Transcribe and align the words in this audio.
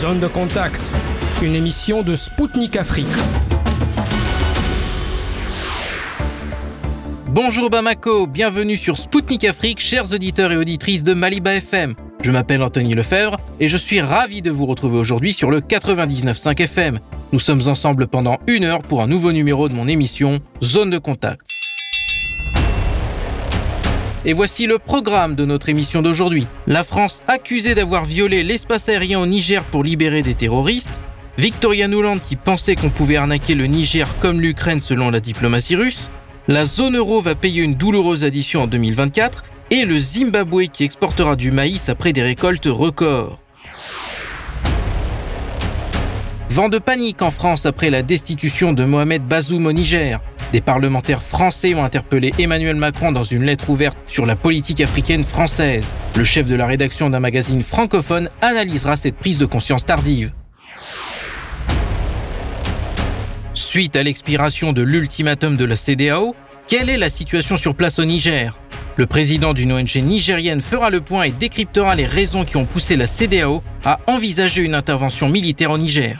Zone 0.00 0.20
de 0.20 0.28
contact, 0.28 0.80
une 1.42 1.56
émission 1.56 2.02
de 2.02 2.14
Spoutnik 2.14 2.76
Afrique. 2.76 3.06
Bonjour 7.26 7.68
Bamako, 7.68 8.28
bienvenue 8.28 8.76
sur 8.76 8.96
Spoutnik 8.96 9.42
Afrique, 9.42 9.80
chers 9.80 10.12
auditeurs 10.12 10.52
et 10.52 10.56
auditrices 10.56 11.02
de 11.02 11.14
Maliba 11.14 11.56
FM. 11.56 11.96
Je 12.22 12.30
m'appelle 12.30 12.62
Anthony 12.62 12.94
Lefebvre 12.94 13.40
et 13.58 13.66
je 13.66 13.76
suis 13.76 14.00
ravi 14.00 14.40
de 14.40 14.52
vous 14.52 14.66
retrouver 14.66 14.98
aujourd'hui 14.98 15.32
sur 15.32 15.50
le 15.50 15.58
99.5 15.60 16.62
FM. 16.62 17.00
Nous 17.32 17.40
sommes 17.40 17.66
ensemble 17.66 18.06
pendant 18.06 18.38
une 18.46 18.62
heure 18.62 18.82
pour 18.82 19.02
un 19.02 19.08
nouveau 19.08 19.32
numéro 19.32 19.68
de 19.68 19.74
mon 19.74 19.88
émission 19.88 20.38
Zone 20.62 20.90
de 20.90 20.98
contact. 20.98 21.57
Et 24.28 24.34
voici 24.34 24.66
le 24.66 24.78
programme 24.78 25.36
de 25.36 25.46
notre 25.46 25.70
émission 25.70 26.02
d'aujourd'hui. 26.02 26.46
La 26.66 26.84
France 26.84 27.22
accusée 27.28 27.74
d'avoir 27.74 28.04
violé 28.04 28.42
l'espace 28.44 28.90
aérien 28.90 29.18
au 29.20 29.24
Niger 29.24 29.64
pour 29.64 29.82
libérer 29.82 30.20
des 30.20 30.34
terroristes. 30.34 31.00
Victoria 31.38 31.88
Nuland 31.88 32.18
qui 32.18 32.36
pensait 32.36 32.74
qu'on 32.74 32.90
pouvait 32.90 33.16
arnaquer 33.16 33.54
le 33.54 33.64
Niger 33.64 34.06
comme 34.20 34.42
l'Ukraine 34.42 34.82
selon 34.82 35.08
la 35.10 35.20
diplomatie 35.20 35.76
russe. 35.76 36.10
La 36.46 36.66
zone 36.66 36.98
euro 36.98 37.22
va 37.22 37.36
payer 37.36 37.62
une 37.62 37.74
douloureuse 37.74 38.22
addition 38.22 38.64
en 38.64 38.66
2024 38.66 39.44
et 39.70 39.86
le 39.86 39.98
Zimbabwe 39.98 40.64
qui 40.70 40.84
exportera 40.84 41.34
du 41.34 41.50
maïs 41.50 41.88
après 41.88 42.12
des 42.12 42.22
récoltes 42.22 42.68
records. 42.70 43.38
Vent 46.50 46.68
de 46.68 46.78
panique 46.78 47.22
en 47.22 47.30
France 47.30 47.64
après 47.64 47.88
la 47.88 48.02
destitution 48.02 48.74
de 48.74 48.84
Mohamed 48.84 49.22
Bazoum 49.22 49.64
au 49.64 49.72
Niger. 49.72 50.20
Des 50.52 50.62
parlementaires 50.62 51.22
français 51.22 51.74
ont 51.74 51.84
interpellé 51.84 52.32
Emmanuel 52.38 52.76
Macron 52.76 53.12
dans 53.12 53.22
une 53.22 53.44
lettre 53.44 53.68
ouverte 53.68 53.98
sur 54.06 54.24
la 54.24 54.34
politique 54.34 54.80
africaine 54.80 55.22
française. 55.22 55.84
Le 56.16 56.24
chef 56.24 56.46
de 56.46 56.54
la 56.54 56.64
rédaction 56.66 57.10
d'un 57.10 57.20
magazine 57.20 57.62
francophone 57.62 58.30
analysera 58.40 58.96
cette 58.96 59.16
prise 59.16 59.36
de 59.36 59.44
conscience 59.44 59.84
tardive. 59.84 60.32
Suite 63.52 63.94
à 63.96 64.02
l'expiration 64.02 64.72
de 64.72 64.80
l'ultimatum 64.80 65.56
de 65.56 65.64
la 65.66 65.76
CDAO, 65.76 66.34
quelle 66.66 66.88
est 66.88 66.96
la 66.96 67.10
situation 67.10 67.56
sur 67.58 67.74
place 67.74 67.98
au 67.98 68.06
Niger? 68.06 68.58
Le 68.96 69.06
président 69.06 69.52
d'une 69.52 69.72
ONG 69.72 69.96
nigérienne 69.96 70.62
fera 70.62 70.88
le 70.88 71.02
point 71.02 71.24
et 71.24 71.30
décryptera 71.30 71.94
les 71.94 72.06
raisons 72.06 72.44
qui 72.44 72.56
ont 72.56 72.64
poussé 72.64 72.96
la 72.96 73.06
CDAO 73.06 73.62
à 73.84 74.00
envisager 74.06 74.62
une 74.62 74.74
intervention 74.74 75.28
militaire 75.28 75.70
au 75.70 75.78
Niger. 75.78 76.18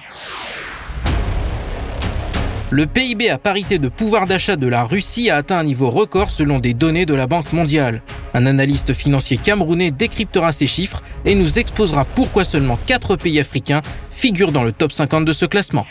Le 2.71 2.87
PIB 2.87 3.31
à 3.31 3.39
parité 3.39 3.79
de 3.79 3.89
pouvoir 3.89 4.27
d'achat 4.27 4.57
de 4.57 4.67
la 4.67 4.85
Russie 4.85 5.31
a 5.31 5.37
atteint 5.37 5.57
un 5.57 5.65
niveau 5.65 5.89
record 5.89 6.29
selon 6.29 6.59
des 6.59 6.75
données 6.75 7.07
de 7.07 7.15
la 7.15 7.27
Banque 7.27 7.55
mondiale. 7.55 8.03
Un 8.35 8.45
analyste 8.45 8.93
financier 8.93 9.39
camerounais 9.39 9.91
décryptera 9.91 10.53
ces 10.53 10.67
chiffres 10.67 11.03
et 11.25 11.35
nous 11.35 11.59
exposera 11.59 12.05
pourquoi 12.05 12.45
seulement 12.45 12.79
4 12.87 13.17
pays 13.17 13.41
africains 13.41 13.81
figurent 14.11 14.53
dans 14.53 14.65
le 14.65 14.73
top 14.73 14.93
50 14.93 15.25
de 15.25 15.33
ce 15.33 15.47
classement. 15.47 15.87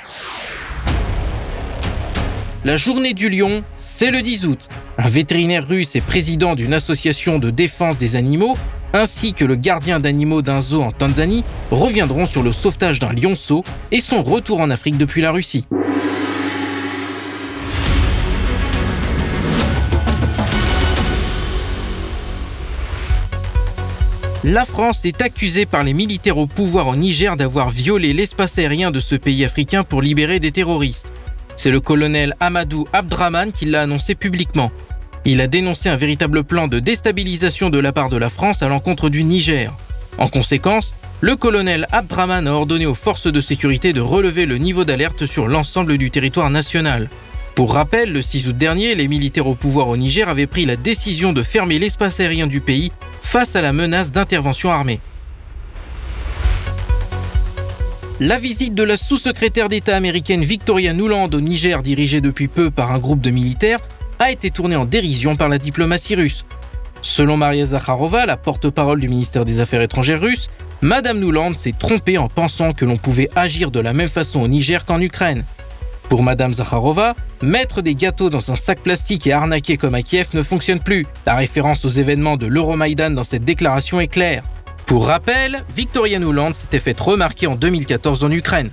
La 2.64 2.76
journée 2.76 3.16
du 3.16 3.30
lion, 3.30 3.64
c'est 3.74 4.12
le 4.12 4.22
10 4.22 4.46
août. 4.46 4.70
Un 5.00 5.08
vétérinaire 5.08 5.68
russe 5.68 5.96
et 5.96 6.02
président 6.02 6.54
d'une 6.54 6.76
association 6.76 7.40
de 7.40 7.50
défense 7.50 7.98
des 7.98 8.16
animaux, 8.16 8.56
ainsi 8.94 9.34
que 9.34 9.46
le 9.46 9.56
gardien 9.56 10.00
d'animaux 10.00 10.44
d'un 10.44 10.62
zoo 10.62 10.84
en 10.84 10.92
Tanzanie, 10.92 11.44
reviendront 11.72 12.28
sur 12.28 12.44
le 12.44 12.52
sauvetage 12.52 13.00
d'un 13.00 13.14
lionceau 13.14 13.64
et 13.92 14.00
son 14.00 14.22
retour 14.22 14.62
en 14.62 14.70
Afrique 14.70 14.98
depuis 14.98 15.24
la 15.24 15.32
Russie. 15.32 15.66
La 24.50 24.64
France 24.64 25.04
est 25.04 25.22
accusée 25.22 25.66
par 25.66 25.84
les 25.84 25.92
militaires 25.92 26.38
au 26.38 26.48
pouvoir 26.48 26.88
au 26.88 26.96
Niger 26.96 27.36
d'avoir 27.36 27.70
violé 27.70 28.14
l'espace 28.14 28.58
aérien 28.58 28.92
de 28.92 29.02
ce 29.02 29.16
pays 29.16 29.44
africain 29.44 29.84
pour 29.84 30.02
libérer 30.02 30.40
des 30.40 30.52
terroristes. 30.54 31.12
C'est 31.58 31.70
le 31.70 31.82
colonel 31.82 32.34
Amadou 32.40 32.86
Abdraman 32.94 33.52
qui 33.52 33.66
l'a 33.66 33.82
annoncé 33.82 34.16
publiquement. 34.16 34.72
Il 35.26 35.42
a 35.42 35.48
dénoncé 35.48 35.90
un 35.90 35.98
véritable 35.98 36.46
plan 36.46 36.70
de 36.70 36.80
déstabilisation 36.80 37.70
de 37.70 37.78
la 37.78 37.92
part 37.92 38.08
de 38.08 38.16
la 38.16 38.30
France 38.30 38.64
à 38.64 38.70
l'encontre 38.70 39.10
du 39.10 39.26
Niger. 39.26 39.74
En 40.18 40.30
conséquence, 40.30 40.96
le 41.20 41.36
colonel 41.36 41.86
Abdraman 41.92 42.48
a 42.48 42.54
ordonné 42.54 42.86
aux 42.86 42.96
forces 42.96 43.28
de 43.28 43.42
sécurité 43.42 43.92
de 43.92 44.00
relever 44.00 44.46
le 44.46 44.58
niveau 44.58 44.86
d'alerte 44.86 45.26
sur 45.26 45.50
l'ensemble 45.50 45.98
du 45.98 46.10
territoire 46.10 46.50
national. 46.50 47.10
Pour 47.54 47.74
rappel, 47.74 48.14
le 48.14 48.22
6 48.22 48.48
août 48.48 48.58
dernier, 48.58 48.96
les 48.96 49.10
militaires 49.10 49.48
au 49.48 49.56
pouvoir 49.56 49.90
au 49.90 49.98
Niger 49.98 50.30
avaient 50.30 50.48
pris 50.48 50.66
la 50.66 50.78
décision 50.78 51.34
de 51.34 51.44
fermer 51.44 51.80
l'espace 51.80 52.22
aérien 52.22 52.48
du 52.48 52.62
pays 52.62 52.94
face 53.28 53.58
à 53.58 53.62
la 53.62 53.74
menace 53.74 54.14
d'intervention 54.14 54.72
armée. 54.72 55.02
La 58.22 58.38
visite 58.38 58.74
de 58.74 58.84
la 58.84 58.96
sous-secrétaire 58.96 59.68
d'État 59.68 59.98
américaine 59.98 60.46
Victoria 60.46 60.94
Nuland 60.94 61.30
au 61.34 61.42
Niger, 61.42 61.84
dirigée 61.84 62.22
depuis 62.22 62.48
peu 62.48 62.72
par 62.72 62.94
un 62.94 63.00
groupe 63.00 63.20
de 63.20 63.30
militaires, 63.30 63.80
a 64.18 64.32
été 64.32 64.50
tournée 64.50 64.78
en 64.78 64.86
dérision 64.86 65.36
par 65.36 65.50
la 65.50 65.58
diplomatie 65.58 66.16
russe. 66.16 66.46
Selon 67.02 67.36
Maria 67.36 67.66
Zakharova, 67.66 68.26
la 68.26 68.38
porte-parole 68.38 69.02
du 69.02 69.10
ministère 69.10 69.44
des 69.44 69.60
Affaires 69.60 69.82
étrangères 69.82 70.22
russe, 70.22 70.48
Madame 70.82 71.20
Nuland 71.20 71.54
s'est 71.54 71.76
trompée 71.78 72.18
en 72.18 72.30
pensant 72.30 72.72
que 72.72 72.86
l'on 72.86 72.98
pouvait 72.98 73.30
agir 73.36 73.72
de 73.72 73.82
la 73.82 73.92
même 73.92 74.10
façon 74.10 74.40
au 74.40 74.48
Niger 74.48 74.86
qu'en 74.86 75.02
Ukraine. 75.02 75.44
Pour 76.10 76.24
Madame 76.24 76.54
Zakharova, 76.54 77.16
mettre 77.42 77.82
des 77.82 77.94
gâteaux 77.94 78.30
dans 78.30 78.52
un 78.52 78.56
sac 78.56 78.80
plastique 78.80 79.28
et 79.28 79.34
arnaquer 79.34 79.76
comme 79.76 79.94
à 79.94 80.02
Kiev 80.02 80.28
ne 80.34 80.42
fonctionne 80.42 80.80
plus. 80.80 81.06
La 81.26 81.36
référence 81.36 81.84
aux 81.84 81.90
événements 81.90 82.38
de 82.38 82.46
l'Euromaïdan 82.46 83.12
dans 83.12 83.26
cette 83.26 83.44
déclaration 83.44 84.00
est 84.00 84.08
claire. 84.08 84.44
Pour 84.86 85.08
rappel, 85.08 85.66
Victoria 85.76 86.18
Nuland 86.18 86.54
s'était 86.54 86.80
faite 86.80 87.00
remarquer 87.02 87.48
en 87.48 87.56
2014 87.56 88.24
en 88.24 88.32
Ukraine. 88.32 88.70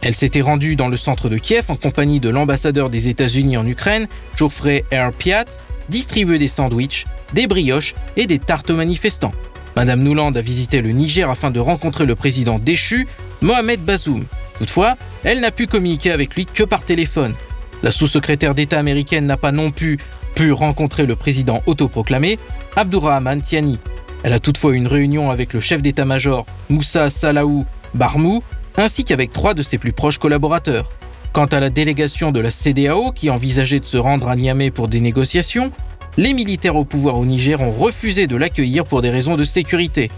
Elle 0.00 0.14
s'était 0.14 0.40
rendue 0.40 0.76
dans 0.76 0.88
le 0.88 0.96
centre 0.96 1.28
de 1.28 1.36
Kiev 1.36 1.66
en 1.68 1.76
compagnie 1.76 2.20
de 2.20 2.30
l'ambassadeur 2.30 2.88
des 2.88 3.08
États-Unis 3.08 3.58
en 3.58 3.66
Ukraine, 3.66 4.06
Geoffrey 4.36 4.84
R. 4.90 5.12
Piat, 5.12 5.44
distribuer 5.90 6.38
des 6.38 6.48
sandwichs, 6.48 7.04
des 7.34 7.46
brioches 7.46 7.94
et 8.16 8.26
des 8.26 8.38
tartes 8.38 8.70
aux 8.70 8.76
manifestants. 8.76 9.32
Madame 9.76 10.02
Nuland 10.02 10.32
a 10.34 10.40
visité 10.40 10.80
le 10.80 10.90
Niger 10.90 11.28
afin 11.28 11.50
de 11.50 11.60
rencontrer 11.60 12.06
le 12.06 12.14
président 12.14 12.58
déchu, 12.58 13.06
Mohamed 13.42 13.80
Bazoum. 13.80 14.24
Toutefois, 14.58 14.96
elle 15.24 15.40
n'a 15.40 15.50
pu 15.50 15.66
communiquer 15.66 16.10
avec 16.10 16.34
lui 16.34 16.46
que 16.46 16.62
par 16.64 16.84
téléphone. 16.84 17.34
La 17.82 17.90
sous-secrétaire 17.90 18.54
d'État 18.54 18.78
américaine 18.78 19.26
n'a 19.26 19.36
pas 19.36 19.52
non 19.52 19.70
plus 19.70 19.98
pu 20.34 20.52
rencontrer 20.52 21.06
le 21.06 21.16
président 21.16 21.62
autoproclamé, 21.66 22.38
Abdourahman 22.76 23.40
Tiani. 23.40 23.78
Elle 24.24 24.32
a 24.32 24.40
toutefois 24.40 24.72
eu 24.72 24.76
une 24.76 24.88
réunion 24.88 25.30
avec 25.30 25.52
le 25.52 25.60
chef 25.60 25.80
d'état-major, 25.80 26.44
Moussa 26.68 27.08
Salaou 27.08 27.64
Barmou, 27.94 28.42
ainsi 28.76 29.04
qu'avec 29.04 29.32
trois 29.32 29.54
de 29.54 29.62
ses 29.62 29.78
plus 29.78 29.92
proches 29.92 30.18
collaborateurs. 30.18 30.88
Quant 31.32 31.46
à 31.46 31.60
la 31.60 31.70
délégation 31.70 32.32
de 32.32 32.40
la 32.40 32.50
CDAO 32.50 33.12
qui 33.12 33.30
envisageait 33.30 33.80
de 33.80 33.84
se 33.84 33.96
rendre 33.96 34.28
à 34.28 34.34
Niamey 34.36 34.70
pour 34.70 34.88
des 34.88 35.00
négociations, 35.00 35.70
les 36.16 36.32
militaires 36.32 36.74
au 36.76 36.84
pouvoir 36.84 37.16
au 37.16 37.24
Niger 37.24 37.60
ont 37.60 37.70
refusé 37.70 38.26
de 38.26 38.34
l'accueillir 38.36 38.84
pour 38.84 39.02
des 39.02 39.10
raisons 39.10 39.36
de 39.36 39.44
sécurité. 39.44 40.10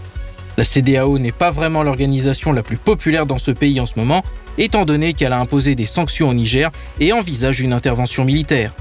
La 0.57 0.63
CDAO 0.63 1.17
n'est 1.17 1.31
pas 1.31 1.49
vraiment 1.49 1.83
l'organisation 1.83 2.51
la 2.51 2.63
plus 2.63 2.77
populaire 2.77 3.25
dans 3.25 3.37
ce 3.37 3.51
pays 3.51 3.79
en 3.79 3.85
ce 3.85 3.97
moment, 3.97 4.23
étant 4.57 4.85
donné 4.85 5.13
qu'elle 5.13 5.33
a 5.33 5.39
imposé 5.39 5.75
des 5.75 5.85
sanctions 5.85 6.29
au 6.29 6.33
Niger 6.33 6.71
et 6.99 7.13
envisage 7.13 7.61
une 7.61 7.73
intervention 7.73 8.25
militaire. 8.25 8.73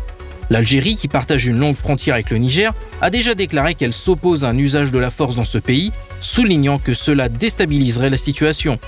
L'Algérie, 0.51 0.97
qui 0.97 1.07
partage 1.07 1.47
une 1.47 1.59
longue 1.61 1.77
frontière 1.77 2.15
avec 2.15 2.31
le 2.31 2.39
Niger, 2.39 2.75
a 3.01 3.11
déjà 3.11 3.37
déclaré 3.37 3.77
qu'elle 3.77 3.93
s'oppose 3.93 4.45
à 4.45 4.49
un 4.49 4.59
usage 4.59 4.91
de 4.91 4.99
la 4.99 5.11
force 5.11 5.37
dans 5.37 5.45
ce 5.45 5.59
pays, 5.59 5.93
soulignant 6.21 6.79
que 6.79 6.93
cela 6.93 7.29
déstabiliserait 7.29 8.11
la 8.11 8.17
situation. 8.17 8.81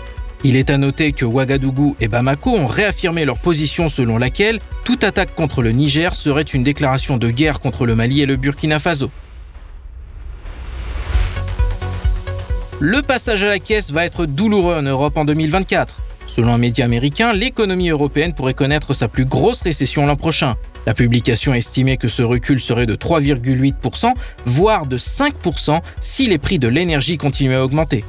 Il 0.43 0.57
est 0.57 0.71
à 0.71 0.77
noter 0.77 1.13
que 1.13 1.25
Ouagadougou 1.25 1.95
et 2.01 2.09
Bamako 2.09 2.51
ont 2.51 2.67
réaffirmé 2.67 3.25
leur 3.25 3.39
position 3.39 3.89
selon 3.89 4.19
laquelle 4.19 4.59
toute 4.85 5.05
attaque 5.05 5.37
contre 5.37 5.63
le 5.63 5.71
Niger 5.71 6.17
serait 6.17 6.43
une 6.43 6.65
déclaration 6.65 7.17
de 7.17 7.31
guerre 7.31 7.61
contre 7.61 7.87
le 7.87 7.95
Mali 7.95 8.23
et 8.23 8.27
le 8.27 8.35
Burkina 8.35 8.81
Faso. 8.81 9.09
Le 12.85 13.01
passage 13.01 13.45
à 13.45 13.47
la 13.47 13.61
caisse 13.61 13.93
va 13.93 14.05
être 14.05 14.27
douloureux 14.27 14.75
en 14.75 14.83
Europe 14.83 15.17
en 15.17 15.25
2024. 15.25 15.95
Selon 16.27 16.53
un 16.53 16.59
média 16.59 16.85
américain, 16.85 17.33
l'économie 17.33 17.91
européenne 17.91 18.33
pourrait 18.35 18.55
connaître 18.55 18.93
sa 18.93 19.07
plus 19.07 19.25
grosse 19.25 19.63
récession 19.63 20.05
l'an 20.05 20.17
prochain. 20.17 20.57
La 20.85 20.93
publication 20.93 21.55
estimait 21.55 21.97
que 21.97 22.09
ce 22.09 22.25
recul 22.25 22.59
serait 22.59 22.87
de 22.87 22.97
3,8%, 22.97 24.15
voire 24.47 24.87
de 24.87 24.99
5% 24.99 25.81
si 26.01 26.27
les 26.27 26.39
prix 26.39 26.59
de 26.59 26.67
l'énergie 26.67 27.19
continuaient 27.19 27.55
à 27.55 27.65
augmenter. 27.65 28.05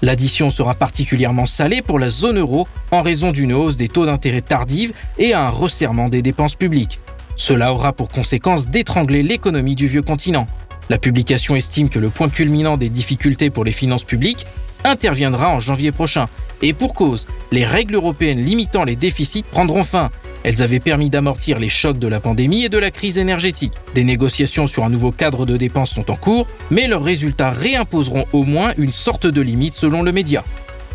L'addition 0.00 0.48
sera 0.48 0.72
particulièrement 0.72 1.44
salée 1.44 1.82
pour 1.82 1.98
la 1.98 2.08
zone 2.08 2.38
euro 2.38 2.66
en 2.92 3.02
raison 3.02 3.32
d'une 3.32 3.52
hausse 3.52 3.76
des 3.76 3.88
taux 3.88 4.06
d'intérêt 4.06 4.40
tardive 4.40 4.94
et 5.18 5.34
un 5.34 5.50
resserrement 5.50 6.08
des 6.08 6.22
dépenses 6.22 6.56
publiques. 6.56 7.00
Cela 7.36 7.74
aura 7.74 7.92
pour 7.92 8.08
conséquence 8.08 8.66
d'étrangler 8.66 9.22
l'économie 9.22 9.76
du 9.76 9.88
vieux 9.88 10.00
continent. 10.00 10.46
La 10.88 10.98
publication 10.98 11.56
estime 11.56 11.88
que 11.88 11.98
le 11.98 12.10
point 12.10 12.28
culminant 12.28 12.76
des 12.76 12.88
difficultés 12.88 13.50
pour 13.50 13.64
les 13.64 13.72
finances 13.72 14.04
publiques 14.04 14.46
interviendra 14.84 15.48
en 15.48 15.58
janvier 15.58 15.90
prochain. 15.90 16.26
Et 16.62 16.72
pour 16.72 16.94
cause, 16.94 17.26
les 17.50 17.64
règles 17.64 17.96
européennes 17.96 18.42
limitant 18.42 18.84
les 18.84 18.96
déficits 18.96 19.42
prendront 19.42 19.82
fin. 19.82 20.10
Elles 20.44 20.62
avaient 20.62 20.80
permis 20.80 21.10
d'amortir 21.10 21.58
les 21.58 21.68
chocs 21.68 21.98
de 21.98 22.06
la 22.06 22.20
pandémie 22.20 22.64
et 22.64 22.68
de 22.68 22.78
la 22.78 22.92
crise 22.92 23.18
énergétique. 23.18 23.72
Des 23.94 24.04
négociations 24.04 24.68
sur 24.68 24.84
un 24.84 24.88
nouveau 24.88 25.10
cadre 25.10 25.44
de 25.44 25.56
dépenses 25.56 25.90
sont 25.90 26.08
en 26.08 26.16
cours, 26.16 26.46
mais 26.70 26.86
leurs 26.86 27.02
résultats 27.02 27.50
réimposeront 27.50 28.26
au 28.32 28.44
moins 28.44 28.72
une 28.78 28.92
sorte 28.92 29.26
de 29.26 29.40
limite 29.40 29.74
selon 29.74 30.02
le 30.02 30.12
média. 30.12 30.44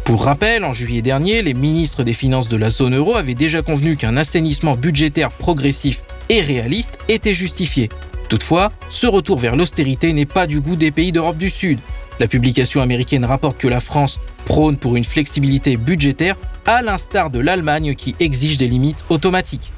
Pour 0.06 0.24
rappel, 0.24 0.64
en 0.64 0.74
juillet 0.74 1.02
dernier, 1.02 1.42
les 1.42 1.54
ministres 1.54 2.04
des 2.04 2.14
Finances 2.14 2.48
de 2.48 2.58
la 2.58 2.70
zone 2.70 2.96
euro 2.96 3.18
avaient 3.18 3.36
déjà 3.36 3.62
convenu 3.62 3.98
qu'un 3.98 4.16
assainissement 4.16 4.76
budgétaire 4.76 5.32
progressif 5.32 6.02
et 6.30 6.42
réaliste 6.42 6.98
était 7.10 7.34
justifié. 7.34 7.90
Toutefois, 8.31 8.72
ce 8.88 9.07
retour 9.07 9.38
vers 9.38 9.57
l'austérité 9.57 10.13
n'est 10.13 10.25
pas 10.25 10.48
du 10.48 10.62
goût 10.62 10.78
des 10.78 10.92
pays 10.92 11.12
d'Europe 11.12 11.36
du 11.36 11.50
Sud. 11.50 11.80
La 12.18 12.30
publication 12.30 12.81
américaine 12.81 13.25
rapporte 13.25 13.57
que 13.57 13.68
la 13.68 13.81
France 13.81 14.22
prône 14.45 14.78
pour 14.78 14.95
une 14.95 15.04
flexibilité 15.04 15.75
budgétaire 15.75 16.38
à 16.66 16.81
l'instar 16.81 17.30
de 17.30 17.39
l'Allemagne 17.39 17.94
qui 17.94 18.16
exige 18.22 18.56
des 18.56 18.69
limites 18.69 19.04
automatiques. 19.10 19.74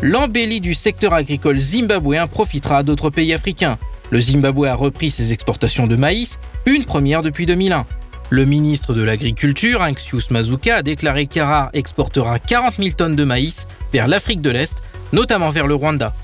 L'embellie 0.00 0.62
du 0.62 0.72
secteur 0.72 1.12
agricole 1.12 1.60
zimbabwéen 1.60 2.26
profitera 2.26 2.82
d'autres 2.82 3.10
pays 3.10 3.34
africains. 3.34 3.76
Le 4.08 4.18
Zimbabwe 4.18 4.64
a 4.64 4.74
repris 4.74 5.10
ses 5.10 5.34
exportations 5.34 5.86
de 5.86 5.96
maïs, 5.96 6.38
une 6.64 6.86
première 6.86 7.20
depuis 7.20 7.44
2001. 7.44 7.84
Le 8.30 8.44
ministre 8.46 8.94
de 8.94 9.02
l'Agriculture, 9.02 9.82
Anxius 9.82 10.30
Mazuka, 10.30 10.76
a 10.76 10.82
déclaré 10.82 11.26
qu'Arar 11.26 11.68
exportera 11.74 12.38
40 12.38 12.76
000 12.78 12.94
tonnes 12.96 13.16
de 13.16 13.24
maïs 13.24 13.66
vers 13.92 14.08
l'Afrique 14.08 14.40
de 14.40 14.48
l'Est, 14.48 14.82
notamment 15.12 15.50
vers 15.50 15.66
le 15.66 15.74
Rwanda. 15.74 16.14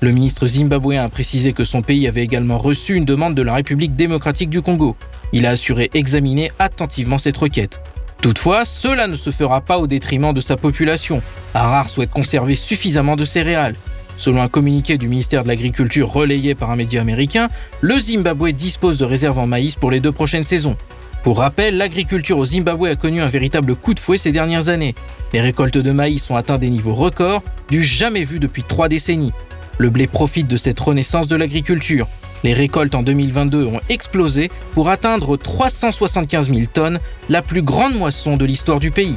Le 0.00 0.12
ministre 0.12 0.46
zimbabwéen 0.46 1.02
a 1.02 1.08
précisé 1.08 1.52
que 1.52 1.64
son 1.64 1.82
pays 1.82 2.06
avait 2.06 2.22
également 2.22 2.58
reçu 2.58 2.94
une 2.94 3.04
demande 3.04 3.34
de 3.34 3.42
la 3.42 3.54
République 3.54 3.96
démocratique 3.96 4.48
du 4.48 4.62
Congo. 4.62 4.94
Il 5.32 5.44
a 5.44 5.50
assuré 5.50 5.90
examiner 5.92 6.52
attentivement 6.60 7.18
cette 7.18 7.36
requête. 7.36 7.80
Toutefois, 8.22 8.64
cela 8.64 9.08
ne 9.08 9.16
se 9.16 9.32
fera 9.32 9.60
pas 9.60 9.78
au 9.78 9.88
détriment 9.88 10.32
de 10.32 10.40
sa 10.40 10.56
population. 10.56 11.20
Harar 11.52 11.88
souhaite 11.88 12.10
conserver 12.10 12.54
suffisamment 12.54 13.16
de 13.16 13.24
céréales. 13.24 13.74
Selon 14.16 14.40
un 14.40 14.48
communiqué 14.48 14.98
du 14.98 15.08
ministère 15.08 15.42
de 15.42 15.48
l'Agriculture 15.48 16.12
relayé 16.12 16.54
par 16.54 16.70
un 16.70 16.76
média 16.76 17.00
américain, 17.00 17.48
le 17.80 17.98
Zimbabwe 17.98 18.52
dispose 18.52 18.98
de 18.98 19.04
réserves 19.04 19.38
en 19.40 19.48
maïs 19.48 19.74
pour 19.74 19.90
les 19.90 20.00
deux 20.00 20.12
prochaines 20.12 20.44
saisons. 20.44 20.76
Pour 21.24 21.38
rappel, 21.38 21.76
l'agriculture 21.76 22.38
au 22.38 22.44
Zimbabwe 22.44 22.86
a 22.86 22.96
connu 22.96 23.20
un 23.20 23.26
véritable 23.26 23.74
coup 23.74 23.94
de 23.94 24.00
fouet 24.00 24.18
ces 24.18 24.30
dernières 24.30 24.68
années. 24.68 24.94
Les 25.32 25.40
récoltes 25.40 25.78
de 25.78 25.90
maïs 25.90 26.30
ont 26.30 26.36
atteint 26.36 26.58
des 26.58 26.70
niveaux 26.70 26.94
records, 26.94 27.42
du 27.68 27.82
jamais 27.82 28.24
vu 28.24 28.38
depuis 28.38 28.62
trois 28.62 28.88
décennies. 28.88 29.32
Le 29.78 29.90
blé 29.90 30.08
profite 30.08 30.48
de 30.48 30.56
cette 30.56 30.80
renaissance 30.80 31.28
de 31.28 31.36
l'agriculture. 31.36 32.08
Les 32.42 32.52
récoltes 32.52 32.94
en 32.96 33.02
2022 33.02 33.64
ont 33.64 33.80
explosé 33.88 34.50
pour 34.74 34.88
atteindre 34.88 35.36
375 35.36 36.48
000 36.50 36.62
tonnes, 36.72 36.98
la 37.28 37.42
plus 37.42 37.62
grande 37.62 37.94
moisson 37.94 38.36
de 38.36 38.44
l'histoire 38.44 38.80
du 38.80 38.90
pays. 38.90 39.16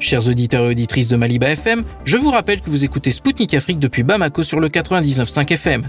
Chers 0.00 0.28
auditeurs 0.28 0.66
et 0.66 0.68
auditrices 0.68 1.08
de 1.08 1.16
Maliba 1.16 1.50
FM, 1.50 1.82
je 2.04 2.16
vous 2.16 2.30
rappelle 2.30 2.60
que 2.60 2.70
vous 2.70 2.84
écoutez 2.84 3.10
Spoutnik 3.10 3.54
Afrique 3.54 3.80
depuis 3.80 4.04
Bamako 4.04 4.44
sur 4.44 4.60
le 4.60 4.68
99.5 4.68 5.52
FM. 5.52 5.82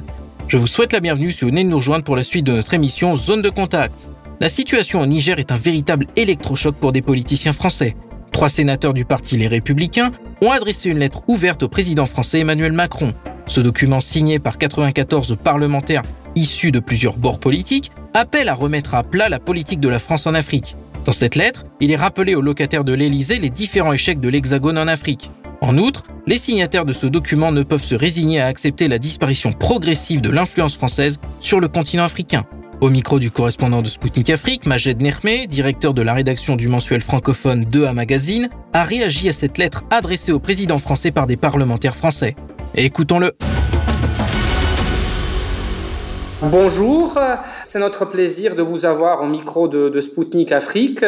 Je 0.47 0.57
vous 0.57 0.67
souhaite 0.67 0.93
la 0.93 1.01
bienvenue 1.01 1.33
si 1.33 1.41
vous 1.41 1.49
venez 1.49 1.65
de 1.65 1.69
nous 1.69 1.75
rejoindre 1.75 2.05
pour 2.05 2.15
la 2.15 2.23
suite 2.23 2.45
de 2.45 2.53
notre 2.53 2.73
émission 2.73 3.17
Zone 3.17 3.41
de 3.41 3.49
contact. 3.49 4.09
La 4.39 4.47
situation 4.47 5.01
au 5.01 5.05
Niger 5.05 5.39
est 5.39 5.51
un 5.51 5.57
véritable 5.57 6.07
électrochoc 6.15 6.73
pour 6.75 6.93
des 6.93 7.01
politiciens 7.01 7.51
français. 7.51 7.97
Trois 8.31 8.47
sénateurs 8.47 8.93
du 8.93 9.03
parti 9.03 9.35
Les 9.35 9.47
Républicains 9.47 10.13
ont 10.41 10.51
adressé 10.51 10.89
une 10.89 10.99
lettre 10.99 11.21
ouverte 11.27 11.63
au 11.63 11.67
président 11.67 12.05
français 12.05 12.39
Emmanuel 12.39 12.71
Macron. 12.71 13.13
Ce 13.47 13.59
document 13.59 13.99
signé 13.99 14.39
par 14.39 14.57
94 14.57 15.35
parlementaires 15.43 16.03
issus 16.35 16.71
de 16.71 16.79
plusieurs 16.79 17.17
bords 17.17 17.41
politiques 17.41 17.91
appelle 18.13 18.47
à 18.47 18.53
remettre 18.55 18.95
à 18.95 19.03
plat 19.03 19.27
la 19.27 19.39
politique 19.39 19.81
de 19.81 19.89
la 19.89 19.99
France 19.99 20.27
en 20.27 20.33
Afrique. 20.33 20.75
Dans 21.03 21.11
cette 21.11 21.35
lettre, 21.35 21.65
il 21.81 21.91
est 21.91 21.97
rappelé 21.97 22.35
aux 22.35 22.41
locataires 22.41 22.85
de 22.85 22.93
l'Élysée 22.93 23.39
les 23.39 23.49
différents 23.49 23.93
échecs 23.93 24.21
de 24.21 24.29
l'Hexagone 24.29 24.77
en 24.77 24.87
Afrique. 24.87 25.29
En 25.61 25.77
outre, 25.77 26.03
les 26.27 26.37
signataires 26.37 26.85
de 26.85 26.93
ce 26.93 27.07
document 27.07 27.51
ne 27.51 27.63
peuvent 27.63 27.83
se 27.83 27.95
résigner 27.95 28.39
à 28.39 28.47
accepter 28.47 28.87
la 28.87 28.99
disparition 28.99 29.51
progressive 29.53 30.21
de 30.21 30.29
l'influence 30.29 30.75
française 30.75 31.19
sur 31.39 31.59
le 31.59 31.67
continent 31.67 32.03
africain. 32.03 32.45
Au 32.79 32.91
micro 32.91 33.17
du 33.17 33.31
correspondant 33.31 33.81
de 33.81 33.87
Sputnik 33.87 34.29
Afrique, 34.29 34.67
Majed 34.67 35.01
Nermé, 35.01 35.47
directeur 35.47 35.95
de 35.95 36.03
la 36.03 36.13
rédaction 36.13 36.55
du 36.55 36.67
mensuel 36.67 37.01
francophone 37.01 37.63
2A 37.63 37.93
Magazine, 37.93 38.49
a 38.73 38.83
réagi 38.83 39.29
à 39.29 39.33
cette 39.33 39.57
lettre 39.57 39.83
adressée 39.89 40.31
au 40.31 40.39
président 40.39 40.77
français 40.77 41.09
par 41.09 41.25
des 41.25 41.37
parlementaires 41.37 41.95
français. 41.95 42.35
Écoutons-le. 42.75 43.33
Bonjour, 46.43 47.17
c'est 47.65 47.79
notre 47.79 48.05
plaisir 48.05 48.53
de 48.53 48.61
vous 48.61 48.85
avoir 48.85 49.23
au 49.23 49.25
micro 49.25 49.67
de, 49.67 49.89
de 49.89 50.01
Spoutnik 50.01 50.51
Afrique. 50.51 51.03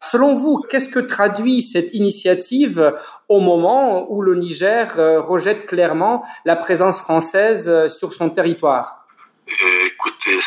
Selon 0.00 0.34
vous, 0.34 0.62
qu'est-ce 0.66 0.88
que 0.88 0.98
traduit 0.98 1.60
cette 1.60 1.92
initiative 1.92 2.94
au 3.28 3.40
moment 3.40 4.10
où 4.10 4.22
le 4.22 4.34
Niger 4.34 4.98
euh, 4.98 5.20
rejette 5.20 5.66
clairement 5.66 6.24
la 6.46 6.56
présence 6.56 7.00
française 7.00 7.68
euh, 7.68 7.90
sur 7.90 8.14
son 8.14 8.30
territoire? 8.30 9.04
Euh, 9.46 9.88
Écoutez, 9.88 10.38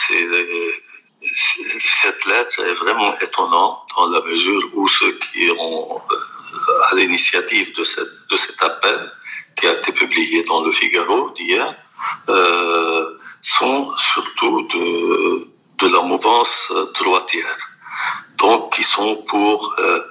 cette 1.21 2.25
lettre 2.25 2.61
est 2.61 2.73
vraiment 2.83 3.13
étonnante 3.21 3.77
dans 3.95 4.07
la 4.07 4.21
mesure 4.21 4.63
où 4.73 4.87
ceux 4.87 5.19
qui 5.19 5.51
ont 5.59 6.01
à 6.91 6.95
l'initiative 6.95 7.75
de, 7.75 7.83
de 7.83 8.37
cet 8.37 8.59
appel 8.63 9.11
qui 9.55 9.67
a 9.67 9.73
été 9.73 9.91
publié 9.91 10.43
dans 10.45 10.65
le 10.65 10.71
Figaro 10.71 11.29
d'hier, 11.35 11.67
sont 13.45 13.91
surtout 13.97 14.67
de, 14.73 15.47
de 15.77 15.87
la 15.87 16.01
mouvance 16.01 16.71
droitière. 16.99 17.57
Donc, 18.37 18.75
qui 18.75 18.83
sont 18.83 19.15
pour 19.27 19.73
euh, 19.79 20.01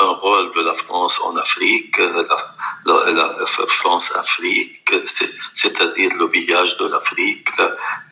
un 0.00 0.12
rôle 0.24 0.52
de 0.54 0.62
la 0.62 0.74
France 0.74 1.20
en 1.22 1.36
Afrique, 1.36 1.96
la, 1.98 3.46
France-Afrique, 3.66 4.92
c'est-à-dire 5.52 6.10
le 6.18 6.28
pillage 6.28 6.76
de 6.78 6.86
l'Afrique, 6.86 7.48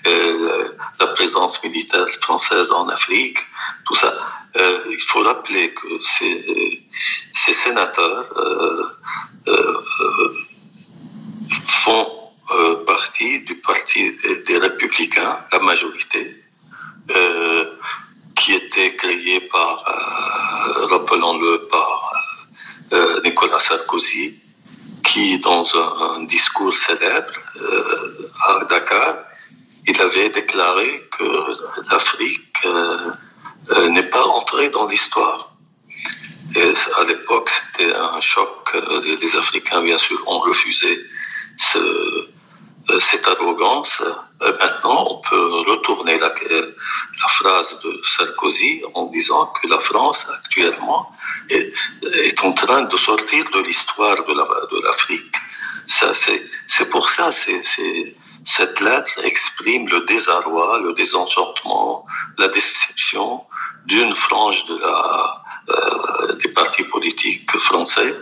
euh, 0.07 0.69
la 1.01 1.07
présence 1.09 1.63
militaire 1.65 2.09
française 2.09 2.71
en 2.71 2.89
Afrique, 2.89 3.39
tout 3.87 3.97
ça. 3.97 4.15
Euh, 4.57 4.81
il 4.89 5.03
faut 5.03 5.23
rappeler 5.23 5.75
que 5.75 5.89
ces, 6.03 6.85
ces 7.33 7.55
sénateurs 7.55 8.29
font 11.67 12.24
euh, 12.53 12.85
partie 12.85 13.41
du 13.41 13.55
Parti 13.57 14.13
des 14.47 14.59
Républicains, 14.59 15.39
la 15.53 15.59
majorité, 15.61 16.45
euh, 17.11 17.67
qui 18.35 18.55
était 18.55 18.95
créé 18.97 19.41
par, 19.41 19.85
euh, 19.87 20.87
rappelons-le, 20.87 21.69
par 21.69 22.13
euh, 22.93 23.21
Nicolas 23.25 23.59
Sarkozy, 23.59 24.39
qui, 25.05 25.39
dans 25.39 25.65
un, 25.75 26.17
un 26.17 26.25
discours 26.25 26.75
célèbre 26.75 27.33
à 28.47 28.65
Dakar, 28.65 29.17
il 29.87 30.01
avait 30.01 30.31
déclaré 30.31 31.09
que 31.11 31.25
l'Afrique 31.91 32.67
n'est 33.91 34.11
pas 34.11 34.25
entrée 34.25 34.71
dans 34.71 34.87
l'histoire. 34.89 35.55
Et 36.57 36.73
à 37.01 37.05
l'époque, 37.05 37.51
c'était 37.51 37.93
un 37.93 38.21
choc. 38.21 38.75
Les 39.05 39.37
Africains, 39.37 39.83
bien 39.83 39.99
sûr, 39.99 40.23
ont 40.27 40.39
refusé 40.39 41.05
ce, 41.59 41.79
cette 43.01 43.27
arrogance. 43.27 44.03
Euh, 44.43 44.53
maintenant, 44.59 45.07
on 45.11 45.17
peut 45.29 45.47
retourner 45.71 46.19
la, 46.19 46.29
la, 46.29 47.29
phrase 47.29 47.79
de 47.85 48.01
Sarkozy 48.05 48.83
en 48.95 49.07
disant 49.07 49.47
que 49.47 49.69
la 49.69 49.79
France 49.79 50.27
actuellement 50.39 51.11
est, 51.49 51.73
en 52.43 52.53
train 52.53 52.83
de 52.83 52.97
sortir 52.97 53.45
de 53.51 53.61
l'histoire 53.61 54.17
de 54.25 54.83
l'Afrique. 54.85 55.35
Ça, 55.87 56.13
c'est 56.15 56.91
pour 56.91 57.09
ça, 57.11 57.31
c'est 57.33 57.63
cette 58.45 58.81
lettre 58.81 59.25
exprime 59.25 59.89
le 59.89 60.01
désarroi, 60.01 60.81
le 60.81 60.93
désenchantement, 60.93 62.05
la 62.39 62.49
déception 62.49 63.43
d'une 63.87 64.15
frange 64.15 64.65
de 64.67 64.77
la, 64.79 65.43
euh, 65.71 66.33
des 66.35 66.49
partis 66.49 66.85
politiques 66.85 67.57
français 67.57 68.15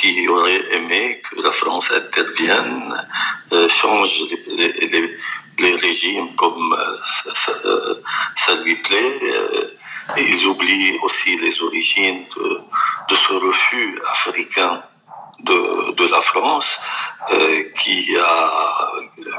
qui 0.00 0.26
aurait 0.28 0.64
aimé 0.72 1.20
que 1.28 1.42
la 1.42 1.52
France 1.52 1.90
intervienne, 1.92 3.06
euh, 3.52 3.68
change 3.68 4.22
les, 4.46 5.74
régimes 5.76 6.34
comme 6.36 6.72
euh, 6.72 6.96
ça, 7.34 7.52
ça, 8.36 8.54
lui 8.64 8.76
plaît. 8.76 9.18
Euh, 9.22 9.76
ils 10.16 10.46
oublient 10.46 10.98
aussi 11.02 11.36
les 11.36 11.62
origines 11.62 12.24
de, 13.10 13.14
ce 13.14 13.32
refus 13.34 13.98
africain 14.10 14.82
de, 15.44 16.06
la 16.10 16.20
France, 16.22 16.78
euh, 17.32 17.62
qui 17.78 18.16
a 18.16 18.92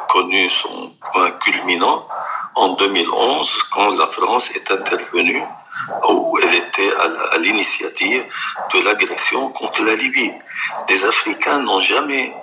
connu 0.10 0.48
son 0.50 0.94
point 1.12 1.32
culminant 1.44 2.08
en 2.56 2.74
2011, 2.74 3.64
quand 3.72 3.92
la 3.96 4.08
France 4.08 4.52
est 4.52 4.72
intervenue 4.72 5.44
où 6.10 6.38
elle 6.44 6.56
était 6.56 6.92
à 7.32 7.38
l'initiative 7.38 8.24
de 8.74 8.80
l'agression 8.80 9.50
contre 9.50 9.84
la 9.84 9.96
Libye. 9.96 10.34
Les 10.90 11.06
Africains 11.06 11.60
n'ont 11.60 11.82
jamais 11.82 12.34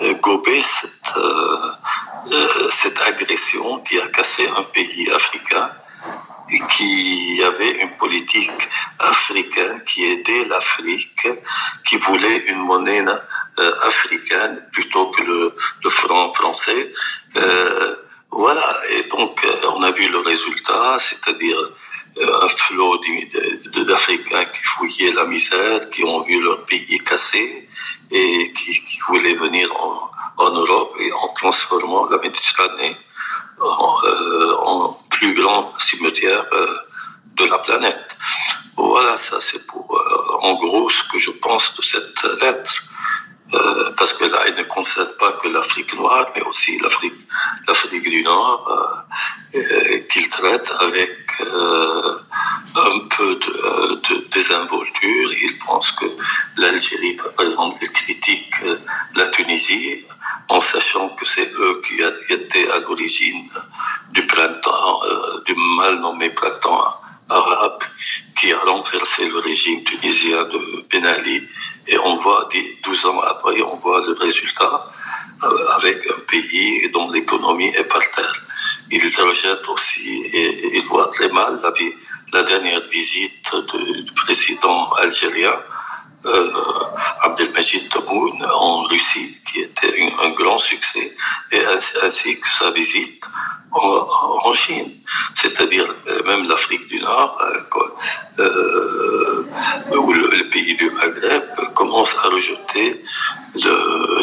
euh, 0.00 0.14
gobé 0.14 0.62
cette, 0.62 1.16
euh, 1.16 1.72
euh, 2.32 2.70
cette 2.70 3.00
agression 3.02 3.78
qui 3.80 4.00
a 4.00 4.06
cassé 4.08 4.48
un 4.56 4.62
pays 4.62 5.10
africain 5.10 5.70
qu'il 6.70 7.36
y 7.36 7.42
avait 7.42 7.82
une 7.82 7.96
politique 7.96 8.50
africaine 8.98 9.82
qui 9.84 10.04
aidait 10.10 10.44
l'Afrique, 10.46 11.26
qui 11.86 11.96
voulait 11.98 12.38
une 12.46 12.58
monnaie 12.58 13.04
euh, 13.58 13.74
africaine 13.82 14.62
plutôt 14.72 15.10
que 15.10 15.22
le, 15.22 15.54
le 15.84 15.90
franc 15.90 16.32
français. 16.32 16.92
Voilà, 18.30 18.76
et 18.90 19.04
donc 19.04 19.42
euh, 19.44 19.70
on 19.74 19.82
a 19.82 19.90
vu 19.90 20.08
le 20.08 20.18
résultat, 20.18 20.98
c'est-à-dire 20.98 21.58
euh, 22.18 22.42
un 22.44 22.48
flot 22.48 23.00
d'Africains 23.86 24.44
qui 24.44 24.62
fouillaient 24.62 25.12
la 25.12 25.24
misère, 25.24 25.88
qui 25.90 26.04
ont 26.04 26.22
vu 26.22 26.40
leur 26.42 26.64
pays 26.66 26.98
cassé 26.98 27.68
et 28.10 28.52
qui, 28.52 28.98
voulaient 29.08 29.34
venir 29.34 29.68
en, 30.36 30.50
Europe 30.50 30.94
et 31.00 31.10
en 31.12 31.28
transformant 31.34 32.06
la 32.06 32.18
Méditerranée 32.18 32.96
en, 33.60 33.96
euh, 34.04 34.88
plus 35.10 35.34
grand 35.34 35.72
cimetière 35.80 36.44
de 37.36 37.44
la 37.44 37.58
planète. 37.58 38.16
Voilà, 38.76 39.16
ça 39.16 39.38
c'est 39.40 39.66
pour 39.66 40.00
en 40.42 40.54
gros 40.54 40.88
ce 40.90 41.02
que 41.10 41.18
je 41.18 41.30
pense 41.30 41.74
de 41.76 41.82
cette 41.82 42.22
lettre. 42.40 42.84
Euh, 43.54 43.90
parce 43.96 44.12
que 44.12 44.24
là, 44.24 44.40
il 44.46 44.54
ne 44.54 44.62
concerne 44.64 45.08
pas 45.18 45.32
que 45.42 45.48
l'Afrique 45.48 45.94
noire, 45.94 46.26
mais 46.34 46.42
aussi 46.42 46.78
l'Afrique, 46.80 47.14
du 48.02 48.22
Nord, 48.22 49.04
euh, 49.54 49.58
euh, 49.58 49.98
qu'il 50.10 50.28
traite 50.28 50.70
avec 50.80 51.16
un 51.40 52.98
peu 53.16 53.34
de, 53.36 54.28
désinvolture. 54.30 55.32
Il 55.32 55.58
pense 55.64 55.92
que 55.92 56.04
l'Algérie, 56.58 57.16
par 57.36 57.46
exemple, 57.46 57.78
il 57.80 57.90
critique 57.90 58.54
la 59.14 59.28
Tunisie 59.28 60.04
en 60.48 60.60
sachant 60.60 61.08
que 61.10 61.24
c'est 61.26 61.50
eux 61.58 61.82
qui 61.86 62.02
étaient 62.32 62.70
à 62.70 62.80
l'origine 62.80 63.48
du 64.10 64.26
printemps, 64.26 65.00
du 65.46 65.54
mal 65.76 66.00
nommé 66.00 66.30
printemps 66.30 66.84
arabe, 67.28 67.82
qui 68.36 68.52
a 68.52 68.58
renversé 68.58 69.28
le 69.28 69.38
régime 69.38 69.82
tunisien 69.84 70.44
de 70.44 70.84
Ben 70.90 71.04
Ali 71.06 71.42
et 71.86 71.98
on 71.98 72.16
voit, 72.16 72.48
12 72.82 73.06
ans 73.06 73.20
après, 73.20 73.60
on 73.62 73.76
voit 73.76 74.04
le 74.06 74.12
résultat 74.12 74.90
euh, 75.44 75.76
avec 75.76 75.98
un 76.10 76.20
pays 76.30 76.88
dont 76.92 77.10
l'économie 77.10 77.68
est 77.68 77.84
par 77.84 78.02
terre. 78.10 78.40
Il 78.90 79.00
rejette 79.00 79.66
aussi 79.68 80.22
et 80.32 80.76
il 80.76 80.84
voit 80.84 81.08
très 81.08 81.28
mal 81.28 81.60
la, 81.62 81.72
la 82.32 82.42
dernière 82.42 82.82
visite 82.88 83.50
du 84.04 84.12
président 84.12 84.90
algérien, 84.92 85.54
euh, 86.26 86.50
Abdelmajid 87.22 87.88
Tebboune, 87.88 88.44
en 88.44 88.82
Russie, 88.82 89.36
qui 89.50 89.60
était 89.60 89.94
un, 90.02 90.26
un 90.26 90.30
grand 90.30 90.58
succès, 90.58 91.14
et 91.52 91.64
ainsi, 91.64 91.92
ainsi 92.02 92.38
que 92.38 92.48
sa 92.58 92.70
visite 92.70 93.24
en, 93.78 94.54
Chine, 94.54 94.90
c'est-à-dire 95.34 95.86
euh, 96.08 96.22
même 96.24 96.48
l'Afrique 96.48 96.88
du 96.88 97.00
Nord, 97.00 97.38
euh, 97.40 98.42
euh, 98.42 99.96
ou 99.96 100.12
le, 100.12 100.30
le, 100.30 100.48
pays 100.48 100.74
du 100.76 100.90
Maghreb 100.90 101.44
commence 101.74 102.14
à 102.24 102.28
rejeter 102.28 103.02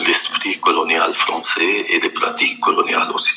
l'esprit 0.07 0.55
le, 0.55 0.59
colonial 0.59 1.13
français 1.13 1.85
et 1.89 2.00
les 2.00 2.09
pratiques 2.09 2.59
coloniales 2.59 3.12
aussi. 3.13 3.33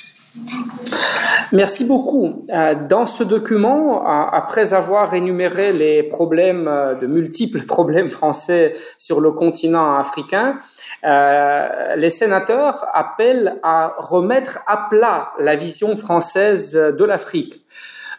Merci 1.53 1.87
beaucoup. 1.87 2.45
Dans 2.89 3.07
ce 3.07 3.25
document, 3.25 4.05
après 4.07 4.75
avoir 4.75 5.15
énuméré 5.15 5.73
les 5.73 6.03
problèmes, 6.03 6.71
de 7.01 7.07
multiples 7.07 7.63
problèmes 7.67 8.09
français 8.09 8.75
sur 8.99 9.21
le 9.21 9.33
continent 9.33 9.97
africain, 9.97 10.59
euh, 11.05 11.97
les 11.97 12.11
sénateurs 12.11 12.87
appellent 12.93 13.59
à 13.63 13.95
remettre 13.99 14.59
à 14.67 14.89
plat 14.91 15.31
la 15.39 15.57
vision 15.57 15.97
française 15.97 16.73
de 16.75 17.05
l'Afrique. 17.05 17.65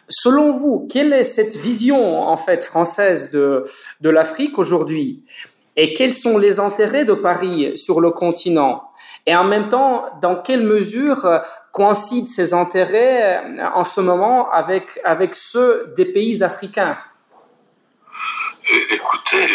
Selon 0.08 0.52
vous, 0.52 0.88
quelle 0.90 1.12
est 1.12 1.24
cette 1.24 1.54
vision 1.54 2.22
en 2.22 2.36
fait 2.36 2.64
française 2.64 3.30
de, 3.30 3.64
de 4.00 4.10
l'Afrique 4.10 4.58
aujourd'hui? 4.58 5.22
Et 5.76 5.92
quels 5.92 6.12
sont 6.12 6.36
les 6.36 6.58
intérêts 6.58 7.04
de 7.04 7.14
Paris 7.14 7.76
sur 7.76 8.00
le 8.00 8.10
continent? 8.10 8.82
Et 9.26 9.36
en 9.36 9.44
même 9.44 9.68
temps, 9.68 10.06
dans 10.20 10.36
quelle 10.36 10.62
mesure 10.62 11.42
coïncident 11.72 12.26
ces 12.26 12.54
intérêts 12.54 13.42
en 13.74 13.84
ce 13.84 14.00
moment 14.00 14.50
avec, 14.50 14.98
avec 15.04 15.34
ceux 15.34 15.92
des 15.96 16.04
pays 16.04 16.42
africains 16.42 16.98
Écoutez, 18.90 19.48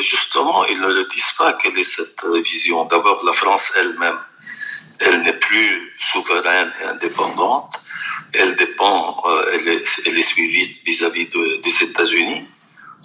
justement, 0.00 0.64
ils 0.64 0.80
ne 0.80 0.88
le 0.88 1.04
disent 1.04 1.32
pas 1.38 1.52
quelle 1.52 1.78
est 1.78 1.84
cette 1.84 2.24
vision. 2.44 2.84
D'abord, 2.84 3.24
la 3.24 3.32
France 3.32 3.72
elle-même, 3.78 4.18
elle 4.98 5.22
n'est 5.22 5.38
plus 5.38 5.92
souveraine 5.98 6.72
et 6.82 6.86
indépendante. 6.86 7.80
Elle 8.34 8.56
dépend, 8.56 9.22
euh, 9.26 9.52
elle 9.54 9.68
est, 9.68 9.84
elle 10.06 10.18
est 10.18 10.22
suivie 10.22 10.72
vis-à-vis 10.84 11.26
-vis 11.26 11.32
de, 11.32 11.62
des 11.62 11.84
États-Unis. 11.84 12.48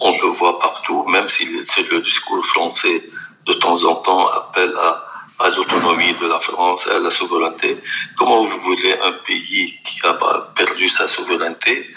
On 0.00 0.12
le 0.20 0.28
voit 0.28 0.58
partout, 0.58 1.04
même 1.04 1.28
si 1.28 1.44
le 1.44 2.00
discours 2.00 2.44
français 2.44 3.02
de 3.46 3.52
temps 3.54 3.84
en 3.84 3.94
temps 3.96 4.26
appelle 4.28 4.74
à, 4.76 5.05
à 5.38 5.50
l'autonomie 5.50 6.14
de 6.14 6.26
la 6.26 6.40
France, 6.40 6.86
à 6.88 6.98
la 6.98 7.10
souveraineté. 7.10 7.76
Comment 8.16 8.44
vous 8.44 8.60
voulez 8.60 8.94
un 9.04 9.12
pays 9.12 9.78
qui 9.84 10.00
a 10.06 10.14
perdu 10.54 10.88
sa 10.88 11.06
souveraineté 11.06 11.88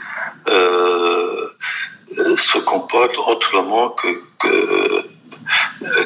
euh, 0.48 1.48
se 2.08 2.58
comporte 2.60 3.18
autrement 3.18 3.90
que, 3.90 4.24
que 4.40 5.06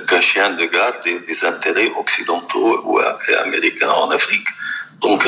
qu'un 0.07 0.21
chien 0.21 0.51
de 0.51 0.65
garde 0.65 0.95
des, 1.03 1.19
des, 1.19 1.45
intérêts 1.45 1.91
occidentaux 1.97 2.81
ou 2.85 2.99
américains 3.43 3.91
en 3.91 4.11
Afrique? 4.11 4.47
Donc, 5.01 5.27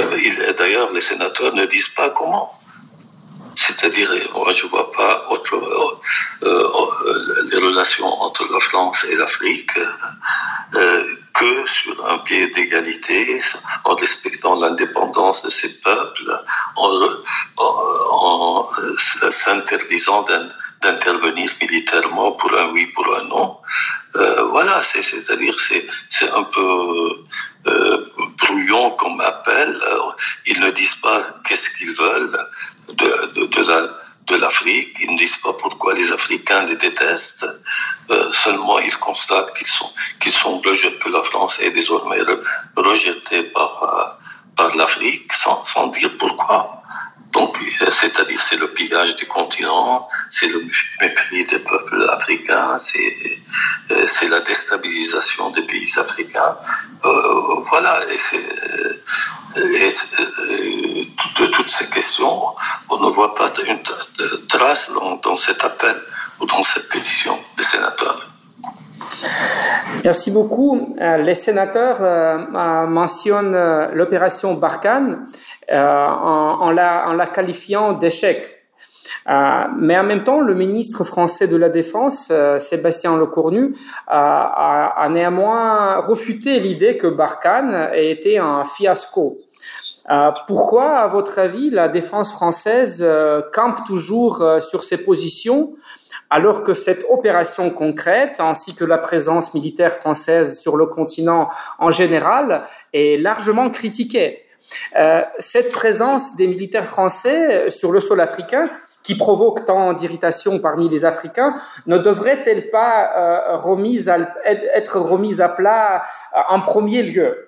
d'ailleurs, 0.57 0.91
les 0.93 1.01
sénateurs 1.01 1.53
ne 1.53 1.65
disent 1.65 1.89
pas 1.89 2.09
comment. 2.11 2.57
C'est-à-dire, 3.55 4.11
moi, 4.33 4.51
je 4.51 4.65
ne 4.65 4.69
vois 4.69 4.91
pas 4.91 5.25
autre, 5.29 5.55
euh, 5.55 6.47
euh, 6.47 7.47
les 7.51 7.57
relations 7.57 8.07
entre 8.21 8.45
la 8.51 8.59
France 8.59 9.05
et 9.09 9.15
l'Afrique 9.15 9.71
euh, 10.75 11.03
que 11.33 11.67
sur 11.67 12.05
un 12.07 12.17
pied 12.19 12.47
d'égalité, 12.47 13.41
en 13.83 13.95
respectant 13.95 14.55
l'indépendance 14.55 15.43
de 15.43 15.49
ces 15.49 15.79
peuples, 15.79 16.43
en, 16.75 16.89
en 17.57 18.69
s'interdisant 19.29 20.25
d'intervenir 20.81 21.51
militairement 21.61 22.33
pour 22.33 22.57
un 22.57 22.69
oui, 22.71 22.87
pour 22.87 23.05
un 23.15 23.23
non. 23.23 23.57
Euh, 24.17 24.43
voilà, 24.43 24.81
c'est-à-dire 24.81 25.55
c'est 25.59 26.31
un 26.31 26.43
peu 26.43 27.09
euh, 27.67 28.13
brouillon 28.37 28.91
qu'on 28.91 29.11
m'appelle. 29.11 29.77
Ils 30.45 30.59
ne 30.59 30.69
disent 30.71 30.95
pas 30.95 31.25
qu'est-ce 31.47 31.69
qu'ils 31.71 31.95
veulent 31.95 32.39
de, 32.89 33.45
de, 33.45 33.61
la 33.63 33.89
de 34.27 34.35
l'Afrique. 34.35 34.97
Ils 35.01 35.11
ne 35.13 35.17
disent 35.17 35.37
pas 35.37 35.53
pourquoi 35.53 35.93
les 35.93 36.11
Africains 36.11 36.63
les 36.65 36.75
détestent. 36.75 37.45
Euh, 38.09 38.31
seulement, 38.31 38.79
ils 38.79 38.97
constatent 38.97 39.53
qu'ils 39.55 39.67
sont, 39.67 39.91
qu'ils 40.19 40.31
sont 40.31 40.59
rejetés, 40.59 40.97
que 40.99 41.09
la 41.09 41.21
France 41.21 41.59
est 41.59 41.71
désormais 41.71 42.21
rejetée 42.75 43.43
par, 43.43 44.17
par 44.55 44.75
l'Afrique, 44.75 45.31
sans, 45.33 45.63
sans 45.65 45.87
dire 45.87 46.11
pourquoi. 46.17 46.83
Donc, 47.35 47.57
c'est-à-dire, 47.91 48.39
c'est 48.39 48.55
le 48.55 48.69
pillage 48.69 49.17
du 49.17 49.25
continent, 49.25 50.07
c'est 50.29 50.47
le 50.47 50.61
mépris 51.01 51.43
des 51.45 51.59
peuples 51.59 52.09
africains, 52.09 52.77
c'est, 52.79 54.29
la 54.29 54.39
déstabilisation 54.39 55.49
des 55.49 55.63
pays 55.63 55.91
africains. 55.97 56.55
Euh, 57.03 57.59
voilà, 57.69 57.99
de 59.55 61.45
toutes 61.47 61.69
ces 61.69 61.89
questions, 61.89 62.55
on 62.89 62.97
ne 62.97 63.09
voit 63.11 63.35
pas 63.35 63.51
une 63.67 63.79
trace 64.47 64.91
dans, 65.23 65.37
cet 65.37 65.63
appel 65.63 65.95
ou 66.39 66.45
dans 66.45 66.63
cette 66.63 66.89
pétition 66.89 67.37
des 67.57 67.63
sénateurs. 67.63 68.27
Merci 70.03 70.31
beaucoup. 70.31 70.95
Les 70.99 71.35
sénateurs 71.35 71.97
euh, 72.01 72.37
mentionnent 72.87 73.89
l'opération 73.93 74.53
Barkhane 74.53 75.25
euh, 75.71 76.07
en, 76.07 76.69
la, 76.71 77.27
qualifiant 77.33 77.93
d'échec. 77.93 78.55
Euh, 79.27 79.63
mais 79.79 79.97
en 79.97 80.03
même 80.03 80.23
temps, 80.23 80.41
le 80.41 80.53
ministre 80.53 81.03
français 81.03 81.47
de 81.47 81.55
la 81.55 81.69
Défense, 81.69 82.29
euh, 82.31 82.59
Sébastien 82.59 83.17
Lecornu, 83.17 83.75
a, 84.07 84.93
a, 84.95 85.09
néanmoins 85.09 85.99
refuté 86.01 86.59
l'idée 86.59 86.97
que 86.97 87.07
Barkhane 87.07 87.89
ait 87.93 88.11
été 88.11 88.37
un 88.37 88.63
fiasco. 88.63 89.39
Euh, 90.09 90.31
pourquoi, 90.47 90.97
à 90.97 91.07
votre 91.07 91.39
avis, 91.39 91.69
la 91.71 91.87
défense 91.87 92.31
française 92.31 93.03
euh, 93.03 93.41
campe 93.53 93.85
toujours 93.87 94.43
euh, 94.43 94.59
sur 94.59 94.83
ses 94.83 95.03
positions 95.03 95.73
alors 96.29 96.63
que 96.63 96.73
cette 96.73 97.05
opération 97.09 97.69
concrète, 97.69 98.39
ainsi 98.39 98.75
que 98.75 98.83
la 98.83 98.97
présence 98.97 99.53
militaire 99.53 99.93
française 99.93 100.59
sur 100.59 100.75
le 100.75 100.87
continent 100.87 101.49
en 101.77 101.91
général, 101.91 102.63
est 102.93 103.21
largement 103.21 103.69
critiquée? 103.69 104.41
Cette 105.37 105.71
présence 105.71 106.35
des 106.35 106.47
militaires 106.47 106.87
français 106.87 107.69
sur 107.69 107.91
le 107.91 107.99
sol 107.99 108.19
africain 108.21 108.71
qui 109.03 109.15
provoque 109.15 109.65
tant 109.65 109.93
d'irritation 109.93 110.57
parmi 110.57 110.89
les 110.89 111.05
Africains, 111.05 111.53
ne 111.85 111.99
devrait-elle 111.99 112.71
pas 112.71 113.53
être 114.73 114.99
remise 114.99 115.41
à 115.41 115.49
plat 115.49 116.03
en 116.49 116.59
premier 116.59 117.03
lieu? 117.03 117.45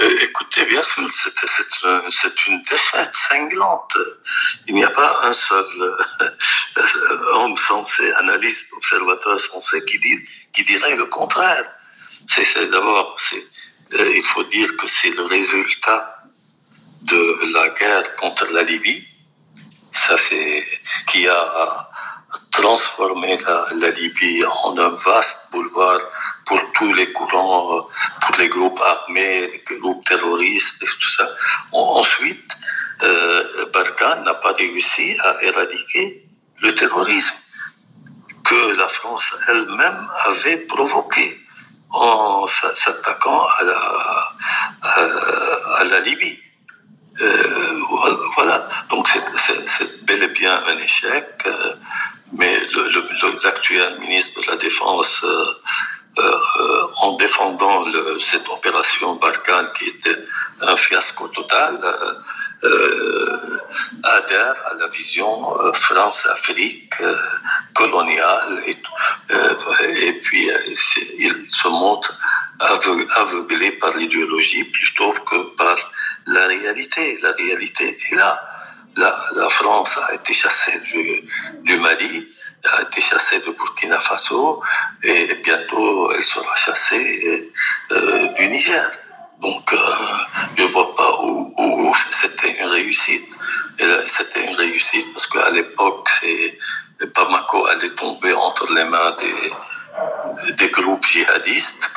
Euh, 0.00 0.18
écoutez, 0.22 0.64
bien 0.64 0.82
sûr, 0.82 1.08
c'est 1.12 2.46
une 2.46 2.62
défaite 2.64 3.14
cinglante. 3.14 3.96
Il 4.66 4.74
n'y 4.74 4.84
a 4.84 4.90
pas 4.90 5.20
un 5.22 5.32
seul 5.32 5.64
euh, 5.80 7.18
homme 7.34 7.56
censé, 7.56 8.10
analyste, 8.14 8.72
observateur 8.76 9.38
censé 9.40 9.84
qui, 9.84 9.98
dit, 10.00 10.18
qui 10.52 10.64
dirait 10.64 10.96
le 10.96 11.06
contraire. 11.06 11.64
C'est 12.26 12.70
d'abord, 12.70 13.16
euh, 13.92 14.12
il 14.16 14.24
faut 14.24 14.42
dire 14.44 14.68
que 14.76 14.86
c'est 14.88 15.10
le 15.10 15.22
résultat 15.22 16.16
de 17.02 17.52
la 17.52 17.68
guerre 17.68 18.16
contre 18.16 18.46
la 18.50 18.62
Libye. 18.64 19.06
Ça, 19.92 20.16
c'est 20.18 20.66
qui 21.06 21.28
a 21.28 21.83
transformé 22.54 23.36
la, 23.80 23.90
Libye 23.90 24.44
en 24.64 24.78
un 24.78 24.90
vaste 24.90 25.48
boulevard 25.52 26.00
pour 26.46 26.60
tous 26.74 26.92
les 26.92 27.12
courants, 27.12 27.88
pour 28.22 28.36
les 28.38 28.48
groupes 28.48 28.80
armés, 28.80 29.50
les 29.52 29.76
groupes 29.78 30.04
terroristes 30.04 30.82
et 30.82 30.86
tout 30.86 31.12
ça. 31.16 31.28
Ensuite, 31.72 32.50
euh, 33.02 33.66
n'a 34.24 34.34
pas 34.34 34.52
réussi 34.52 35.16
à 35.20 35.42
éradiquer 35.42 36.26
le 36.62 36.74
terrorisme 36.74 37.36
que 38.44 38.76
la 38.76 38.88
France 38.88 39.34
elle-même 39.48 40.08
avait 40.26 40.58
provoqué 40.58 41.40
en 41.90 42.46
s'attaquant 42.46 43.46
à 43.58 43.64
la, 43.64 43.80
la 45.84 46.00
Libye. 46.00 46.38
Euh, 47.20 47.80
voilà, 48.34 48.68
donc 48.90 49.08
c'est 49.08 50.04
bel 50.04 50.22
et 50.22 50.28
bien 50.28 50.60
un 50.66 50.78
échec, 50.78 51.44
euh, 51.46 51.74
mais 52.32 52.60
l'actuel 53.44 53.98
ministre 54.00 54.40
de 54.40 54.50
la 54.50 54.56
Défense, 54.56 55.24
euh, 55.24 56.86
en 57.02 57.16
défendant 57.16 57.84
cette 58.20 58.48
opération 58.48 59.16
Barkhane 59.16 59.68
qui 59.76 59.86
était 59.86 60.18
un 60.60 60.76
fiasco 60.76 61.28
total, 61.28 61.78
adhère 64.04 64.54
à 64.70 64.74
la 64.78 64.86
vision 64.88 65.54
France-Afrique 65.74 66.94
coloniale 67.74 68.62
et 68.66 70.12
puis 70.12 70.50
il 71.18 71.34
se 71.50 71.68
montre 71.68 72.18
aveuglé 72.60 73.72
par 73.72 73.94
l'idéologie 73.96 74.64
plutôt 74.64 75.12
que 75.12 75.54
par 75.56 75.76
la 76.26 76.46
réalité. 76.46 77.18
La 77.22 77.32
réalité 77.32 77.88
est 77.88 78.14
là. 78.14 78.53
La, 78.96 79.48
France 79.50 79.98
a 80.08 80.14
été 80.14 80.32
chassée 80.32 80.80
du, 81.62 81.78
Mali, 81.78 82.28
a 82.72 82.82
été 82.82 83.00
chassée 83.00 83.40
de 83.40 83.50
Burkina 83.50 83.98
Faso 83.98 84.62
et 85.02 85.34
bientôt 85.42 86.12
elle 86.12 86.22
sera 86.22 86.54
chassée 86.56 87.50
euh, 87.92 88.28
du 88.34 88.46
Niger. 88.48 88.90
Donc 89.40 89.72
euh, 89.72 89.76
je 90.56 90.62
ne 90.62 90.68
vois 90.68 90.94
pas 90.94 91.20
où, 91.22 91.92
c'était 92.10 92.52
une 92.60 92.68
réussite. 92.68 93.28
C'était 94.06 94.44
une 94.44 94.56
réussite 94.56 95.12
parce 95.12 95.26
qu'à 95.26 95.50
l'époque, 95.50 96.08
Bamako 97.14 97.66
allait 97.66 97.90
tomber 97.90 98.32
entre 98.32 98.72
les 98.72 98.84
mains 98.84 99.16
des, 100.56 100.68
groupes 100.70 101.04
djihadistes 101.06 101.90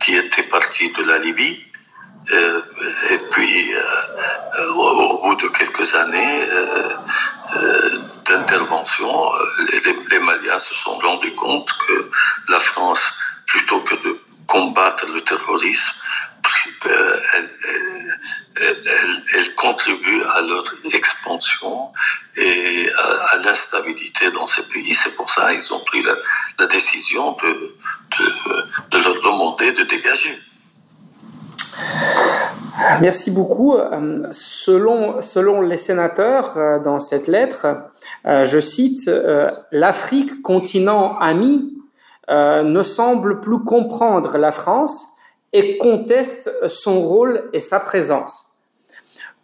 qui 0.00 0.16
étaient 0.16 0.42
partis 0.44 0.92
de 0.92 1.02
la 1.04 1.18
Libye 1.18 1.64
et 2.30 3.18
puis, 3.30 3.74
euh, 3.74 4.72
au, 4.74 5.22
bout 5.22 5.34
de 5.36 5.48
quelques 5.48 5.94
années 5.94 6.48
euh, 6.50 7.98
d'intervention, 8.24 9.32
les, 10.10 10.18
Maliens 10.20 10.58
se 10.60 10.74
sont 10.74 10.96
rendus 10.98 11.34
compte 11.34 11.68
que 11.86 12.10
la 12.48 12.60
France, 12.60 13.02
plutôt 13.46 13.80
que 13.80 13.96
de 13.96 14.20
combattre 14.46 15.06
le 15.06 15.20
terrorisme, 15.22 15.92
elle, 19.34 19.54
contribue 19.56 20.22
à 20.34 20.42
leur 20.42 20.64
expansion 20.92 21.90
et 22.36 22.88
à, 23.32 23.36
l'instabilité 23.38 24.30
dans 24.30 24.46
ces 24.46 24.68
pays. 24.68 24.94
C'est 24.94 25.16
pour 25.16 25.30
ça 25.30 25.52
qu'ils 25.52 25.72
ont 25.72 25.80
pris 25.80 26.02
la, 26.02 26.66
décision 26.66 27.36
de 27.42 28.98
leur 28.98 29.20
demander 29.22 29.72
de 29.72 29.82
dégager. 29.82 30.38
Merci 33.00 33.30
beaucoup. 33.30 33.74
Euh, 33.74 34.28
selon, 34.32 35.60
les 35.60 35.76
sénateurs, 35.76 36.56
euh, 36.56 36.78
dans 36.78 36.98
cette 36.98 37.26
lettre, 37.26 37.66
euh, 38.26 38.44
je 38.44 38.58
cite, 38.60 39.10
l'Afrique, 39.70 40.42
continent 40.42 41.18
ami, 41.18 41.78
ne 42.30 42.82
semble 42.82 43.40
plus 43.40 43.58
comprendre 43.58 44.38
la 44.38 44.52
France 44.52 45.06
et 45.52 45.76
conteste 45.76 46.50
son 46.66 47.02
rôle 47.02 47.50
et 47.52 47.60
sa 47.60 47.78
présence. 47.78 48.46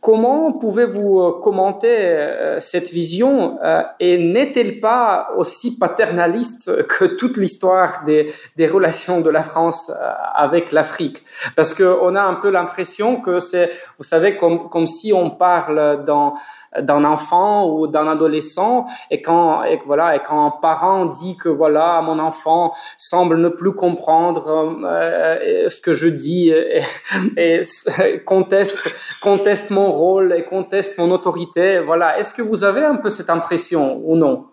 Comment 0.01 0.53
pouvez-vous 0.53 1.21
euh, 1.21 1.41
commenter 1.43 1.89
euh, 1.91 2.61
cette 2.61 2.91
vision 2.91 3.59
euh, 3.65 3.83
et 3.99 4.17
n'est-elle 4.17 4.79
pas 4.79 5.31
aussi 5.37 5.77
paternaliste 5.77 6.87
que 6.87 7.05
toute 7.05 7.37
l'histoire 7.37 8.05
des, 8.05 8.33
des, 8.57 8.69
relations 8.69 9.21
de 9.21 9.29
la 9.29 9.43
France 9.43 9.91
avec 10.37 10.71
l'Afrique? 10.71 11.25
Parce 11.57 11.75
qu'on 11.75 12.15
a 12.15 12.23
un 12.23 12.35
peu 12.35 12.49
l'impression 12.49 13.21
que 13.21 13.41
c'est, 13.41 13.73
vous 13.97 14.05
savez, 14.05 14.37
comme, 14.37 14.69
comme 14.69 14.87
si 14.87 15.13
on 15.13 15.31
parle 15.31 16.05
dans 16.05 16.35
d'un 16.81 17.05
enfant 17.05 17.67
ou 17.69 17.87
d'un 17.87 18.07
adolescent 18.07 18.87
et 19.11 19.23
quand 19.23 19.65
et 19.65 19.81
voilà 19.87 20.17
et 20.17 20.21
quand 20.21 20.47
un 20.47 20.51
parent 20.51 21.07
dit 21.07 21.37
que 21.37 21.49
voilà 21.49 22.03
mon 22.03 22.19
enfant 22.19 22.75
semble 22.97 23.37
ne 23.39 23.49
plus 23.49 23.73
comprendre 23.73 24.77
euh, 24.85 25.69
ce 25.69 25.81
que 25.81 25.95
je 25.95 26.09
dis 26.09 26.51
et, 26.51 27.61
conteste 28.27 28.95
conteste 29.21 29.71
mon 29.71 29.91
rôle 29.91 30.35
et 30.35 30.45
conteste 30.45 30.99
mon 30.99 31.11
autorité 31.11 31.81
voilà 31.81 32.19
est-ce 32.19 32.33
que 32.33 32.43
vous 32.43 32.65
avez 32.65 32.85
un 32.85 32.97
peu 32.97 33.11
cette 33.11 33.31
impression 33.31 34.01
ou 34.05 34.17
non? 34.17 34.47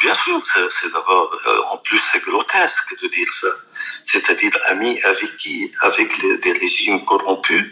Bien 0.00 0.14
sûr, 0.14 0.40
c'est 0.42 0.92
d'abord, 0.92 1.30
euh, 1.46 1.60
en 1.72 1.76
plus, 1.78 1.98
c'est 1.98 2.22
grotesque 2.24 3.00
de 3.02 3.08
dire 3.08 3.32
ça. 3.32 3.48
C'est-à-dire 4.04 4.52
ami 4.68 4.96
avec 5.04 5.36
qui 5.36 5.70
Avec 5.82 6.14
des 6.42 6.52
régimes 6.52 7.04
corrompus 7.04 7.64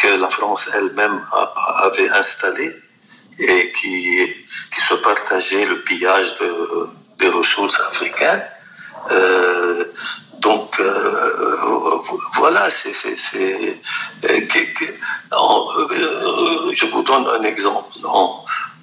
que 0.00 0.20
la 0.20 0.28
France 0.28 0.68
elle-même 0.74 1.20
avait 1.82 2.10
installé 2.10 2.74
et 3.38 3.72
qui, 3.72 4.22
qui 4.74 4.80
se 4.80 4.94
partageait 4.94 5.64
le 5.64 5.82
pillage 5.82 6.36
de, 6.38 6.88
des 7.18 7.28
ressources 7.28 7.80
africaines. 7.80 8.44
Euh, 9.10 9.84
donc 10.40 10.78
euh, 10.80 11.98
voilà, 12.34 12.70
c'est, 12.70 12.92
euh, 13.34 13.74
je 16.72 16.86
vous 16.86 17.02
donne 17.02 17.26
un 17.26 17.42
exemple. 17.42 17.88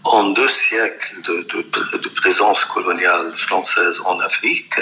En 0.05 0.29
deux 0.29 0.47
siècles 0.47 1.21
de, 1.23 1.41
de, 1.41 2.09
présence 2.09 2.63
coloniale 2.65 3.35
française 3.35 3.99
en 4.05 4.19
Afrique, 4.19 4.75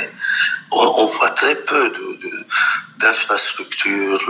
on, 0.71 1.05
voit 1.05 1.29
très 1.31 1.55
peu 1.55 1.91
d'infrastructures, 2.97 4.21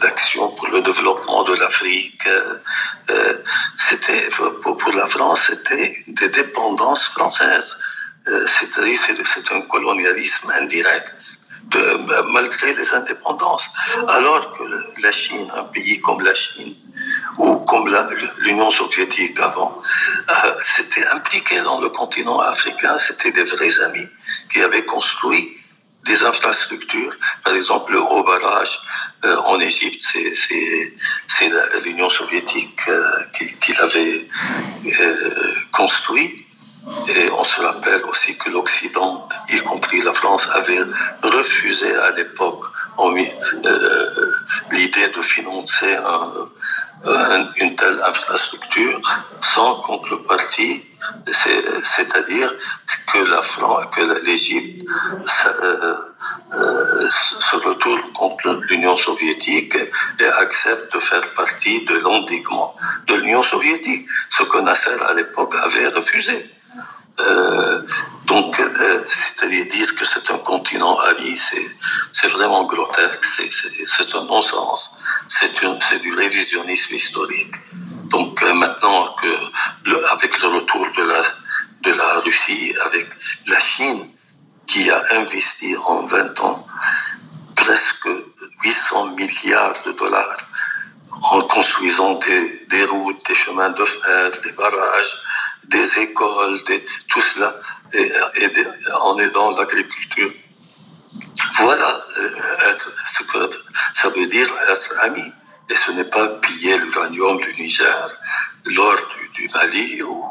d'action 0.00 0.48
pour 0.50 0.68
le 0.68 0.80
développement 0.82 1.44
de 1.44 1.54
l'Afrique. 1.54 2.26
Euh, 3.10 3.34
pour, 4.62 4.92
la 4.92 5.06
France, 5.06 5.42
c'était 5.48 5.92
des 6.08 6.28
dépendances 6.28 7.08
françaises. 7.08 7.76
Euh, 8.26 8.46
c'est 8.48 9.52
un 9.52 9.60
colonialisme 9.62 10.50
indirect. 10.60 11.14
malgré 12.30 12.72
les 12.74 12.94
indépendances. 12.94 13.66
Alors 14.08 14.44
que 14.54 14.64
la 15.02 15.12
Chine, 15.12 15.46
un 15.54 15.64
pays 15.64 16.00
comme 16.00 16.20
la 16.22 16.34
Chine, 16.34 16.74
ou 17.38 17.56
comme 17.60 17.88
l'Union 18.38 18.70
soviétique 18.70 19.38
avant, 19.40 19.80
euh, 20.28 20.54
s'était 20.64 21.06
impliqué 21.06 21.60
dans 21.60 21.80
le 21.80 21.88
continent 21.88 22.40
africain, 22.40 22.98
c'était 22.98 23.30
des 23.30 23.44
vrais 23.44 23.80
amis 23.80 24.08
qui 24.52 24.60
avaient 24.60 24.84
construit 24.84 25.56
des 26.04 26.22
infrastructures. 26.24 27.14
Par 27.44 27.54
exemple, 27.54 27.92
le 27.92 28.00
haut 28.00 28.24
barrage 28.24 28.80
euh, 29.24 29.36
en 29.44 29.60
Égypte, 29.60 30.02
c'est 30.02 31.52
l'Union 31.84 32.10
soviétique 32.10 32.80
euh, 32.88 33.02
qui, 33.60 33.72
l'avait 33.74 34.26
construit. 35.72 36.44
Et 37.08 37.28
on 37.30 37.44
se 37.44 37.60
rappelle 37.60 38.02
aussi 38.04 38.36
que 38.38 38.48
l'Occident, 38.48 39.28
y 39.50 39.58
compris 39.58 40.00
la 40.00 40.14
France, 40.14 40.48
avait 40.54 40.80
refusé 41.22 41.94
à 41.94 42.10
l'époque 42.12 42.64
l'idée 44.70 45.08
de 45.08 45.20
financer 45.20 45.94
un, 45.94 46.32
une 47.60 47.76
telle 47.76 48.00
infrastructure 48.04 49.00
sans 49.40 49.76
contrepartie, 49.82 50.82
c'est-à-dire 51.26 52.52
que 53.12 53.18
la 53.18 53.42
France, 53.42 53.84
que 53.94 54.24
l'Égypte 54.24 54.86
euh, 55.46 55.94
euh, 56.54 57.08
se 57.10 57.56
retourne 57.56 58.00
contre 58.12 58.60
l'Union 58.68 58.96
soviétique 58.96 59.76
et 60.20 60.26
accepte 60.26 60.92
de 60.94 60.98
faire 60.98 61.32
partie 61.34 61.84
de 61.84 61.98
l'endiguement 61.98 62.74
de 63.06 63.14
l'Union 63.14 63.42
soviétique, 63.42 64.06
ce 64.30 64.42
que 64.42 64.58
Nasser 64.58 64.96
à 65.08 65.14
l'époque 65.14 65.54
avait 65.62 65.88
refusé. 65.88 66.50
Euh, 67.20 67.82
Donc, 68.28 68.60
euh, 68.60 69.04
c'est-à-dire 69.08 69.64
dire 69.72 69.94
que 69.96 70.04
c'est 70.04 70.30
un 70.30 70.38
continent 70.38 70.98
ami, 71.10 71.40
c'est 72.12 72.28
vraiment 72.28 72.64
grotesque, 72.64 73.24
c'est 73.24 74.14
un 74.14 74.24
non-sens, 74.24 74.98
c'est 75.28 76.00
du 76.02 76.14
révisionnisme 76.14 76.94
historique. 76.94 77.54
Donc 78.10 78.42
euh, 78.42 78.52
maintenant 78.54 79.16
que 79.20 79.32
avec 80.12 80.38
le 80.42 80.48
retour 80.48 80.86
de 80.96 81.02
la, 81.04 81.22
de 81.82 81.92
la 81.96 82.20
Russie, 82.20 82.74
avec 82.84 83.06
la 83.46 83.60
Chine 83.60 84.10
qui 84.66 84.90
a 84.90 85.00
investi 85.12 85.74
en 85.86 86.02
20 86.02 86.40
ans 86.40 86.66
presque 87.56 88.08
800 88.62 89.06
milliards 89.16 89.82
de 89.86 89.92
dollars 89.92 90.38
en 91.30 91.40
construisant 91.42 92.14
des, 92.14 92.66
des 92.68 92.84
routes, 92.84 93.26
des 93.26 93.34
chemins 93.34 93.70
de 93.70 93.84
fer, 93.84 94.30
des 94.44 94.52
barrages, 94.52 95.14
des 95.68 95.98
écoles, 95.98 96.58
tout 97.08 97.20
cela, 97.20 97.54
et, 97.92 98.10
en 99.00 99.18
aidant 99.18 99.50
l'agriculture. 99.56 100.30
Voilà 101.60 102.04
euh, 102.18 102.30
ce 103.06 103.22
que 103.22 103.50
ça 103.94 104.08
veut 104.10 104.26
dire 104.26 104.48
être 104.70 104.94
ami. 105.02 105.22
Et 105.70 105.74
ce 105.74 105.92
n'est 105.92 106.04
pas 106.04 106.28
piller 106.28 106.78
l'uranium 106.78 107.38
du 107.38 107.54
Niger, 107.62 108.08
l'or 108.64 108.96
du, 109.34 109.48
Mali 109.54 110.02
ou, 110.02 110.24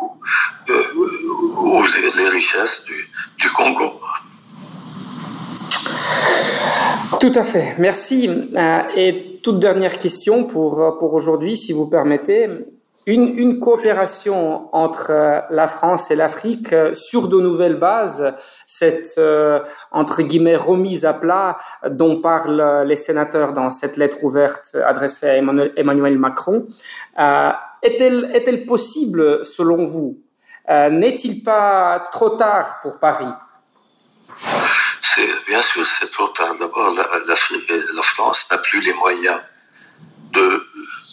euh, 0.70 2.12
les, 2.16 2.30
richesses 2.30 2.84
du, 2.86 3.10
du, 3.38 3.50
Congo. 3.52 4.02
Tout 7.20 7.32
à 7.36 7.44
fait. 7.44 7.76
Merci. 7.78 8.30
Euh, 8.56 8.82
et 8.96 9.40
toute 9.44 9.60
dernière 9.60 10.00
question 10.00 10.44
pour, 10.46 10.98
pour 10.98 11.14
aujourd'hui, 11.14 11.56
si 11.56 11.72
vous 11.72 11.88
permettez 11.88 12.50
une, 13.06 13.60
coopération 13.60 14.74
entre 14.76 15.12
euh, 15.12 15.40
la 15.50 15.68
France 15.68 16.12
et 16.12 16.16
l'Afrique 16.16 16.74
euh, 16.74 16.94
sur 16.94 17.28
de 17.28 17.40
nouvelles 17.40 17.80
bases, 17.80 18.34
cette 18.66 19.18
euh, 19.18 19.60
entre 19.92 20.22
guillemets 20.22 20.58
remise 20.58 21.06
à 21.06 21.14
plat 21.14 21.58
dont 21.90 22.22
parlent 22.22 22.84
les 22.86 22.96
sénateurs 22.96 23.54
dans 23.54 23.70
cette 23.70 23.98
lettre 23.98 24.24
ouverte 24.24 24.76
adressée 24.86 25.30
à 25.30 25.36
Emmanuel, 25.38 26.18
Macron, 26.18 26.66
est-elle 27.82 28.66
possible 28.66 29.44
selon 29.44 29.86
vous? 29.86 30.22
N'est-il 30.70 31.44
pas 31.44 32.10
trop 32.12 32.32
tard 32.32 32.80
pour 32.82 33.00
Paris? 33.00 33.26
Bien 35.48 35.62
sûr, 35.62 35.86
c'est 35.88 36.12
trop 36.12 36.28
tard. 36.28 36.56
D'abord, 36.60 36.94
la 36.94 37.36
France 38.04 38.48
n'a 38.52 38.58
plus 38.58 38.82
les 38.82 38.94
moyens 38.94 39.40
de 40.34 40.62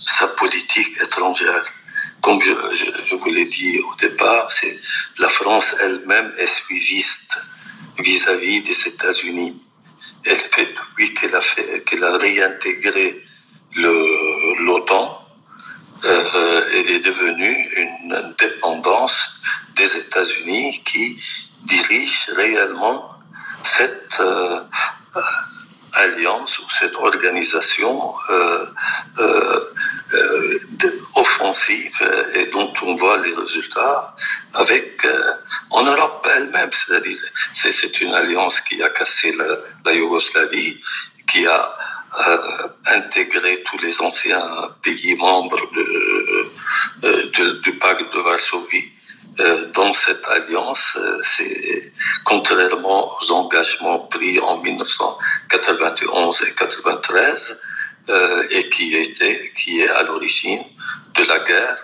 sa 0.07 0.29
politique 0.29 1.01
étrangère 1.03 1.65
comme 2.25 2.41
je, 2.41 3.15
vous 3.17 3.31
l'ai 3.31 3.45
dit 3.45 3.79
au 3.81 3.95
départ, 3.97 4.51
c'est 4.51 4.79
la 5.19 5.29
France 5.29 5.75
elle-même 5.79 6.33
est 6.39 6.47
suiviste 6.47 7.37
vis-à-vis 7.99 8.63
des 8.63 8.89
États-Unis. 8.89 9.61
Elle 10.25 10.39
fait 10.39 10.71
depuis 10.75 11.13
qu'elle 11.13 11.35
a 11.35 11.43
fait, 11.43 11.85
qu'elle 11.85 12.03
a 12.03 12.17
réintégré 12.17 13.23
l'OTAN, 13.77 15.21
euh, 16.07 16.63
elle 16.73 16.91
est 16.93 17.01
devenue 17.01 17.69
une 17.77 18.35
dépendance 18.39 19.41
des 19.77 19.97
États-Unis 19.99 20.83
qui 20.85 21.21
dirige 21.65 22.31
réellement 22.37 23.11
cette 23.65 24.19
euh, 24.21 24.61
alliance 25.93 26.59
ou 26.59 26.71
cette 26.71 26.95
organisation 26.95 28.15
euh, 28.31 28.67
euh, 30.15 30.59
euh, 30.85 30.91
offensive 31.17 31.99
et 32.35 32.47
dont 32.47 32.73
on 32.83 32.95
voit 32.95 33.19
les 33.19 33.35
résultats 33.35 34.15
avec 34.55 35.07
en 35.71 35.85
Europe 35.85 36.29
elle-même. 36.37 36.71
C'est-à-dire, 36.73 37.19
c'est 37.53 38.01
une 38.01 38.15
alliance 38.15 38.61
qui 38.61 38.83
a 38.83 38.91
cassé 38.91 39.35
la, 39.85 39.93
Yougoslavie, 39.93 40.79
qui 41.27 41.47
a 41.47 41.77
intégré 42.87 43.63
tous 43.65 43.79
les 43.79 44.01
anciens 44.01 44.47
pays 44.83 45.17
membres 45.17 45.61
de, 47.03 47.61
du 47.61 47.73
pacte 47.79 48.13
de 48.15 48.21
Varsovie 48.21 48.89
euh, 49.41 49.67
dans 49.73 49.93
cette 49.93 50.25
alliance, 50.29 50.97
euh, 50.97 51.21
c'est 51.25 51.93
contrairement 52.23 53.17
aux 53.21 53.33
engagements 53.33 53.99
pris 53.99 54.39
en 54.39 54.59
1991 54.59 56.43
et 56.43 56.55
93 56.55 57.61
euh, 58.09 58.47
et 58.51 58.69
qui 58.69 58.95
était, 58.95 59.53
qui 59.57 59.81
est 59.83 59.89
à 59.89 60.03
l'origine 60.03 60.63
de 61.17 61.25
la 61.25 61.39
guerre 61.41 61.77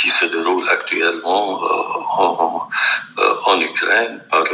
qui 0.00 0.08
se 0.08 0.26
déroule 0.26 0.68
actuellement 0.68 1.60
en, 1.60 2.68
en, 3.46 3.60
Ukraine 3.60 4.22
par 4.30 4.44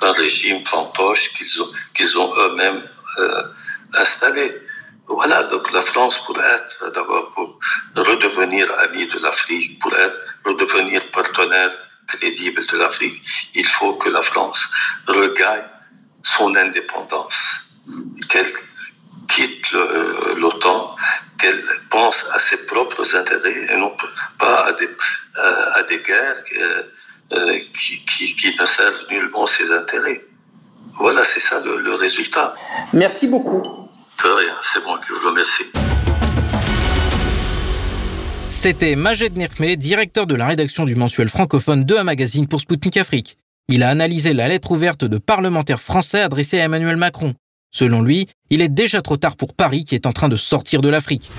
un 0.00 0.12
régime 0.12 0.64
fantoche 0.64 1.28
qu'ils 1.34 1.60
ont, 1.60 1.70
qu'ils 1.94 2.16
ont 2.16 2.32
eux-mêmes 2.38 2.82
installé. 3.98 4.50
Voilà, 5.08 5.42
donc 5.42 5.70
la 5.72 5.82
France 5.82 6.24
pourrait 6.24 6.54
être 6.54 6.90
d'abord 6.92 7.30
pour 7.32 7.58
redevenir 7.96 8.66
ami 8.78 9.04
de 9.06 9.18
l'Afrique, 9.18 9.78
pour 9.80 9.94
être, 9.94 10.16
redevenir 10.46 11.02
partenaire 11.10 11.70
crédible 12.06 12.64
de 12.66 12.76
l'Afrique, 12.78 13.22
il 13.54 13.66
faut 13.66 13.94
que 13.94 14.08
la 14.08 14.22
France 14.22 14.66
regagne 15.06 15.64
son 16.22 16.54
indépendance, 16.56 17.38
qu'elle 18.28 18.52
quitte 19.34 19.72
l'OTAN, 20.36 20.94
qu'elle 21.38 21.62
pense 21.90 22.24
à 22.32 22.38
ses 22.38 22.66
propres 22.66 23.16
intérêts 23.16 23.66
et 23.70 23.76
non 23.76 23.92
pas 24.38 24.66
à 24.66 24.72
des, 24.72 24.88
à 25.74 25.82
des 25.84 25.98
guerres 25.98 26.42
euh, 27.32 27.58
qui, 27.78 28.04
qui, 28.04 28.36
qui, 28.36 28.54
ne 28.60 28.66
servent 28.66 29.04
nullement 29.10 29.46
ses 29.46 29.70
intérêts. 29.72 30.22
Voilà, 30.98 31.24
c'est 31.24 31.40
ça 31.40 31.60
le, 31.64 31.78
le 31.80 31.94
résultat. 31.94 32.54
Merci 32.92 33.28
beaucoup 33.28 33.82
c'est 34.62 34.84
moi 34.84 35.00
qui 35.04 35.12
vous 35.12 35.28
remercie. 35.28 35.64
C'était 38.48 38.94
Majed 38.94 39.36
Nirkme, 39.36 39.76
directeur 39.76 40.26
de 40.26 40.34
la 40.34 40.46
rédaction 40.46 40.84
du 40.84 40.94
mensuel 40.94 41.28
francophone 41.28 41.84
de 41.84 41.96
un 41.96 42.04
magazine 42.04 42.46
pour 42.46 42.60
Sputnik 42.60 42.96
Afrique. 42.96 43.38
Il 43.68 43.82
a 43.82 43.88
analysé 43.88 44.32
la 44.32 44.48
lettre 44.48 44.70
ouverte 44.72 45.04
de 45.04 45.18
parlementaires 45.18 45.80
français 45.80 46.20
adressée 46.20 46.60
à 46.60 46.64
Emmanuel 46.64 46.96
Macron. 46.96 47.34
Selon 47.72 48.02
lui, 48.02 48.28
il 48.50 48.60
est 48.60 48.68
déjà 48.68 49.00
trop 49.00 49.16
tard 49.16 49.34
pour 49.36 49.54
Paris 49.54 49.84
qui 49.84 49.94
est 49.94 50.06
en 50.06 50.12
train 50.12 50.28
de 50.28 50.36
sortir 50.36 50.82
de 50.82 50.90
l'Afrique. 50.90 51.30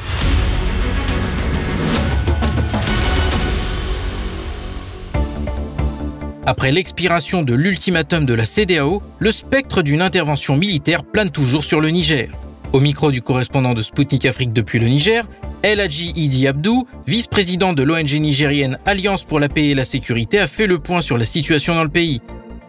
Après 6.45 6.71
l'expiration 6.71 7.43
de 7.43 7.53
l'ultimatum 7.53 8.25
de 8.25 8.33
la 8.33 8.45
CDAO, 8.45 9.01
le 9.19 9.31
spectre 9.31 9.81
d'une 9.81 10.01
intervention 10.01 10.57
militaire 10.57 11.03
plane 11.05 11.29
toujours 11.29 11.63
sur 11.63 11.79
le 11.79 11.89
Niger. 11.89 12.29
Au 12.73 12.79
micro 12.81 13.11
du 13.11 13.21
correspondant 13.21 13.73
de 13.75 13.81
Sputnik 13.83 14.25
Afrique 14.25 14.51
depuis 14.51 14.79
le 14.79 14.87
Niger, 14.87 15.25
El 15.61 15.79
Hadji 15.79 16.11
Idi 16.15 16.47
Abdou, 16.47 16.85
vice-président 17.07 17.71
de 17.71 17.83
l'ONG 17.83 18.11
nigérienne 18.19 18.79
Alliance 18.85 19.23
pour 19.23 19.39
la 19.39 19.47
paix 19.47 19.67
et 19.67 19.75
la 19.75 19.85
sécurité, 19.85 20.39
a 20.39 20.47
fait 20.47 20.67
le 20.67 20.79
point 20.79 20.99
sur 20.99 21.17
la 21.17 21.25
situation 21.25 21.75
dans 21.75 21.83
le 21.83 21.89
pays. 21.89 22.19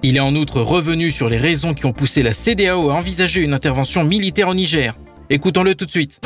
Il 0.06 0.18
est 0.18 0.20
en 0.20 0.36
outre 0.36 0.60
revenu 0.60 1.10
sur 1.10 1.30
les 1.30 1.38
raisons 1.38 1.72
qui 1.72 1.86
ont 1.86 1.94
poussé 1.94 2.22
la 2.22 2.34
CDAO 2.34 2.90
à 2.90 2.92
envisager 2.92 3.40
une 3.40 3.54
intervention 3.54 4.04
militaire 4.04 4.48
au 4.48 4.54
Niger. 4.54 4.94
Écoutons-le 5.30 5.74
tout 5.74 5.86
de 5.86 5.90
suite. 5.90 6.20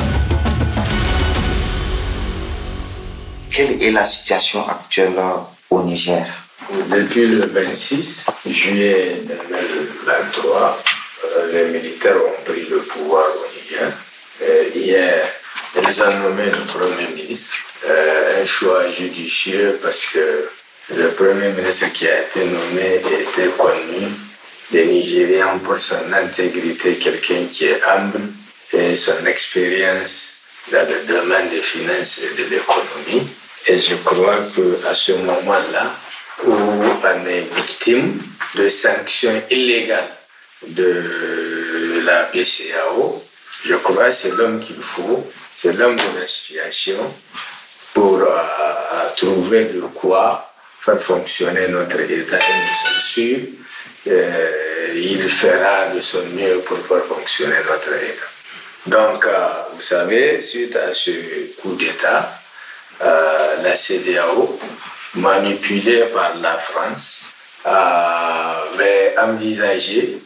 Quelle 3.49 3.81
est 3.81 3.91
la 3.91 4.03
situation 4.03 4.67
actuelle 4.67 5.13
au 5.69 5.81
Niger? 5.83 6.25
Depuis 6.91 7.25
le 7.25 7.45
26 7.45 8.25
juillet 8.49 9.21
2023, 9.49 10.83
euh, 11.37 11.53
les 11.53 11.79
militaires 11.79 12.17
ont 12.17 12.43
pris 12.51 12.65
le 12.69 12.79
pouvoir 12.79 13.23
au 13.29 14.77
hier, 14.77 15.23
ils 15.87 16.03
ont 16.03 16.19
nommé 16.19 16.47
le 16.47 16.65
Premier 16.65 17.15
ministre. 17.15 17.55
Euh, 17.87 18.41
un 18.41 18.45
choix 18.45 18.89
judicieux 18.89 19.79
parce 19.81 20.05
que 20.07 20.49
le 20.95 21.09
Premier 21.09 21.49
ministre 21.49 21.91
qui 21.93 22.07
a 22.07 22.21
été 22.21 22.45
nommé 22.45 22.95
était 22.95 23.49
connu 23.57 24.07
des 24.71 24.85
Nigériens 24.85 25.57
pour 25.63 25.79
son 25.79 26.11
intégrité, 26.13 26.95
quelqu'un 26.95 27.45
qui 27.51 27.65
est 27.65 27.81
humble 27.83 28.21
et 28.73 28.95
son 28.95 29.25
expérience 29.25 30.33
dans 30.71 30.87
le 30.87 31.03
domaine 31.07 31.49
des 31.49 31.61
finances 31.61 32.19
et 32.19 32.35
de 32.41 32.49
l'économie. 32.49 33.27
Et 33.67 33.79
je 33.79 33.95
crois 33.95 34.37
qu'à 34.55 34.93
ce 34.93 35.11
moment-là, 35.13 35.93
où 36.45 36.53
on 36.53 37.25
est 37.27 37.47
victime 37.55 38.19
de 38.55 38.69
sanctions 38.69 39.41
illégales 39.51 40.09
de 40.65 42.01
la 42.05 42.23
PCAO, 42.25 43.23
je 43.65 43.75
crois 43.75 44.05
que 44.05 44.11
c'est 44.11 44.35
l'homme 44.35 44.59
qu'il 44.59 44.81
faut, 44.81 45.29
c'est 45.61 45.73
l'homme 45.73 45.95
de 45.97 46.19
la 46.19 46.25
situation 46.27 47.13
pour 47.93 48.19
euh, 48.21 49.09
trouver 49.17 49.65
de 49.65 49.81
quoi 49.81 50.48
faire 50.81 51.01
fonctionner 51.01 51.67
notre 51.67 51.99
État. 51.99 52.37
Nous 52.37 52.75
sommes 52.75 53.01
sûrs 53.01 53.39
qu'il 54.03 55.29
fera 55.29 55.87
de 55.93 55.99
son 55.99 56.23
mieux 56.35 56.59
pour 56.59 56.77
faire 56.77 57.05
fonctionner 57.05 57.57
notre 57.67 57.93
État. 57.95 58.29
Donc, 58.85 59.25
euh, 59.25 59.47
vous 59.75 59.81
savez, 59.81 60.41
suite 60.41 60.75
à 60.75 60.93
ce 60.93 61.11
coup 61.61 61.75
d'État, 61.75 62.31
euh, 63.01 63.55
la 63.63 63.75
CDAO 63.75 64.59
manipulé 65.15 66.05
par 66.13 66.35
la 66.37 66.57
France, 66.57 67.25
avait 67.65 69.15
envisagé 69.21 70.17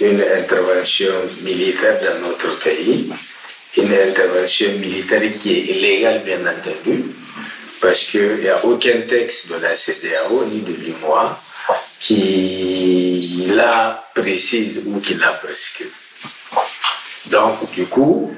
une 0.00 0.20
intervention 0.20 1.12
militaire 1.42 2.00
dans 2.00 2.28
notre 2.28 2.58
pays, 2.60 3.12
une 3.76 3.92
intervention 3.92 4.72
militaire 4.78 5.22
qui 5.40 5.52
est 5.52 5.76
illégale 5.76 6.22
bien 6.24 6.40
entendu, 6.40 7.04
parce 7.82 8.04
qu'il 8.04 8.36
n'y 8.36 8.48
a 8.48 8.64
aucun 8.64 9.00
texte 9.08 9.48
de 9.48 9.56
la 9.56 9.76
CDAO 9.76 10.44
ni 10.44 10.60
de 10.60 10.72
l'UMOA 10.72 11.36
qui 12.00 13.50
la 13.52 14.04
précise 14.14 14.82
ou 14.86 15.00
qui 15.00 15.14
la 15.14 15.32
prescrit. 15.32 15.90
Donc, 17.26 17.70
du 17.72 17.86
coup, 17.86 18.32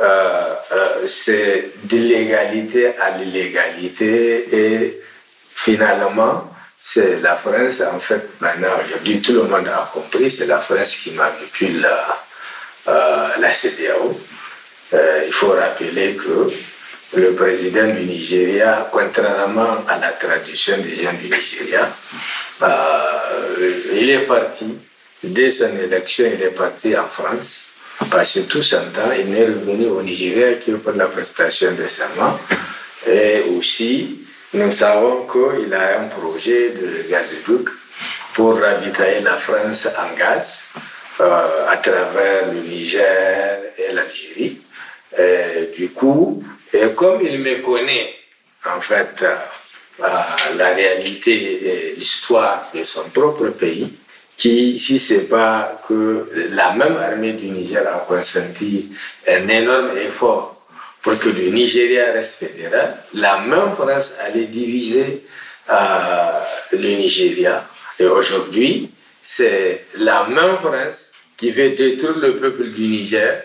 euh, 0.00 0.54
euh, 0.72 1.06
c'est 1.06 1.72
d'illégalité 1.84 2.92
à 2.98 3.16
l'illégalité 3.16 4.54
et 4.54 5.00
finalement, 5.54 6.52
c'est 6.82 7.20
la 7.22 7.36
France, 7.36 7.82
en 7.82 8.00
fait, 8.00 8.28
maintenant, 8.40 8.68
dis 9.02 9.20
tout 9.20 9.32
le 9.32 9.44
monde 9.44 9.68
a 9.68 9.90
compris, 9.92 10.30
c'est 10.30 10.46
la 10.46 10.60
France 10.60 10.96
qui 10.96 11.12
manipule 11.12 11.80
la, 11.80 12.22
euh, 12.88 13.28
la 13.38 13.54
CDAO. 13.54 14.18
il 14.92 15.32
faut 15.32 15.52
rappeler 15.52 16.14
que 16.16 16.52
le 17.14 17.32
président 17.34 17.86
du 17.88 18.04
Nigeria, 18.04 18.88
contrairement 18.92 19.78
à 19.88 19.98
la 19.98 20.12
tradition 20.12 20.76
des 20.78 20.94
gens 20.94 21.12
du 21.12 21.28
Nigeria, 21.28 21.88
il 23.94 24.10
est 24.10 24.26
parti, 24.26 24.76
dès 25.22 25.50
son 25.50 25.76
élection, 25.78 26.26
il 26.32 26.42
est 26.42 26.50
parti 26.56 26.96
en 26.96 27.04
France 27.06 27.70
passé 28.06 28.44
tout 28.46 28.62
son 28.62 28.78
temps, 28.94 29.12
il 29.18 29.30
n'est 29.30 29.44
revenu 29.44 29.86
au 29.86 30.02
Nigeria 30.02 30.54
que 30.54 30.72
pour 30.72 30.92
la 30.92 31.06
prestation 31.06 31.72
de 31.72 31.86
serment. 31.86 32.38
Et 33.06 33.42
aussi, 33.56 34.20
nous 34.54 34.72
savons 34.72 35.26
qu'il 35.26 35.72
a 35.74 36.00
un 36.00 36.04
projet 36.08 36.70
de 36.70 37.10
gazoduc 37.10 37.68
pour 38.34 38.58
ravitailler 38.60 39.20
la 39.20 39.36
France 39.36 39.88
en 39.98 40.16
gaz 40.18 40.64
euh, 41.20 41.70
à 41.70 41.76
travers 41.76 42.52
le 42.52 42.60
Niger 42.60 43.58
et 43.78 43.92
l'Algérie. 43.92 44.58
Du 45.76 45.88
coup, 45.90 46.42
et 46.72 46.92
comme 46.94 47.20
il 47.24 47.38
me 47.40 47.56
connaît, 47.62 48.14
en 48.66 48.80
fait, 48.80 49.22
euh, 49.22 50.06
la 50.56 50.74
réalité 50.74 51.32
et 51.66 51.94
l'histoire 51.96 52.70
de 52.74 52.84
son 52.84 53.08
propre 53.10 53.48
pays, 53.48 53.92
qui, 54.36 54.78
si 54.78 54.98
c'est 54.98 55.28
pas 55.28 55.80
que 55.86 56.30
la 56.52 56.72
même 56.72 56.96
armée 56.96 57.32
du 57.34 57.46
Niger 57.48 57.86
a 57.86 57.98
consenti 58.08 58.88
un 59.28 59.46
énorme 59.48 59.98
effort 59.98 60.56
pour 61.02 61.18
que 61.18 61.28
le 61.28 61.50
Nigeria 61.50 62.12
reste 62.12 62.36
fédéral, 62.38 62.96
la 63.14 63.38
même 63.40 63.74
France 63.74 64.14
allait 64.24 64.46
diviser 64.46 65.22
euh, 65.68 66.40
le 66.72 66.78
Nigeria. 66.88 67.64
Et 67.98 68.04
aujourd'hui, 68.06 68.90
c'est 69.22 69.84
la 69.98 70.24
même 70.24 70.56
France 70.56 71.10
qui 71.36 71.50
veut 71.50 71.70
détruire 71.70 72.18
le 72.18 72.36
peuple 72.36 72.64
du 72.70 72.86
Niger. 72.88 73.42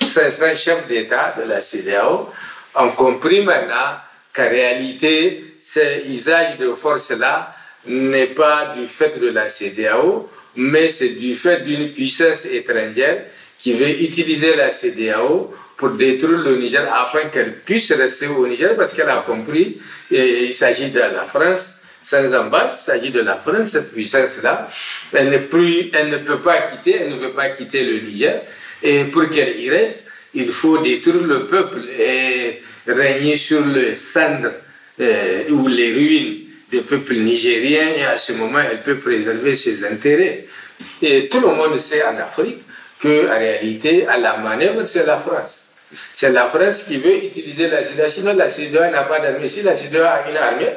Certains 0.00 0.56
chefs 0.56 0.86
d'État 0.88 1.34
de 1.38 1.48
la 1.48 1.62
CDAO 1.62 2.32
ont 2.74 2.88
compris 2.90 3.42
maintenant 3.42 3.98
qu'en 4.34 4.48
réalité, 4.48 5.44
ces 5.60 6.04
usages 6.08 6.58
de 6.58 6.72
force-là 6.74 7.54
n'est 7.86 8.26
pas 8.26 8.74
du 8.76 8.86
fait 8.86 9.18
de 9.20 9.28
la 9.30 9.48
CDAO, 9.48 10.30
mais 10.56 10.88
c'est 10.90 11.10
du 11.10 11.34
fait 11.34 11.64
d'une 11.64 11.88
puissance 11.92 12.46
étrangère 12.46 13.24
qui 13.58 13.74
veut 13.74 13.88
utiliser 14.02 14.56
la 14.56 14.70
CDAO 14.70 15.54
pour 15.76 15.90
détruire 15.90 16.38
le 16.38 16.56
Niger 16.58 16.88
afin 16.92 17.28
qu'elle 17.28 17.54
puisse 17.60 17.92
rester 17.92 18.28
au 18.28 18.46
Niger 18.46 18.76
parce 18.76 18.94
qu'elle 18.94 19.08
a 19.10 19.16
compris 19.26 19.80
il 20.10 20.54
s'agit 20.54 20.90
de 20.90 21.00
la 21.00 21.24
France 21.28 21.78
sans 22.02 22.34
embâche, 22.34 22.72
il 22.74 22.84
s'agit 22.84 23.10
de 23.10 23.20
la 23.20 23.36
France, 23.36 23.70
cette 23.70 23.92
puissance-là. 23.92 24.68
Elle 25.12 25.30
ne 25.30 25.38
peut 25.38 26.38
pas 26.38 26.62
quitter, 26.62 26.96
elle 27.00 27.10
ne 27.10 27.16
veut 27.16 27.30
pas 27.30 27.48
quitter 27.50 27.84
le 27.84 28.00
Niger. 28.00 28.40
Et 28.82 29.04
pour 29.04 29.28
qu'elle 29.30 29.58
y 29.60 29.70
reste, 29.70 30.11
il 30.34 30.50
faut 30.52 30.78
détruire 30.78 31.22
le 31.22 31.44
peuple 31.44 31.80
et 31.98 32.62
régner 32.86 33.36
sur 33.36 33.64
le 33.64 33.94
cendre 33.94 34.50
euh, 35.00 35.42
ou 35.50 35.68
les 35.68 35.92
ruines 35.92 36.38
du 36.70 36.80
peuple 36.80 37.14
nigérien 37.16 37.88
et 37.96 38.04
à 38.04 38.18
ce 38.18 38.32
moment, 38.32 38.58
elle 38.58 38.80
peut 38.80 38.96
préserver 38.96 39.54
ses 39.54 39.84
intérêts. 39.84 40.46
Et 41.02 41.28
tout 41.28 41.40
le 41.40 41.48
monde 41.48 41.78
sait 41.78 42.02
en 42.04 42.16
Afrique 42.16 42.58
qu'en 43.00 43.08
réalité, 43.08 44.06
à 44.06 44.16
la 44.16 44.38
manœuvre, 44.38 44.84
c'est 44.86 45.06
la 45.06 45.18
France. 45.18 45.64
C'est 46.12 46.30
la 46.30 46.48
France 46.48 46.84
qui 46.84 46.96
veut 46.96 47.24
utiliser 47.24 47.68
la 47.68 47.84
CEDEAO. 47.84 48.08
Sinon, 48.08 48.34
la 48.34 48.48
CEDEAO 48.48 48.90
n'a 48.90 49.02
pas 49.02 49.20
d'armée. 49.20 49.48
Si 49.48 49.62
la 49.62 49.76
CEDEAO 49.76 50.02
a 50.02 50.24
une 50.30 50.36
armée, 50.36 50.72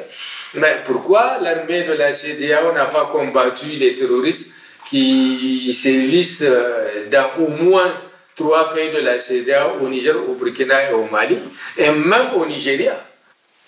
mais 0.54 0.76
pourquoi 0.84 1.38
l'armée 1.40 1.84
de 1.84 1.94
la 1.94 2.12
CEDEAO 2.12 2.72
n'a 2.74 2.86
pas 2.86 3.08
combattu 3.10 3.66
les 3.66 3.96
terroristes 3.96 4.52
qui 4.90 5.72
sévissent 5.74 6.42
euh, 6.42 7.06
dans 7.10 7.30
au 7.42 7.48
moins 7.48 7.92
trois 8.36 8.72
pays 8.74 8.90
de 8.92 8.98
la 8.98 9.18
CEDEAO, 9.18 9.80
au 9.80 9.88
Niger, 9.88 10.14
au 10.28 10.34
Burkina 10.34 10.90
et 10.90 10.94
au 10.94 11.04
Mali, 11.10 11.38
et 11.76 11.90
même 11.90 12.34
au 12.36 12.46
Nigeria 12.46 13.02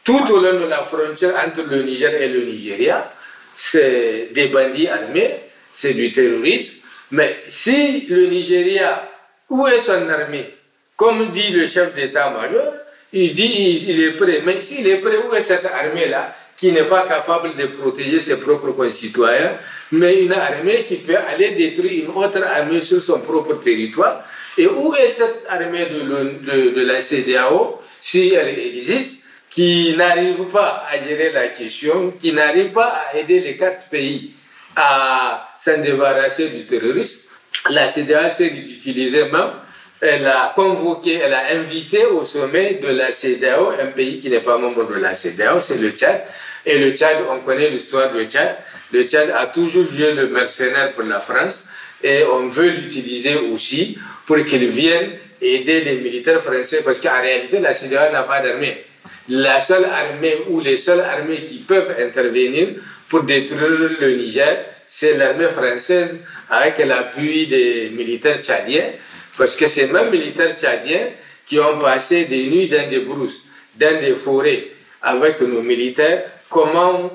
tout 0.04 0.24
au 0.32 0.40
long 0.40 0.58
de 0.58 0.66
la 0.66 0.84
frontière 0.84 1.34
entre 1.46 1.68
le 1.68 1.82
Niger 1.82 2.14
et 2.14 2.28
le 2.28 2.40
Nigeria, 2.44 3.10
c'est 3.54 4.28
des 4.32 4.46
bandits 4.46 4.88
armés, 4.88 5.34
c'est 5.76 5.92
du 5.92 6.10
terrorisme. 6.14 6.76
Mais 7.10 7.36
si 7.48 8.06
le 8.08 8.26
Nigeria, 8.28 9.06
où 9.50 9.66
est 9.66 9.80
son 9.80 10.08
armée? 10.08 10.54
Comme 10.96 11.30
dit 11.30 11.50
le 11.50 11.68
chef 11.68 11.94
d'état-major, 11.94 12.72
il 13.12 13.34
dit 13.34 13.84
il 13.86 14.02
est 14.02 14.12
prêt. 14.12 14.40
Mais 14.46 14.62
s'il 14.62 14.86
est 14.88 14.96
prêt, 14.96 15.18
où 15.28 15.34
est 15.34 15.42
cette 15.42 15.66
armée-là 15.66 16.34
qui 16.56 16.72
n'est 16.72 16.84
pas 16.84 17.06
capable 17.06 17.54
de 17.54 17.66
protéger 17.66 18.20
ses 18.20 18.36
propres 18.40 18.72
concitoyens, 18.72 19.58
mais 19.92 20.22
une 20.22 20.32
armée 20.32 20.84
qui 20.88 20.96
fait 20.96 21.16
aller 21.16 21.50
détruire 21.50 22.04
une 22.04 22.10
autre 22.16 22.42
armée 22.42 22.80
sur 22.80 23.02
son 23.02 23.20
propre 23.20 23.54
territoire? 23.62 24.24
Et 24.58 24.66
où 24.66 24.92
est 24.96 25.08
cette 25.08 25.44
armée 25.48 25.86
de, 25.86 26.84
la 26.84 27.00
CDAO, 27.00 27.80
si 28.00 28.34
elle 28.34 28.58
existe 28.58 29.24
qui 29.50 29.94
n'arrive 29.96 30.46
pas 30.52 30.84
à 30.90 30.98
gérer 30.98 31.30
la 31.32 31.46
question, 31.48 32.12
qui 32.20 32.32
n'arrive 32.32 32.72
pas 32.72 33.04
à 33.12 33.16
aider 33.16 33.38
les 33.38 33.56
quatre 33.56 33.88
pays 33.88 34.32
à 34.74 35.48
s'en 35.58 35.78
débarrasser 35.78 36.48
du 36.48 36.66
terrorisme? 36.66 37.28
La 37.70 37.88
CDA 37.88 38.30
s'est 38.30 38.48
utilisée 38.48 39.24
même, 39.26 39.52
elle 40.00 40.26
a 40.26 40.52
convoqué, 40.54 41.14
elle 41.14 41.34
a 41.34 41.52
invité 41.52 42.06
au 42.06 42.24
sommet 42.24 42.80
de 42.82 42.88
la 42.88 43.12
CDAO 43.12 43.70
un 43.80 43.86
pays 43.86 44.20
qui 44.20 44.28
n'est 44.28 44.40
pas 44.40 44.58
membre 44.58 44.88
de 44.88 45.00
la 45.00 45.14
CDAO, 45.14 45.60
c'est 45.60 45.78
le 45.78 45.90
Tchad. 45.90 46.20
Et 46.66 46.78
le 46.78 46.96
Tchad, 46.96 47.18
on 47.30 47.40
connaît 47.40 47.70
l'histoire 47.70 48.10
du 48.12 48.24
Tchad. 48.24 48.56
Le 48.92 49.04
Tchad 49.04 49.30
a 49.30 49.46
toujours 49.46 49.86
joué 49.90 50.14
le 50.14 50.28
mercenaire 50.28 50.92
pour 50.94 51.04
la 51.04 51.20
France 51.20 51.66
et 52.02 52.24
on 52.24 52.48
veut 52.48 52.70
l'utiliser 52.70 53.36
aussi 53.52 53.98
pour 54.28 54.36
qu'il 54.44 54.68
vienne 54.68 55.12
aider 55.40 55.80
les 55.80 55.96
militaires 55.96 56.42
français 56.42 56.82
parce 56.84 57.00
qu'en 57.00 57.18
réalité, 57.20 57.60
la 57.60 57.74
CDAO 57.74 58.12
n'a 58.12 58.24
pas 58.24 58.42
d'armée. 58.42 58.84
La 59.30 59.58
seule 59.60 59.86
armée 59.86 60.36
ou 60.50 60.60
les 60.60 60.76
seules 60.76 61.00
armées 61.00 61.42
qui 61.44 61.56
peuvent 61.60 61.94
intervenir 61.98 62.68
pour 63.08 63.22
détruire 63.22 63.90
le 63.98 64.16
Niger, 64.16 64.64
c'est 64.86 65.16
l'armée 65.16 65.48
française 65.48 66.26
avec 66.50 66.78
l'appui 66.78 67.46
des 67.46 67.90
militaires 67.90 68.42
tchadiens, 68.42 68.90
parce 69.38 69.56
que 69.56 69.66
ces 69.66 69.86
mêmes 69.86 70.10
militaires 70.10 70.56
tchadiens 70.60 71.06
qui 71.46 71.58
ont 71.58 71.78
passé 71.78 72.26
des 72.26 72.44
nuits 72.48 72.68
dans 72.68 72.86
des 72.88 73.00
brousses, 73.00 73.42
dans 73.76 73.98
des 73.98 74.14
forêts 74.16 74.64
avec 75.00 75.40
nos 75.40 75.62
militaires, 75.62 76.24
comment 76.50 77.10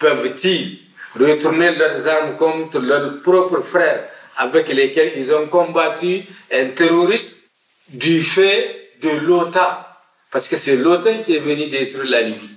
peuvent-ils 0.00 0.78
retourner 1.18 1.70
leurs 1.76 2.06
armes 2.08 2.36
contre 2.36 2.80
leurs 2.80 3.22
propres 3.22 3.60
frères 3.62 4.08
avec 4.38 4.68
lesquels 4.68 5.12
ils 5.16 5.32
ont 5.34 5.46
combattu 5.48 6.22
un 6.52 6.66
terroriste 6.68 7.50
du 7.88 8.22
fait 8.22 8.92
de 9.02 9.10
l'OTAN 9.10 9.84
parce 10.30 10.48
que 10.48 10.56
c'est 10.56 10.76
l'OTAN 10.76 11.22
qui 11.24 11.36
est 11.36 11.40
venu 11.40 11.66
détruire 11.66 12.10
la 12.10 12.22
Libye. 12.22 12.50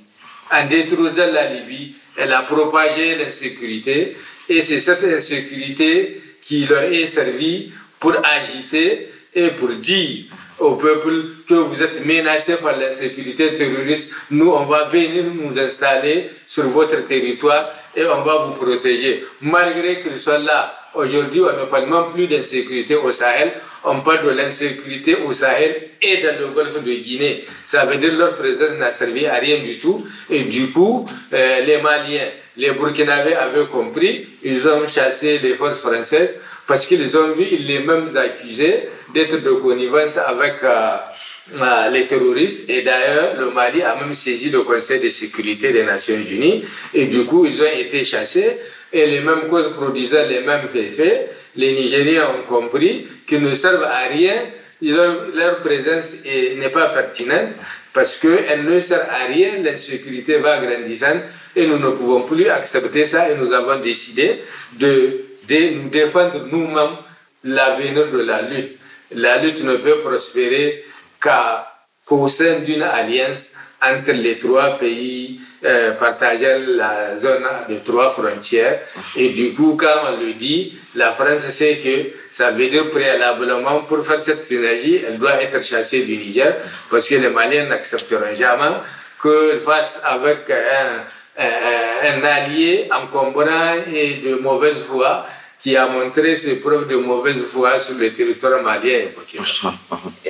En 0.52 0.68
détruisant 0.68 1.32
la 1.32 1.50
Libye, 1.54 1.96
elle 2.18 2.34
a 2.34 2.42
propagé 2.42 3.16
l'insécurité 3.16 4.16
et 4.48 4.62
c'est 4.62 4.80
cette 4.82 5.04
insécurité 5.04 6.22
qui 6.44 6.66
leur 6.66 6.84
est 6.84 7.08
servie 7.08 7.72
pour 8.00 8.14
agiter 8.24 9.10
et 9.34 9.48
pour 9.50 9.70
dire 9.70 10.26
au 10.60 10.76
peuple 10.76 11.24
que 11.48 11.54
vous 11.56 11.82
êtes 11.82 12.06
menacé 12.06 12.58
par 12.58 12.78
l'insécurité 12.78 13.56
terroriste, 13.56 14.14
nous 14.30 14.52
on 14.52 14.66
va 14.66 14.86
venir 14.86 15.24
nous 15.24 15.58
installer 15.58 16.30
sur 16.46 16.68
votre 16.68 17.06
territoire 17.08 17.72
et 17.96 18.06
on 18.06 18.22
va 18.22 18.46
vous 18.46 18.54
protéger. 18.54 19.26
Malgré 19.42 20.02
qu'ils 20.02 20.20
soient 20.20 20.38
là, 20.38 20.81
aujourd'hui 20.96 21.42
on 21.42 21.60
ne 21.60 21.66
parle 21.66 21.90
même 21.90 22.12
plus 22.14 22.28
d'insécurité 22.28 22.96
au 22.96 23.12
Sahel, 23.12 23.52
on 23.84 24.00
parle 24.02 24.26
de 24.26 24.30
l'insécurité 24.32 25.16
au 25.26 25.34
Sahel 25.34 25.76
et 26.02 26.18
dans 26.22 26.40
le 26.40 26.48
golfe 26.48 26.84
de 26.84 26.94
Guinée. 26.94 27.46
Ça 27.66 27.86
veut 27.86 27.98
dire 27.98 28.12
que 28.12 28.16
leur 28.18 28.36
présence 28.38 28.78
n'a 28.78 28.92
servi 28.92 29.26
à 29.26 29.36
rien 29.36 29.60
du 29.60 29.80
tout. 29.80 30.06
Et 30.30 30.42
du 30.44 30.68
coup, 30.72 31.08
euh, 31.34 31.62
les 31.62 31.82
Maliens, 31.82 32.28
les 32.58 32.72
Burkinabés 32.72 33.34
avaient 33.34 33.66
compris, 33.66 34.28
ils 34.44 34.68
ont 34.68 34.88
chassé 34.88 35.40
les 35.42 35.56
forces 35.56 35.80
françaises 35.80 36.36
parce 36.68 36.86
qu'ils 36.86 37.18
ont 37.18 37.32
vu 37.32 37.46
les 37.58 37.80
mêmes 37.80 38.16
accusés 38.16 38.90
d'être 39.14 39.42
de 39.42 39.52
connivence 39.54 40.18
avec 40.18 40.56
euh, 40.64 41.90
les 41.92 42.06
terroristes. 42.06 42.70
Et 42.70 42.82
d'ailleurs, 42.82 43.36
le 43.40 43.52
Mali 43.52 43.82
a 43.82 43.96
même 43.96 44.14
saisi 44.14 44.50
le 44.50 44.62
Conseil 44.62 45.00
de 45.00 45.10
sécurité 45.10 45.72
des 45.72 45.84
Nations 45.84 46.16
Unies. 46.16 46.64
Et 46.94 47.06
du 47.08 47.26
coup, 47.26 47.46
ils 47.46 47.62
ont 47.62 47.66
été 47.78 48.06
chassés. 48.06 48.58
Et 48.94 49.06
les 49.06 49.22
mêmes 49.22 49.48
causes 49.50 49.74
produisant 49.74 50.28
les 50.28 50.42
mêmes 50.42 50.68
effets, 50.76 51.30
les 51.56 51.74
Nigériens 51.74 52.30
ont 52.30 52.44
compris 52.48 53.08
qu'ils 53.28 53.42
ne 53.42 53.56
servent 53.56 53.84
à 53.84 54.08
rien. 54.12 54.36
Leur, 54.82 55.60
présence 55.62 56.24
n'est 56.26 56.70
pas 56.70 56.88
pertinente 56.90 57.50
parce 57.94 58.18
qu'elle 58.18 58.64
ne 58.64 58.80
sert 58.80 59.08
à 59.10 59.28
rien. 59.28 59.52
L'insécurité 59.64 60.38
va 60.38 60.58
grandissant 60.60 61.22
et 61.56 61.68
nous 61.68 61.78
ne 61.78 61.90
pouvons 61.92 62.22
plus 62.24 62.50
accepter 62.50 63.06
ça. 63.06 63.30
Et 63.32 63.36
nous 63.36 63.54
avons 63.54 63.80
décidé 63.80 64.42
de, 64.74 65.22
de 65.48 65.70
nous 65.76 65.90
défendre 65.90 66.48
nous-mêmes 66.52 66.98
l'avenir 67.44 68.08
de 68.12 68.20
la 68.20 68.42
lutte. 68.42 68.78
La 69.14 69.38
lutte 69.42 69.64
ne 69.64 69.76
peut 69.76 69.98
prospérer 70.00 70.84
qu'au 72.06 72.28
sein 72.28 72.60
d'une 72.60 72.84
alliance 72.84 73.52
entre 73.82 74.12
les 74.12 74.38
trois 74.38 74.78
pays 74.78 75.40
euh, 75.64 75.92
partageant 75.92 76.58
la 76.68 77.18
zone 77.18 77.46
de 77.70 77.76
trois 77.86 78.10
frontières. 78.12 78.80
Et 79.16 79.30
du 79.30 79.54
coup, 79.54 79.78
quand 79.80 80.12
on 80.14 80.20
le 80.24 80.34
dit, 80.34 80.74
la 80.96 81.12
France 81.12 81.42
sait 81.50 81.78
que 81.84 82.10
ça 82.34 82.52
veut 82.52 82.68
dire 82.68 82.90
préalablement, 82.90 83.82
pour 83.82 84.06
faire 84.06 84.20
cette 84.22 84.44
synergie, 84.44 85.02
elle 85.08 85.18
doit 85.18 85.42
être 85.42 85.64
chassée 85.64 86.04
du 86.04 86.18
Niger, 86.18 86.56
parce 86.90 87.08
que 87.08 87.16
les 87.16 87.30
Maliens 87.30 87.66
n'accepteront 87.66 88.34
jamais 88.38 88.76
qu'elle 89.22 89.60
fasse 89.60 90.02
avec 90.04 90.50
un, 90.50 91.44
un, 91.44 92.18
un 92.20 92.24
allié 92.24 92.90
encombrant 92.92 93.76
et 93.94 94.16
de 94.16 94.36
mauvaise 94.36 94.82
foi 94.84 95.26
qui 95.62 95.76
a 95.76 95.88
montré 95.88 96.38
ses 96.38 96.56
preuves 96.56 96.88
de 96.88 96.96
mauvaise 96.96 97.44
foi 97.52 97.80
sur 97.80 97.96
le 97.96 98.12
territoire 98.12 98.62
malien. 98.64 99.02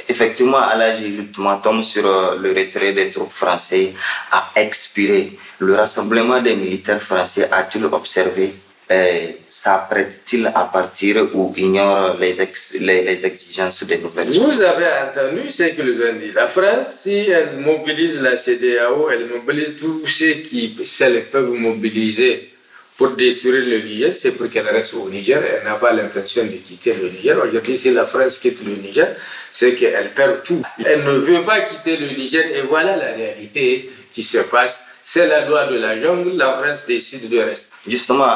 Effectivement, 0.09 0.57
Allah, 0.57 0.95
justement, 0.95 1.57
tombe 1.57 1.83
sur 1.83 2.05
euh, 2.05 2.35
le 2.37 2.49
retrait 2.49 2.91
des 2.93 3.11
troupes 3.11 3.31
françaises 3.31 3.93
a 4.31 4.51
expiré. 4.55 5.31
Le 5.59 5.75
rassemblement 5.75 6.41
des 6.41 6.55
militaires 6.55 7.01
français 7.01 7.47
a-t-il 7.51 7.85
observé 7.85 8.53
s'apprête-t-il 9.49 10.47
à 10.47 10.63
partir 10.71 11.27
ou 11.33 11.53
ignore 11.57 12.17
les, 12.19 12.33
les, 12.79 13.25
exigences 13.25 13.83
des 13.83 13.97
nouvelles 13.99 14.29
Vous 14.31 14.61
avez 14.61 14.87
entendu 14.87 15.49
ce 15.49 15.63
qu'ils 15.63 16.01
ont 16.01 16.19
dit. 16.19 16.31
La 16.33 16.47
France, 16.47 17.01
si 17.03 17.29
elle 17.29 17.57
mobilise 17.57 18.19
la 18.19 18.37
CDAO, 18.37 19.09
elle 19.09 19.27
mobilise 19.27 19.77
tous 19.79 20.07
ceux 20.07 20.33
qui 20.47 20.77
peuvent 21.31 21.51
mobiliser 21.51 22.50
pour 23.01 23.15
détruire 23.17 23.65
le 23.65 23.79
Niger, 23.81 24.11
c'est 24.15 24.33
pour 24.33 24.47
qu'elle 24.51 24.67
reste 24.67 24.93
au 24.93 25.09
Niger. 25.09 25.41
Elle 25.43 25.63
n'a 25.67 25.73
pas 25.73 25.91
l'intention 25.91 26.43
de 26.43 26.57
quitter 26.67 26.93
le 26.93 27.09
Niger. 27.09 27.35
Aujourd'hui, 27.43 27.75
si 27.75 27.89
la 27.91 28.05
France 28.05 28.37
quitte 28.37 28.63
le 28.63 28.73
Niger, 28.75 29.07
c'est 29.51 29.73
qu'elle 29.73 30.11
perd 30.11 30.43
tout. 30.43 30.61
Elle 30.85 31.03
ne 31.03 31.13
veut 31.13 31.43
pas 31.43 31.61
quitter 31.61 31.97
le 31.97 32.09
Niger 32.09 32.45
et 32.55 32.61
voilà 32.61 32.95
la 32.95 33.11
réalité 33.13 33.89
qui 34.13 34.21
se 34.21 34.37
passe. 34.37 34.85
C'est 35.01 35.25
la 35.25 35.47
loi 35.47 35.65
de 35.65 35.77
la 35.79 35.99
jungle, 35.99 36.37
la 36.37 36.59
France 36.61 36.85
décide 36.85 37.27
de 37.27 37.39
rester. 37.39 37.73
Justement, 37.87 38.33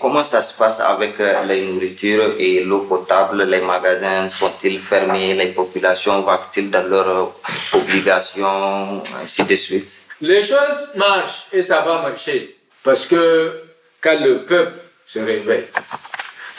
comment 0.00 0.24
ça 0.24 0.42
se 0.42 0.54
passe 0.54 0.80
avec 0.80 1.12
euh, 1.20 1.44
la 1.46 1.56
nourriture 1.56 2.34
et 2.36 2.64
l'eau 2.64 2.80
potable? 2.80 3.44
Les 3.44 3.60
magasins 3.60 4.28
sont-ils 4.28 4.80
fermés? 4.80 5.34
Les 5.34 5.52
populations 5.60 6.20
vont-ils 6.22 6.68
dans 6.68 6.82
leurs 6.82 7.32
obligations? 7.74 9.04
Ainsi 9.22 9.44
de 9.44 9.54
suite. 9.54 10.00
Les 10.20 10.42
choses 10.42 10.80
marchent 10.96 11.46
et 11.52 11.62
ça 11.62 11.80
va 11.82 12.02
marcher. 12.02 12.56
Parce 12.82 13.06
que 13.06 13.67
quand 14.00 14.18
le 14.20 14.38
peuple 14.44 14.78
se 15.06 15.18
réveille, 15.18 15.66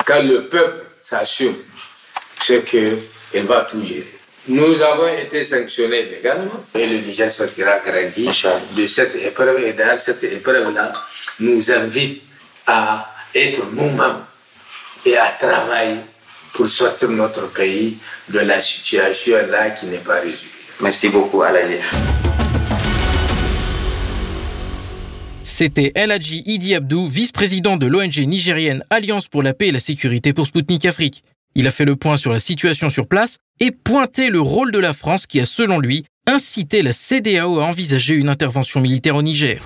quand 0.06 0.22
le 0.22 0.44
peuple 0.46 0.84
s'assume, 1.02 1.56
c'est 2.42 2.64
qu'il 2.64 3.44
va 3.46 3.62
tout 3.70 3.84
gérer. 3.84 4.08
Nous 4.48 4.82
avons 4.82 5.08
été 5.08 5.44
sanctionnés 5.44 6.04
légalement 6.04 6.66
et 6.74 6.86
le 6.88 6.98
Niger 7.00 7.32
sortira 7.32 7.80
grandi 7.86 8.28
de 8.76 8.88
cette 8.88 9.16
épreuve. 9.16 9.64
Et 9.64 9.74
dans 9.74 9.98
cette 10.00 10.24
épreuve-là, 10.24 10.92
nous 11.40 11.72
invite 11.72 12.24
à 12.66 13.14
être 13.36 13.64
nous-mêmes 13.72 14.24
et 15.06 15.18
à 15.18 15.36
travailler 15.40 15.98
pour 16.54 16.68
sortir 16.68 17.10
notre 17.10 17.48
pays 17.52 17.98
de 18.30 18.40
la 18.40 18.60
situation 18.60 19.38
là 19.50 19.70
qui 19.70 19.86
n'est 19.86 19.98
pas 19.98 20.16
résolue. 20.20 20.50
Merci 20.82 21.10
beaucoup, 21.10 21.44
Alain. 21.44 21.68
C'était 25.52 25.92
El 25.96 26.12
Hadji 26.12 26.44
Idi 26.46 26.76
Abdou, 26.76 27.08
vice-président 27.08 27.76
de 27.76 27.88
l'ONG 27.88 28.20
nigérienne 28.20 28.84
Alliance 28.92 29.28
pour 29.28 29.42
la 29.42 29.56
paix 29.56 29.70
et 29.70 29.72
la 29.72 29.80
sécurité 29.80 30.32
pour 30.32 30.46
Sputnik 30.46 30.86
Afrique. 30.86 31.24
Il 31.56 31.66
a 31.66 31.72
fait 31.72 31.86
le 31.86 31.96
point 31.96 32.18
sur 32.18 32.32
la 32.32 32.40
situation 32.40 32.92
sur 32.92 33.08
place 33.08 33.38
et 33.60 33.72
pointé 33.72 34.30
le 34.30 34.40
rôle 34.40 34.72
de 34.72 34.78
la 34.78 34.94
France 34.94 35.26
qui 35.26 35.40
a, 35.42 35.48
selon 35.48 35.80
lui, 35.80 36.06
incité 36.28 36.84
la 36.84 36.94
CDAO 36.94 37.60
à 37.60 37.66
envisager 37.66 38.14
une 38.14 38.30
intervention 38.30 38.80
militaire 38.80 39.16
au 39.16 39.24
Niger. 39.24 39.60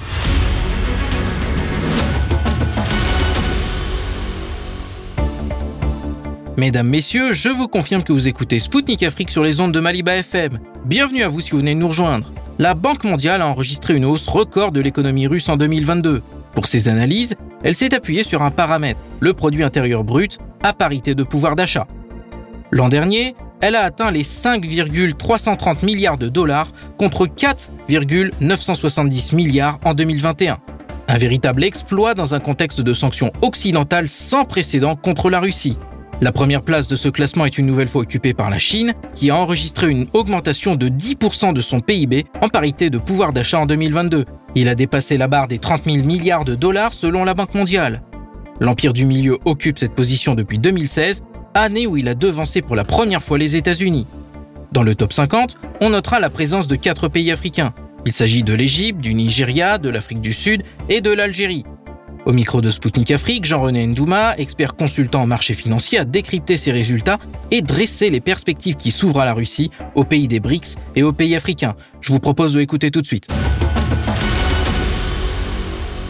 Mesdames, 6.55 6.87
Messieurs, 6.87 7.33
je 7.33 7.49
vous 7.49 7.67
confirme 7.67 8.03
que 8.03 8.13
vous 8.13 8.29
écoutez 8.29 8.59
Spoutnik 8.59 9.03
Afrique 9.03 9.29
sur 9.31 9.43
les 9.43 9.59
ondes 9.59 9.73
de 9.73 9.81
Maliba 9.81 10.15
FM. 10.15 10.59
Bienvenue 10.85 11.23
à 11.23 11.27
vous 11.27 11.41
si 11.41 11.51
vous 11.51 11.57
venez 11.57 11.75
de 11.75 11.79
nous 11.79 11.89
rejoindre. 11.89 12.31
La 12.59 12.75
Banque 12.75 13.03
mondiale 13.03 13.41
a 13.41 13.47
enregistré 13.47 13.95
une 13.95 14.05
hausse 14.05 14.27
record 14.27 14.71
de 14.71 14.79
l'économie 14.79 15.25
russe 15.25 15.49
en 15.49 15.57
2022. 15.57 16.21
Pour 16.53 16.67
ses 16.67 16.87
analyses, 16.87 17.35
elle 17.63 17.75
s'est 17.75 17.95
appuyée 17.95 18.23
sur 18.23 18.43
un 18.43 18.51
paramètre, 18.51 18.99
le 19.21 19.33
produit 19.33 19.63
intérieur 19.63 20.03
brut, 20.03 20.37
à 20.61 20.71
parité 20.71 21.15
de 21.15 21.23
pouvoir 21.23 21.55
d'achat. 21.55 21.87
L'an 22.69 22.89
dernier, 22.89 23.33
elle 23.59 23.75
a 23.75 23.81
atteint 23.81 24.11
les 24.11 24.23
5,330 24.23 25.81
milliards 25.81 26.19
de 26.19 26.29
dollars 26.29 26.67
contre 26.97 27.25
4,970 27.25 29.33
milliards 29.33 29.79
en 29.83 29.95
2021. 29.95 30.59
Un 31.07 31.17
véritable 31.17 31.63
exploit 31.63 32.13
dans 32.13 32.35
un 32.35 32.39
contexte 32.39 32.81
de 32.81 32.93
sanctions 32.93 33.31
occidentales 33.41 34.09
sans 34.09 34.45
précédent 34.45 34.95
contre 34.95 35.31
la 35.31 35.39
Russie. 35.39 35.75
La 36.23 36.31
première 36.31 36.61
place 36.61 36.87
de 36.87 36.95
ce 36.95 37.09
classement 37.09 37.45
est 37.45 37.57
une 37.57 37.65
nouvelle 37.65 37.89
fois 37.89 38.03
occupée 38.03 38.33
par 38.33 38.49
la 38.49 38.57
Chine, 38.57 38.93
qui 39.13 39.29
a 39.29 39.35
enregistré 39.35 39.89
une 39.89 40.07
augmentation 40.13 40.77
de 40.77 40.87
10% 40.87 41.51
de 41.51 41.59
son 41.59 41.81
PIB 41.81 42.23
en 42.39 42.47
parité 42.47 42.89
de 42.89 42.97
pouvoir 42.97 43.33
d'achat 43.33 43.59
en 43.59 43.65
2022. 43.65 44.23
Il 44.55 44.69
a 44.69 44.75
dépassé 44.75 45.17
la 45.17 45.27
barre 45.27 45.49
des 45.49 45.59
30 45.59 45.83
000 45.83 45.97
milliards 45.97 46.45
de 46.45 46.55
dollars 46.55 46.93
selon 46.93 47.25
la 47.25 47.33
Banque 47.33 47.53
mondiale. 47.55 48.03
L'Empire 48.61 48.93
du 48.93 49.05
Milieu 49.05 49.37
occupe 49.43 49.77
cette 49.77 49.95
position 49.95 50.33
depuis 50.33 50.59
2016, 50.59 51.23
année 51.55 51.87
où 51.87 51.97
il 51.97 52.07
a 52.07 52.15
devancé 52.15 52.61
pour 52.61 52.77
la 52.77 52.85
première 52.85 53.21
fois 53.21 53.37
les 53.37 53.57
États-Unis. 53.57 54.07
Dans 54.71 54.83
le 54.83 54.95
top 54.95 55.11
50, 55.11 55.57
on 55.81 55.89
notera 55.89 56.21
la 56.21 56.29
présence 56.29 56.69
de 56.69 56.77
quatre 56.77 57.09
pays 57.09 57.33
africains. 57.33 57.73
Il 58.05 58.13
s'agit 58.13 58.43
de 58.43 58.53
l'Égypte, 58.53 59.01
du 59.01 59.13
Nigeria, 59.13 59.77
de 59.77 59.89
l'Afrique 59.89 60.21
du 60.21 60.31
Sud 60.31 60.63
et 60.87 61.01
de 61.01 61.11
l'Algérie. 61.11 61.65
Au 62.25 62.31
micro 62.31 62.61
de 62.61 62.71
Spoutnik 62.71 63.11
Afrique, 63.11 63.43
Jean-René 63.43 63.85
Ndouma, 63.85 64.37
expert 64.37 64.75
consultant 64.75 65.23
en 65.23 65.27
marché 65.27 65.53
financier, 65.53 65.97
a 65.97 66.05
décrypté 66.05 66.55
ces 66.55 66.71
résultats 66.71 67.19
et 67.51 67.61
dressé 67.61 68.09
les 68.09 68.21
perspectives 68.21 68.77
qui 68.77 68.91
s'ouvrent 68.91 69.19
à 69.19 69.25
la 69.25 69.33
Russie, 69.33 69.71
aux 69.93 70.05
pays 70.05 70.29
des 70.29 70.39
BRICS 70.39 70.75
et 70.95 71.03
aux 71.03 71.11
pays 71.11 71.35
africains. 71.35 71.75
Je 71.99 72.13
vous 72.13 72.19
propose 72.19 72.53
de 72.53 72.59
l'écouter 72.59 72.91
tout 72.91 73.01
de 73.01 73.05
suite. 73.05 73.27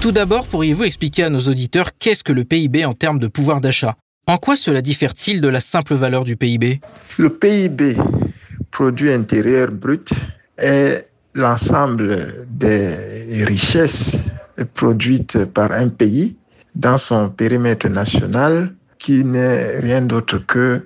Tout 0.02 0.12
d'abord, 0.12 0.46
pourriez-vous 0.46 0.84
expliquer 0.84 1.24
à 1.24 1.30
nos 1.32 1.40
auditeurs 1.40 1.98
qu'est-ce 1.98 2.24
que 2.24 2.34
le 2.34 2.44
PIB 2.44 2.86
en 2.86 2.94
termes 2.94 3.18
de 3.18 3.28
pouvoir 3.28 3.60
d'achat? 3.60 3.96
En 4.28 4.38
quoi 4.38 4.56
cela 4.56 4.84
diffère-t-il 4.84 5.42
de 5.42 5.48
la 5.48 5.62
simple 5.62 5.96
valeur 5.96 6.26
du 6.26 6.38
PIB 6.38 6.80
Le 7.18 7.30
PIB, 7.32 7.98
produit 8.70 9.12
intérieur 9.12 9.72
brut, 9.72 10.14
est 10.60 11.08
l'ensemble 11.34 12.46
des 12.50 13.44
richesses 13.46 14.26
produite 14.74 15.46
par 15.46 15.72
un 15.72 15.90
pays 15.90 16.38
dans 16.76 16.98
son 16.98 17.30
périmètre 17.30 17.88
national 17.88 18.74
qui 18.98 19.24
n'est 19.24 19.80
rien 19.80 20.02
d'autre 20.02 20.38
que 20.40 20.82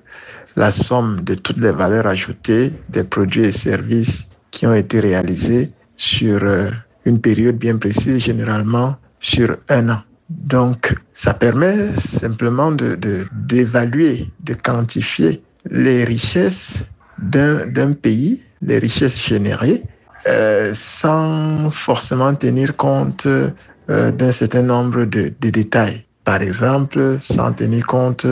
la 0.56 0.72
somme 0.72 1.22
de 1.22 1.36
toutes 1.36 1.58
les 1.58 1.72
valeurs 1.72 2.08
ajoutées 2.08 2.74
des 2.90 3.04
produits 3.04 3.46
et 3.46 3.52
services 3.52 4.28
qui 4.52 4.66
ont 4.66 4.74
été 4.74 5.00
réalisés 5.00 5.72
sur 5.98 6.44
euh, 6.44 6.70
une 7.06 7.20
période 7.20 7.58
bien 7.58 7.78
précise, 7.78 8.24
généralement 8.24 8.96
sur 9.20 9.56
un 9.70 9.90
an. 9.90 10.02
Donc, 10.30 10.96
ça 11.14 11.34
permet 11.34 11.96
simplement 11.98 12.72
de, 12.72 12.98
d'évaluer, 13.32 14.28
de, 14.42 14.54
quantifier 14.56 15.42
les 15.70 16.04
richesses 16.04 16.86
d'un, 17.20 17.94
pays, 17.94 18.42
les 18.62 18.80
richesses 18.80 19.20
générées, 19.24 19.84
euh, 20.28 20.72
sans 20.74 21.72
forcément 21.72 22.36
tenir 22.36 22.76
compte 22.76 23.26
euh, 23.26 24.12
d'un 24.12 24.32
certain 24.32 24.62
nombre 24.62 25.06
de, 25.06 25.32
détails. 25.40 26.04
Par 26.26 26.42
exemple, 26.42 27.18
sans 27.22 27.54
tenir 27.54 27.86
compte 27.86 28.26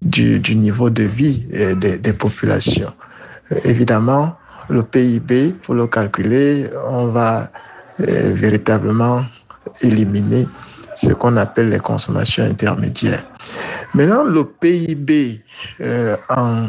du, 0.00 0.40
niveau 0.54 0.88
de 0.88 1.02
vie 1.02 1.46
euh, 1.54 1.74
des, 1.74 1.98
des 1.98 2.14
populations. 2.14 2.92
évidemment, 3.64 4.36
le 4.70 4.82
PIB, 4.82 5.54
pour 5.62 5.74
le 5.74 5.86
calculer, 5.86 6.70
on 6.86 7.06
va 7.06 7.50
véritablement 7.98 9.24
éliminer 9.80 10.46
ce 10.94 11.12
qu'on 11.12 11.36
appelle 11.36 11.70
les 11.70 11.78
consommations 11.80 12.44
intermédiaires. 12.44 13.26
Maintenant, 13.94 14.24
le 14.24 14.44
PIB 14.44 15.42
en 16.28 16.68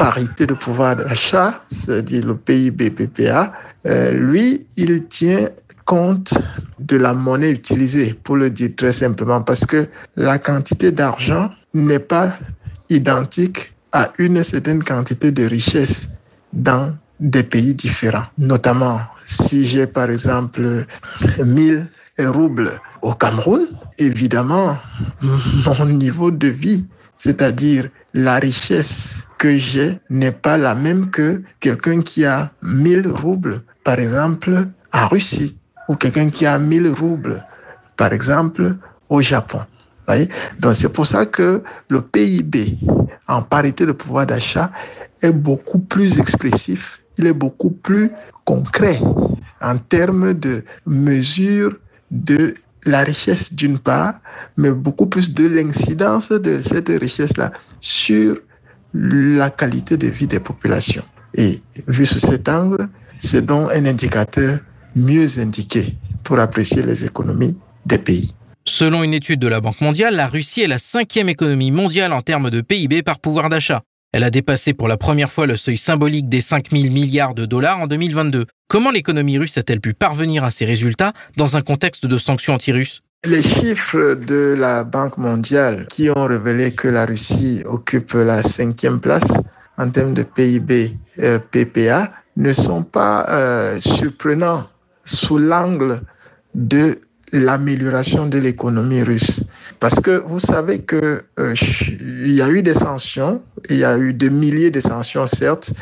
parité 0.00 0.46
de 0.46 0.54
pouvoir 0.54 0.96
d'achat, 0.96 1.62
c'est-à-dire 1.70 2.26
le 2.26 2.34
PIB 2.34 2.88
PPA, 2.88 3.52
euh, 3.84 4.12
lui, 4.12 4.66
il 4.78 5.04
tient 5.08 5.46
compte 5.84 6.32
de 6.78 6.96
la 6.96 7.12
monnaie 7.12 7.50
utilisée, 7.50 8.14
pour 8.24 8.36
le 8.36 8.48
dire 8.48 8.70
très 8.76 8.92
simplement, 8.92 9.42
parce 9.42 9.66
que 9.66 9.86
la 10.16 10.38
quantité 10.38 10.90
d'argent 10.90 11.50
n'est 11.74 11.98
pas 11.98 12.38
identique 12.88 13.74
à 13.92 14.10
une 14.16 14.42
certaine 14.42 14.82
quantité 14.82 15.32
de 15.32 15.44
richesse 15.44 16.08
dans 16.54 16.94
des 17.20 17.42
pays 17.42 17.74
différents. 17.74 18.24
Notamment, 18.38 19.00
si 19.26 19.66
j'ai 19.66 19.86
par 19.86 20.08
exemple 20.10 20.86
1000 21.44 21.86
roubles 22.20 22.72
au 23.02 23.12
Cameroun, 23.12 23.66
évidemment, 23.98 24.78
mon 25.66 25.84
niveau 25.84 26.30
de 26.30 26.48
vie, 26.48 26.86
c'est-à-dire 27.18 27.90
la 28.14 28.36
richesse 28.36 29.26
que 29.40 29.56
j'ai, 29.56 29.98
n'est 30.10 30.32
pas 30.32 30.58
la 30.58 30.74
même 30.74 31.10
que 31.10 31.42
quelqu'un 31.60 32.02
qui 32.02 32.26
a 32.26 32.52
1000 32.62 33.08
roubles, 33.08 33.62
par 33.82 33.98
exemple, 33.98 34.68
en 34.92 35.08
Russie, 35.08 35.58
ou 35.88 35.96
quelqu'un 35.96 36.28
qui 36.28 36.44
a 36.44 36.58
1000 36.58 36.88
roubles, 36.90 37.42
par 37.96 38.12
exemple, 38.12 38.76
au 39.08 39.22
Japon. 39.22 39.60
Donc 40.58 40.74
c'est 40.74 40.88
pour 40.88 41.06
ça 41.06 41.24
que 41.24 41.62
le 41.88 42.02
PIB 42.02 42.78
en 43.28 43.42
parité 43.42 43.86
de 43.86 43.92
pouvoir 43.92 44.26
d'achat 44.26 44.70
est 45.22 45.32
beaucoup 45.32 45.78
plus 45.78 46.18
expressif, 46.18 47.00
il 47.16 47.26
est 47.26 47.32
beaucoup 47.32 47.70
plus 47.70 48.10
concret 48.44 48.98
en 49.62 49.78
termes 49.78 50.34
de 50.34 50.64
mesure 50.84 51.76
de 52.10 52.54
la 52.84 53.00
richesse 53.00 53.54
d'une 53.54 53.78
part, 53.78 54.14
mais 54.56 54.72
beaucoup 54.72 55.06
plus 55.06 55.32
de 55.32 55.46
l'incidence 55.46 56.30
de 56.30 56.60
cette 56.60 56.88
richesse-là 56.88 57.52
sur 57.80 58.36
la 58.94 59.50
qualité 59.50 59.96
de 59.96 60.08
vie 60.08 60.26
des 60.26 60.40
populations. 60.40 61.04
Et 61.34 61.60
vu 61.86 62.06
sous 62.06 62.18
cet 62.18 62.48
angle, 62.48 62.88
c'est 63.18 63.44
donc 63.44 63.70
un 63.72 63.84
indicateur 63.84 64.58
mieux 64.96 65.38
indiqué 65.38 65.96
pour 66.24 66.38
apprécier 66.38 66.82
les 66.82 67.04
économies 67.04 67.56
des 67.86 67.98
pays. 67.98 68.34
Selon 68.66 69.02
une 69.02 69.14
étude 69.14 69.40
de 69.40 69.48
la 69.48 69.60
Banque 69.60 69.80
mondiale, 69.80 70.14
la 70.14 70.26
Russie 70.26 70.62
est 70.62 70.68
la 70.68 70.78
cinquième 70.78 71.28
économie 71.28 71.70
mondiale 71.70 72.12
en 72.12 72.22
termes 72.22 72.50
de 72.50 72.60
PIB 72.60 73.02
par 73.02 73.18
pouvoir 73.18 73.48
d'achat. 73.48 73.82
Elle 74.12 74.24
a 74.24 74.30
dépassé 74.30 74.74
pour 74.74 74.88
la 74.88 74.96
première 74.96 75.30
fois 75.30 75.46
le 75.46 75.56
seuil 75.56 75.78
symbolique 75.78 76.28
des 76.28 76.40
5 76.40 76.70
000 76.70 76.92
milliards 76.92 77.34
de 77.34 77.46
dollars 77.46 77.80
en 77.80 77.86
2022. 77.86 78.46
Comment 78.68 78.90
l'économie 78.90 79.38
russe 79.38 79.56
a-t-elle 79.56 79.80
pu 79.80 79.94
parvenir 79.94 80.44
à 80.44 80.50
ces 80.50 80.64
résultats 80.64 81.12
dans 81.36 81.56
un 81.56 81.62
contexte 81.62 82.06
de 82.06 82.16
sanctions 82.16 82.54
anti-russes? 82.54 83.02
Les 83.26 83.42
chiffres 83.42 84.14
de 84.14 84.56
la 84.58 84.82
Banque 84.82 85.18
mondiale 85.18 85.86
qui 85.88 86.08
ont 86.08 86.24
révélé 86.24 86.74
que 86.74 86.88
la 86.88 87.04
Russie 87.04 87.62
occupe 87.66 88.14
la 88.14 88.42
cinquième 88.42 88.98
place 88.98 89.30
en 89.76 89.90
termes 89.90 90.14
de 90.14 90.22
PIB 90.22 90.96
euh, 91.18 91.38
PPA 91.50 92.12
ne 92.38 92.52
sont 92.54 92.82
pas 92.82 93.26
euh, 93.28 93.78
surprenants 93.78 94.66
sous 95.04 95.36
l'angle 95.36 96.00
de 96.54 96.98
l'amélioration 97.32 98.26
de 98.26 98.38
l'économie 98.38 99.02
russe. 99.02 99.42
Parce 99.80 100.00
que 100.00 100.22
vous 100.26 100.38
savez 100.38 100.80
que 100.80 101.22
euh, 101.38 101.54
il 102.00 102.32
y 102.32 102.40
a 102.40 102.48
eu 102.48 102.62
des 102.62 102.74
sanctions, 102.74 103.42
il 103.68 103.76
y 103.76 103.84
a 103.84 103.98
eu 103.98 104.14
des 104.14 104.30
milliers 104.30 104.70
de 104.70 104.80
sanctions 104.80 105.26
certes, 105.26 105.72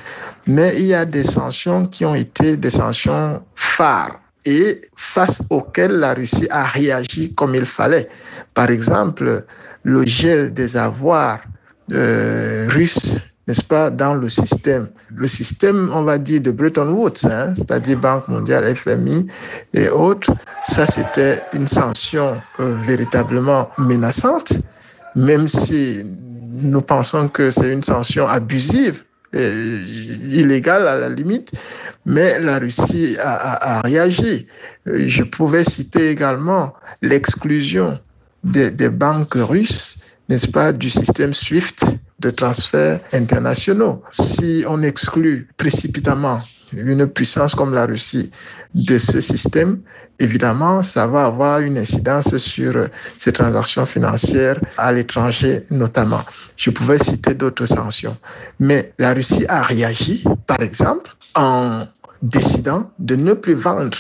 mais 0.49 0.74
il 0.76 0.86
y 0.86 0.95
a 0.95 1.05
des 1.05 1.24
sanctions 1.24 1.86
qui 1.86 2.05
ont 2.05 2.16
été 2.16 2.57
des 2.57 2.70
sanctions 2.70 3.43
phares 3.55 4.20
et 4.49 4.80
face 4.96 5.42
auxquelles 5.51 5.92
la 5.92 6.14
Russie 6.14 6.46
a 6.51 6.64
réagi 6.64 7.34
comme 7.34 7.55
il 7.55 7.66
fallait. 7.66 8.09
Par 8.55 8.70
exemple, 8.70 9.44
le 9.82 10.07
gel 10.07 10.55
des 10.55 10.76
avoirs 10.76 11.40
euh, 11.92 12.66
russes 12.70 13.18
n'est-ce 13.46 13.64
pas, 13.64 13.88
dans 13.88 14.14
le 14.14 14.28
système. 14.28 14.88
Le 15.14 15.26
système, 15.26 15.90
on 15.94 16.03
va 16.03 16.18
dire, 16.18 16.42
de 16.42 16.51
Bretton 16.51 16.90
Woods, 16.92 17.24
hein, 17.24 17.55
c'est-à-dire 17.57 17.99
Banque 17.99 18.28
mondiale, 18.28 18.74
FMI 18.76 19.26
et 19.72 19.88
autres, 19.88 20.30
ça 20.62 20.84
c'était 20.84 21.42
une 21.55 21.66
sanction 21.66 22.40
euh, 22.61 22.76
véritablement 22.86 23.70
menaçante, 23.78 24.53
même 25.16 25.49
si 25.49 26.03
nous 26.53 26.82
pensons 26.82 27.28
que 27.28 27.49
c'est 27.51 27.72
une 27.72 27.82
sanction 27.82 28.28
abusive, 28.28 29.05
et 29.33 29.49
illégale 29.49 30.89
à 30.89 30.97
la 30.97 31.09
limite, 31.09 31.53
mais 32.07 32.39
la 32.39 32.59
Russie 32.59 33.16
a, 33.20 33.81
réagi. 33.85 34.47
Je 34.87 35.22
pouvais 35.22 35.64
citer 35.64 36.11
également 36.11 36.72
l'exclusion 37.03 37.99
des, 38.45 38.70
des 38.70 38.89
banques 38.89 39.35
russes, 39.35 39.99
n'est-ce 40.29 40.49
pas, 40.49 40.72
du 40.72 40.89
système 40.89 41.35
SWIFT, 41.35 41.85
de 42.20 42.31
transferts 42.31 43.01
internationaux. 43.12 44.03
Si 44.11 44.64
on 44.68 44.83
exclut 44.83 45.49
précipitamment 45.57 46.41
une 46.73 47.07
puissance 47.07 47.55
comme 47.55 47.75
la 47.75 47.87
Russie 47.87 48.31
de 48.75 48.99
ce 48.99 49.21
système, 49.21 49.81
évidemment, 50.19 50.83
ça 50.83 51.07
va 51.07 51.27
avoir 51.27 51.61
une 51.61 51.79
incidence 51.79 52.37
sur 52.37 52.89
ces 53.16 53.33
transactions 53.33 53.87
financières 53.87 54.61
à 54.77 54.93
l'étranger 54.93 55.62
notamment. 55.71 56.23
Je 56.57 56.71
pouvais 56.71 56.99
citer 56.99 57.35
d'autres 57.35 57.66
sanctions. 57.66 58.16
Mais 58.61 58.93
la 58.99 59.14
Russie 59.14 59.47
a 59.49 59.62
réagi, 59.62 60.25
par 60.47 60.61
exemple, 60.61 61.12
en 61.35 61.85
décidant 62.23 62.91
de 62.99 63.16
ne 63.16 63.33
plus 63.33 63.55
vendre, 63.55 63.99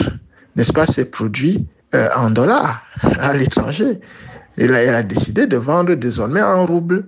n'est-ce 0.56 0.72
pas, 0.72 0.86
ses 0.86 1.04
produits 1.06 1.66
euh, 1.94 2.08
en 2.16 2.30
dollars 2.30 2.82
à 3.20 3.34
l'étranger. 3.34 4.00
Elle 4.58 4.74
elle 4.74 4.94
a 4.94 5.02
décidé 5.02 5.46
de 5.46 5.56
vendre 5.56 5.94
désormais 5.94 6.42
en 6.42 6.66
roubles. 6.66 7.06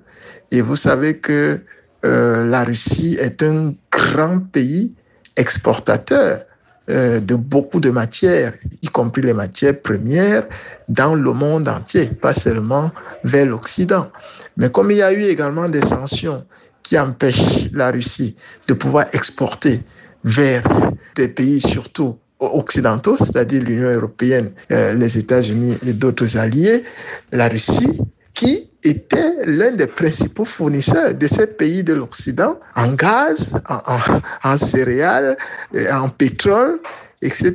Et 0.53 0.61
vous 0.63 0.77
savez 0.77 1.19
que 1.19 1.61
euh, 2.05 2.45
la 2.45 2.65
Russie 2.65 3.17
est 3.21 3.43
un 3.43 3.75
grand 3.91 4.39
pays 4.39 4.95
exportateur 5.41 6.45
euh, 6.91 7.21
de 7.21 7.35
beaucoup 7.35 7.81
de 7.81 7.91
matières, 7.91 8.53
y 8.83 8.89
compris 8.89 9.23
les 9.23 9.35
matières 9.35 9.81
premières, 9.81 10.45
dans 10.89 11.15
le 11.15 11.33
monde 11.33 11.69
entier, 11.69 12.07
pas 12.07 12.35
seulement 12.35 12.91
vers 13.25 13.47
l'Occident. 13.47 14.11
Mais 14.57 14.71
comme 14.71 14.91
il 14.91 14.99
y 14.99 15.03
a 15.03 15.13
eu 15.13 15.23
également 15.23 15.69
des 15.69 15.85
sanctions 15.85 16.45
qui 16.83 16.99
empêchent 16.99 17.71
la 17.73 17.91
Russie 17.91 18.37
de 18.69 18.75
pouvoir 18.75 19.07
exporter 19.13 19.81
vers 20.25 20.63
des 21.17 21.29
pays 21.29 21.61
surtout 21.61 22.19
occidentaux, 22.41 23.17
c'est-à-dire 23.19 23.63
l'Union 23.63 23.91
européenne, 23.91 24.53
euh, 24.73 24.93
les 24.95 25.19
États-Unis 25.19 25.77
et 25.87 25.93
d'autres 25.93 26.37
alliés, 26.37 26.83
la 27.33 27.49
Russie, 27.49 28.01
qui 28.35 28.71
était 28.83 29.45
l'un 29.45 29.73
des 29.73 29.87
principaux 29.87 30.45
fournisseurs 30.45 31.15
de 31.15 31.27
ces 31.27 31.47
pays 31.47 31.83
de 31.85 31.93
l'Occident 31.93 32.59
en 32.77 32.93
gaz, 32.95 33.55
en, 34.45 34.57
céréales, 34.57 35.37
en 35.93 36.09
pétrole, 36.09 36.81
etc., 37.23 37.55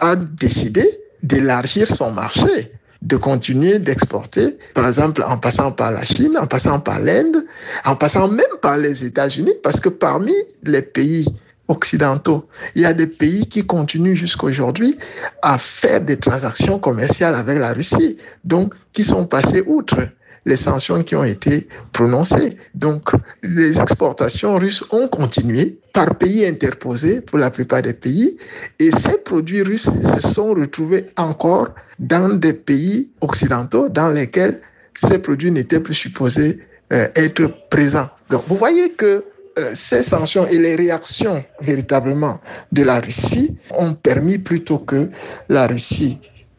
a 0.00 0.16
décidé 0.16 1.00
d'élargir 1.22 1.88
son 1.88 2.12
marché, 2.12 2.72
de 3.02 3.16
continuer 3.16 3.78
d'exporter, 3.78 4.58
par 4.74 4.86
exemple 4.86 5.22
en 5.22 5.38
passant 5.38 5.72
par 5.72 5.92
la 5.92 6.04
Chine, 6.04 6.36
en 6.38 6.46
passant 6.46 6.78
par 6.78 7.00
l'Inde, 7.00 7.44
en 7.84 7.96
passant 7.96 8.28
même 8.28 8.44
par 8.62 8.78
les 8.78 9.04
États-Unis, 9.04 9.54
parce 9.62 9.80
que 9.80 9.88
parmi 9.88 10.34
les 10.62 10.82
pays 10.82 11.26
occidentaux. 11.68 12.48
Il 12.74 12.82
y 12.82 12.86
a 12.86 12.92
des 12.92 13.06
pays 13.06 13.46
qui 13.46 13.66
continuent 13.66 14.14
jusqu'aujourd'hui 14.14 14.98
à 15.42 15.58
faire 15.58 16.00
des 16.00 16.16
transactions 16.16 16.78
commerciales 16.78 17.34
avec 17.34 17.58
la 17.58 17.72
Russie, 17.72 18.16
donc 18.44 18.74
qui 18.92 19.04
sont 19.04 19.26
passés 19.26 19.62
outre 19.66 20.08
les 20.46 20.56
sanctions 20.56 21.02
qui 21.02 21.14
ont 21.16 21.24
été 21.24 21.66
prononcées. 21.92 22.56
Donc, 22.74 23.10
les 23.42 23.80
exportations 23.80 24.56
russes 24.56 24.82
ont 24.92 25.08
continué 25.08 25.78
par 25.92 26.14
pays 26.14 26.46
interposés 26.46 27.20
pour 27.20 27.38
la 27.38 27.50
plupart 27.50 27.82
des 27.82 27.92
pays, 27.92 28.38
et 28.78 28.90
ces 28.92 29.18
produits 29.18 29.62
russes 29.62 29.90
se 30.14 30.28
sont 30.28 30.54
retrouvés 30.54 31.06
encore 31.16 31.74
dans 31.98 32.28
des 32.28 32.52
pays 32.52 33.10
occidentaux 33.20 33.88
dans 33.88 34.10
lesquels 34.10 34.60
ces 34.94 35.18
produits 35.18 35.50
n'étaient 35.50 35.80
plus 35.80 35.94
supposés 35.94 36.60
euh, 36.92 37.08
être 37.16 37.50
présents. 37.68 38.08
Donc, 38.30 38.44
vous 38.46 38.56
voyez 38.56 38.90
que 38.92 39.24
euh, 39.58 39.72
ces 39.74 40.02
sanctions 40.02 40.46
et 40.46 40.58
les 40.58 40.76
réactions 40.76 41.42
véritablement 41.60 42.40
de 42.72 42.82
la 42.82 43.00
Russie 43.00 43.56
ont 43.70 43.94
permis 43.94 44.36
plutôt 44.36 44.78
que 44.78 45.08
la 45.48 45.66
Russie 45.66 46.18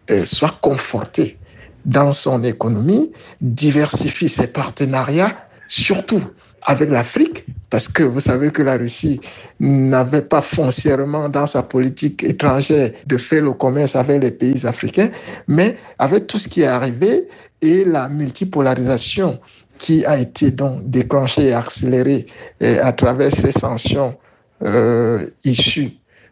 euh, 0.09 0.25
soit 0.25 0.57
confortée 0.61 1.37
dans 1.85 2.11
son 2.11 2.43
économie, 2.43 3.11
diversifie 3.39 4.27
ses 4.27 4.47
partenariats, 4.47 5.37
surtout 5.67 6.23
avec 6.63 6.89
l'Afrique, 6.89 7.45
parce 7.69 7.87
que 7.87 8.03
vous 8.03 8.19
savez 8.19 8.49
que 8.51 8.61
la 8.63 8.77
Russie 8.77 9.21
n'avait 9.59 10.21
pas 10.21 10.41
foncièrement 10.41 11.29
dans 11.29 11.45
sa 11.45 11.63
politique 11.63 12.23
étrangère 12.23 12.91
de 13.05 13.17
faire 13.17 13.43
le 13.43 13.53
commerce 13.53 13.95
avec 13.95 14.23
les 14.23 14.31
pays 14.31 14.65
africains, 14.65 15.09
mais 15.47 15.77
avec 15.99 16.27
tout 16.27 16.39
ce 16.39 16.47
qui 16.47 16.61
est 16.61 16.67
arrivé 16.67 17.27
et 17.61 17.85
la 17.85 18.09
multipolarisation 18.09 19.39
qui 19.77 20.05
a 20.05 20.17
été 20.17 20.51
donc 20.51 20.89
déclenchée 20.89 21.47
et 21.47 21.53
accélérée 21.53 22.25
et 22.59 22.79
à 22.79 22.91
travers 22.93 23.31
ces 23.31 23.51
sanctions 23.51 24.15
euh, 24.63 25.27
issues 25.43 25.91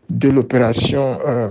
de 0.09 0.29
l'opération 0.29 1.19
euh, 1.25 1.49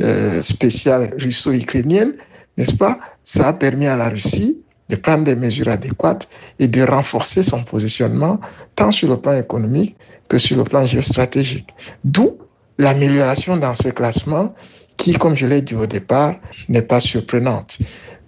euh, 0.00 0.42
spéciale 0.42 1.14
russo-ukrainienne, 1.18 2.14
n'est-ce 2.56 2.74
pas? 2.74 2.98
Ça 3.22 3.48
a 3.48 3.52
permis 3.52 3.86
à 3.86 3.96
la 3.96 4.08
Russie 4.08 4.64
de 4.88 4.96
prendre 4.96 5.24
des 5.24 5.36
mesures 5.36 5.68
adéquates 5.68 6.28
et 6.58 6.68
de 6.68 6.82
renforcer 6.82 7.42
son 7.42 7.62
positionnement 7.62 8.38
tant 8.76 8.90
sur 8.90 9.08
le 9.08 9.16
plan 9.16 9.34
économique 9.34 9.96
que 10.28 10.38
sur 10.38 10.56
le 10.56 10.64
plan 10.64 10.84
géostratégique. 10.84 11.68
D'où 12.04 12.36
l'amélioration 12.78 13.56
dans 13.56 13.74
ce 13.74 13.88
classement 13.88 14.52
qui, 14.96 15.14
comme 15.14 15.36
je 15.36 15.46
l'ai 15.46 15.62
dit 15.62 15.74
au 15.74 15.86
départ, 15.86 16.36
n'est 16.68 16.82
pas 16.82 17.00
surprenante. 17.00 17.78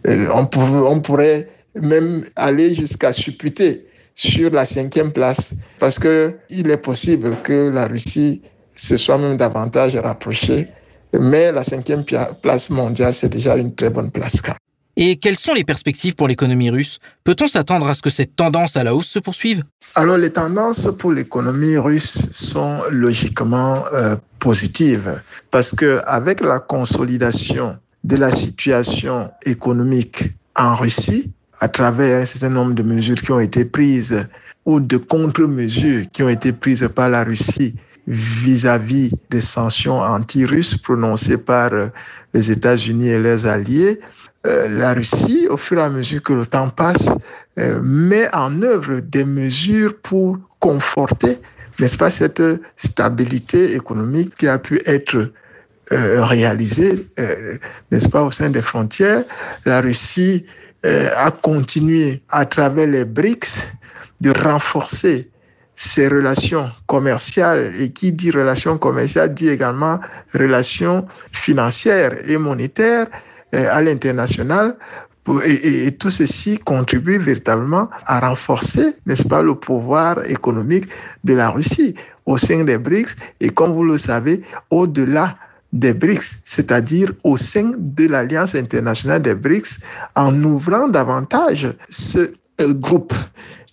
Euh, 0.06 0.28
on, 0.34 0.48
on 0.58 1.00
pourrait 1.00 1.48
même 1.82 2.24
aller 2.36 2.74
jusqu'à 2.74 3.12
supputer 3.12 3.86
sur 4.14 4.50
la 4.50 4.64
cinquième 4.64 5.12
place 5.12 5.54
parce 5.78 5.98
que 5.98 6.34
il 6.48 6.70
est 6.70 6.76
possible 6.78 7.36
que 7.42 7.68
la 7.68 7.86
Russie 7.86 8.42
se 8.74 8.96
soit 8.96 9.18
même 9.18 9.36
davantage 9.36 9.96
rapprochée. 9.96 10.68
Mais 11.18 11.52
la 11.52 11.62
cinquième 11.62 12.04
place 12.42 12.68
mondiale, 12.70 13.14
c'est 13.14 13.28
déjà 13.28 13.56
une 13.56 13.74
très 13.74 13.90
bonne 13.90 14.10
place. 14.10 14.42
Et 14.98 15.16
quelles 15.16 15.36
sont 15.36 15.52
les 15.52 15.64
perspectives 15.64 16.14
pour 16.14 16.26
l'économie 16.26 16.70
russe? 16.70 16.98
Peut-on 17.22 17.48
s'attendre 17.48 17.86
à 17.86 17.94
ce 17.94 18.00
que 18.00 18.08
cette 18.10 18.34
tendance 18.34 18.76
à 18.76 18.84
la 18.84 18.94
hausse 18.94 19.08
se 19.08 19.18
poursuive? 19.18 19.62
Alors 19.94 20.16
les 20.16 20.30
tendances 20.30 20.88
pour 20.98 21.12
l'économie 21.12 21.76
russe 21.76 22.28
sont 22.30 22.80
logiquement 22.90 23.84
euh, 23.92 24.16
positives 24.38 25.20
parce 25.50 25.72
que 25.72 26.00
avec 26.06 26.40
la 26.40 26.60
consolidation 26.60 27.76
de 28.04 28.16
la 28.16 28.30
situation 28.30 29.30
économique 29.44 30.24
en 30.54 30.74
Russie, 30.74 31.30
à 31.60 31.68
travers 31.68 32.22
un 32.22 32.24
certain 32.24 32.50
nombre 32.50 32.74
de 32.74 32.82
mesures 32.82 33.16
qui 33.16 33.32
ont 33.32 33.40
été 33.40 33.64
prises 33.64 34.26
ou 34.64 34.80
de 34.80 34.96
contre-mesures 34.96 36.04
qui 36.12 36.22
ont 36.22 36.28
été 36.28 36.52
prises 36.52 36.88
par 36.94 37.08
la 37.08 37.24
Russie 37.24 37.74
vis-à-vis 38.06 39.12
des 39.30 39.40
sanctions 39.40 40.00
anti-russes 40.00 40.76
prononcées 40.76 41.38
par 41.38 41.72
euh, 41.72 41.86
les 42.34 42.50
États-Unis 42.50 43.08
et 43.08 43.18
leurs 43.18 43.46
alliés, 43.46 44.00
euh, 44.46 44.68
la 44.68 44.94
Russie, 44.94 45.46
au 45.50 45.56
fur 45.56 45.78
et 45.78 45.82
à 45.82 45.88
mesure 45.88 46.22
que 46.22 46.32
le 46.32 46.46
temps 46.46 46.68
passe, 46.68 47.08
euh, 47.58 47.80
met 47.82 48.32
en 48.32 48.62
œuvre 48.62 49.00
des 49.00 49.24
mesures 49.24 49.96
pour 50.02 50.38
conforter, 50.60 51.38
n'est-ce 51.80 51.98
pas, 51.98 52.10
cette 52.10 52.42
stabilité 52.76 53.74
économique 53.74 54.36
qui 54.36 54.48
a 54.48 54.58
pu 54.58 54.80
être 54.86 55.32
réalisée, 55.88 57.06
n'est-ce 57.92 58.08
pas, 58.08 58.24
au 58.24 58.32
sein 58.32 58.50
des 58.50 58.62
frontières. 58.62 59.22
La 59.64 59.80
Russie 59.80 60.44
a 60.84 61.30
continué 61.30 62.22
à 62.28 62.46
travers 62.46 62.86
les 62.86 63.04
BRICS 63.04 63.66
de 64.20 64.30
renforcer 64.30 65.30
ses 65.76 66.08
relations 66.08 66.70
commerciales. 66.86 67.72
Et 67.78 67.92
qui 67.92 68.10
dit 68.10 68.32
relations 68.32 68.78
commerciales 68.78 69.32
dit 69.34 69.48
également 69.48 70.00
relations 70.34 71.06
financières 71.30 72.28
et 72.28 72.36
monétaires 72.38 73.06
euh, 73.54 73.66
à 73.70 73.80
l'international. 73.82 74.76
Et, 75.44 75.86
et, 75.86 75.92
tout 75.92 76.10
ceci 76.10 76.56
contribue 76.56 77.18
véritablement 77.18 77.90
à 78.06 78.20
renforcer, 78.20 78.94
n'est-ce 79.06 79.26
pas, 79.26 79.42
le 79.42 79.56
pouvoir 79.56 80.24
économique 80.30 80.84
de 81.24 81.34
la 81.34 81.50
Russie 81.50 81.94
au 82.26 82.38
sein 82.38 82.62
des 82.62 82.78
BRICS 82.78 83.16
et 83.40 83.50
comme 83.50 83.72
vous 83.72 83.82
le 83.82 83.98
savez, 83.98 84.42
au-delà 84.70 85.36
des 85.78 85.92
BRICS, 85.92 86.40
c'est-à-dire 86.44 87.12
au 87.22 87.36
sein 87.36 87.72
de 87.76 88.06
l'Alliance 88.06 88.54
internationale 88.54 89.22
des 89.22 89.34
BRICS, 89.34 89.80
en 90.14 90.42
ouvrant 90.42 90.88
davantage 90.88 91.72
ce 91.88 92.32
euh, 92.60 92.72
groupe 92.72 93.14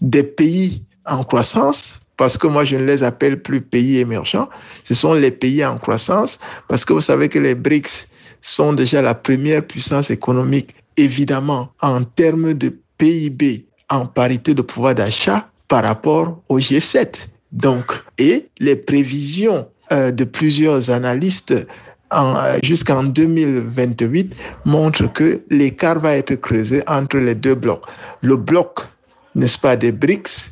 des 0.02 0.24
pays 0.24 0.84
en 1.06 1.24
croissance, 1.24 2.00
parce 2.18 2.38
que 2.38 2.48
moi 2.48 2.66
je 2.66 2.76
ne 2.76 2.86
les 2.86 3.04
appelle 3.04 3.42
plus 3.42 3.62
pays 3.62 4.00
émergents, 4.00 4.50
ce 4.84 4.94
sont 4.94 5.14
les 5.14 5.32
pays 5.32 5.66
en 5.66 5.78
croissance, 5.78 6.40
parce 6.68 6.84
que 6.86 6.94
vous 6.94 7.02
savez 7.02 7.30
que 7.30 7.40
les 7.40 7.56
BRICS 7.56 8.08
sont 8.42 8.74
déjà 8.74 9.02
la 9.02 9.16
première 9.16 9.66
puissance 9.66 10.12
économique, 10.12 10.76
évidemment, 10.98 11.70
en 11.82 12.04
termes 12.04 12.54
de 12.54 12.76
PIB, 12.98 13.66
en 13.90 14.06
parité 14.06 14.54
de 14.54 14.62
pouvoir 14.62 14.96
d'achat 14.96 15.50
par 15.68 15.84
rapport 15.84 16.42
au 16.50 16.60
G7. 16.60 17.28
Donc, 17.52 17.94
et 18.18 18.50
les 18.60 18.76
prévisions 18.76 19.68
euh, 19.92 20.12
de 20.12 20.24
plusieurs 20.24 20.90
analystes 20.90 21.54
jusqu'en 22.64 23.04
2028 23.04 24.34
montrent 24.66 25.12
que 25.14 25.42
l'écart 25.50 26.00
va 26.00 26.16
être 26.16 26.36
creusé 26.36 26.82
entre 26.88 27.18
les 27.18 27.36
deux 27.36 27.56
blocs. 27.56 27.84
Le 28.22 28.38
bloc, 28.38 28.80
n'est-ce 29.36 29.58
pas, 29.58 29.76
des 29.76 29.92
BRICS, 29.92 30.52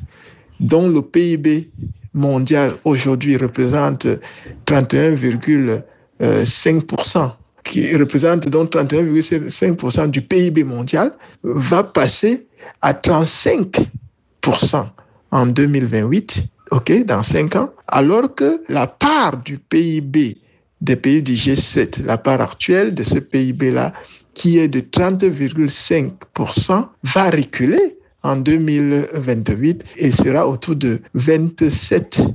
dont 0.60 0.88
le 0.88 1.00
PIB 1.02 1.70
mondial 2.14 2.74
aujourd'hui 2.84 3.36
représente 3.36 4.06
31,5%, 4.66 7.30
qui 7.64 7.96
représente 7.96 8.48
donc 8.48 8.72
31,5% 8.72 10.10
du 10.10 10.22
PIB 10.22 10.64
mondial, 10.64 11.12
va 11.42 11.82
passer 11.82 12.46
à 12.80 12.92
35% 12.92 13.88
en 15.30 15.46
2028, 15.46 16.44
ok, 16.70 17.04
dans 17.06 17.22
5 17.22 17.56
ans, 17.56 17.70
alors 17.88 18.34
que 18.34 18.62
la 18.68 18.86
part 18.86 19.38
du 19.38 19.58
PIB 19.58 20.36
des 20.82 20.96
pays 20.96 21.22
du 21.22 21.34
G7, 21.34 22.04
la 22.04 22.18
part 22.18 22.40
actuelle 22.40 22.92
de 22.94 23.04
ce 23.04 23.18
PIB-là, 23.18 23.92
qui 24.34 24.58
est 24.58 24.66
de 24.68 24.80
30,5%, 24.80 26.86
va 27.04 27.30
reculer 27.30 27.98
en 28.22 28.36
2028 28.36 29.84
et 29.96 30.10
sera 30.10 30.48
autour 30.48 30.76
de 30.76 31.00
27%. 31.16 32.34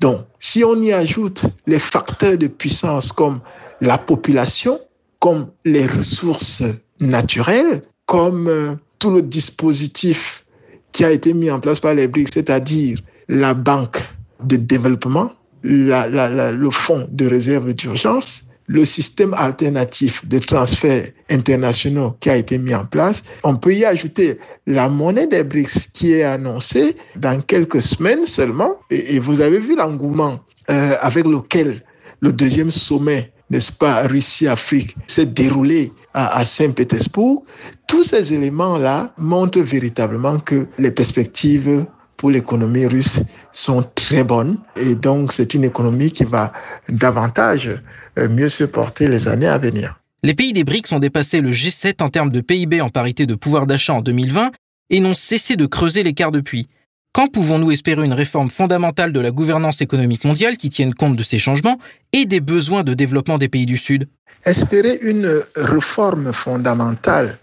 Donc, 0.00 0.20
si 0.40 0.64
on 0.64 0.74
y 0.76 0.92
ajoute 0.92 1.44
les 1.66 1.78
facteurs 1.78 2.38
de 2.38 2.46
puissance 2.46 3.12
comme 3.12 3.40
la 3.80 3.98
population, 3.98 4.80
comme 5.18 5.48
les 5.64 5.86
ressources 5.86 6.62
naturelles, 7.00 7.82
comme 8.06 8.48
euh, 8.48 8.74
tout 8.98 9.10
le 9.10 9.20
dispositif 9.22 10.44
qui 10.92 11.04
a 11.04 11.10
été 11.10 11.34
mis 11.34 11.50
en 11.50 11.60
place 11.60 11.80
par 11.80 11.94
les 11.94 12.08
BRICS, 12.08 12.30
c'est-à-dire 12.34 12.98
la 13.28 13.54
banque 13.54 14.02
de 14.42 14.56
développement, 14.56 15.32
le 15.62 16.70
fonds 16.70 17.08
de 17.10 17.26
réserve 17.26 17.72
d'urgence, 17.72 18.44
le 18.66 18.84
système 18.84 19.34
alternatif 19.34 20.26
de 20.26 20.38
transferts 20.38 21.08
internationaux 21.30 22.16
qui 22.20 22.30
a 22.30 22.36
été 22.36 22.58
mis 22.58 22.74
en 22.74 22.84
place. 22.84 23.22
On 23.44 23.56
peut 23.56 23.74
y 23.74 23.84
ajouter 23.84 24.38
la 24.66 24.88
monnaie 24.88 25.26
des 25.26 25.44
BRICS 25.44 25.88
qui 25.92 26.14
est 26.14 26.22
annoncée 26.22 26.96
dans 27.16 27.40
quelques 27.42 27.82
semaines 27.82 28.26
seulement. 28.26 28.76
Et, 28.90 29.18
vous 29.18 29.40
avez 29.40 29.58
vu 29.58 29.76
l'engouement 29.76 30.40
euh, 30.70 30.94
avec 31.00 31.26
lequel 31.26 31.82
le 32.20 32.32
deuxième 32.32 32.70
sommet, 32.70 33.32
n'est-ce 33.50 33.72
pas, 33.72 34.06
Russie-Afrique, 34.06 34.96
s'est 35.06 35.26
déroulé 35.26 35.92
à 36.14 36.44
Saint-Pétersbourg. 36.44 37.42
Tous 37.86 38.04
ces 38.04 38.34
éléments-là 38.34 39.14
montrent 39.16 39.60
véritablement 39.60 40.38
que 40.38 40.66
les 40.78 40.90
perspectives 40.90 41.86
pour 42.22 42.30
l'économie 42.30 42.86
russe 42.86 43.18
sont 43.50 43.84
très 43.96 44.22
bonnes. 44.22 44.56
Et 44.76 44.94
donc, 44.94 45.32
c'est 45.32 45.54
une 45.54 45.64
économie 45.64 46.12
qui 46.12 46.22
va 46.22 46.52
davantage 46.88 47.68
euh, 48.16 48.28
mieux 48.28 48.48
se 48.48 48.62
porter 48.62 49.08
les 49.08 49.26
années 49.26 49.48
à 49.48 49.58
venir. 49.58 49.98
Les 50.22 50.32
pays 50.32 50.52
des 50.52 50.62
BRICS 50.62 50.92
ont 50.92 51.00
dépassé 51.00 51.40
le 51.40 51.50
G7 51.50 52.00
en 52.00 52.10
termes 52.10 52.30
de 52.30 52.40
PIB 52.40 52.80
en 52.80 52.90
parité 52.90 53.26
de 53.26 53.34
pouvoir 53.34 53.66
d'achat 53.66 53.94
en 53.94 54.02
2020 54.02 54.52
et 54.90 55.00
n'ont 55.00 55.16
cessé 55.16 55.56
de 55.56 55.66
creuser 55.66 56.04
l'écart 56.04 56.30
depuis. 56.30 56.68
Quand 57.12 57.26
pouvons-nous 57.26 57.72
espérer 57.72 58.04
une 58.04 58.12
réforme 58.12 58.50
fondamentale 58.50 59.12
de 59.12 59.18
la 59.18 59.32
gouvernance 59.32 59.80
économique 59.80 60.24
mondiale 60.24 60.56
qui 60.56 60.70
tienne 60.70 60.94
compte 60.94 61.16
de 61.16 61.24
ces 61.24 61.40
changements 61.40 61.80
et 62.12 62.24
des 62.24 62.38
besoins 62.38 62.84
de 62.84 62.94
développement 62.94 63.38
des 63.38 63.48
pays 63.48 63.66
du 63.66 63.78
Sud? 63.78 64.08
Espérer 64.46 64.96
une 65.02 65.42
réforme 65.56 66.32
fondamentale 66.32 67.36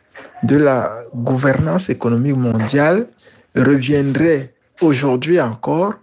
de 0.44 0.56
la 0.56 1.04
gouvernance 1.14 1.90
économique 1.90 2.38
mondiale 2.38 3.08
reviendrait 3.58 4.54
aujourd'hui 4.82 5.40
encore 5.40 5.94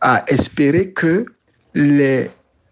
à 0.00 0.24
espérer 0.28 0.92
que 0.92 1.26
les 1.74 2.30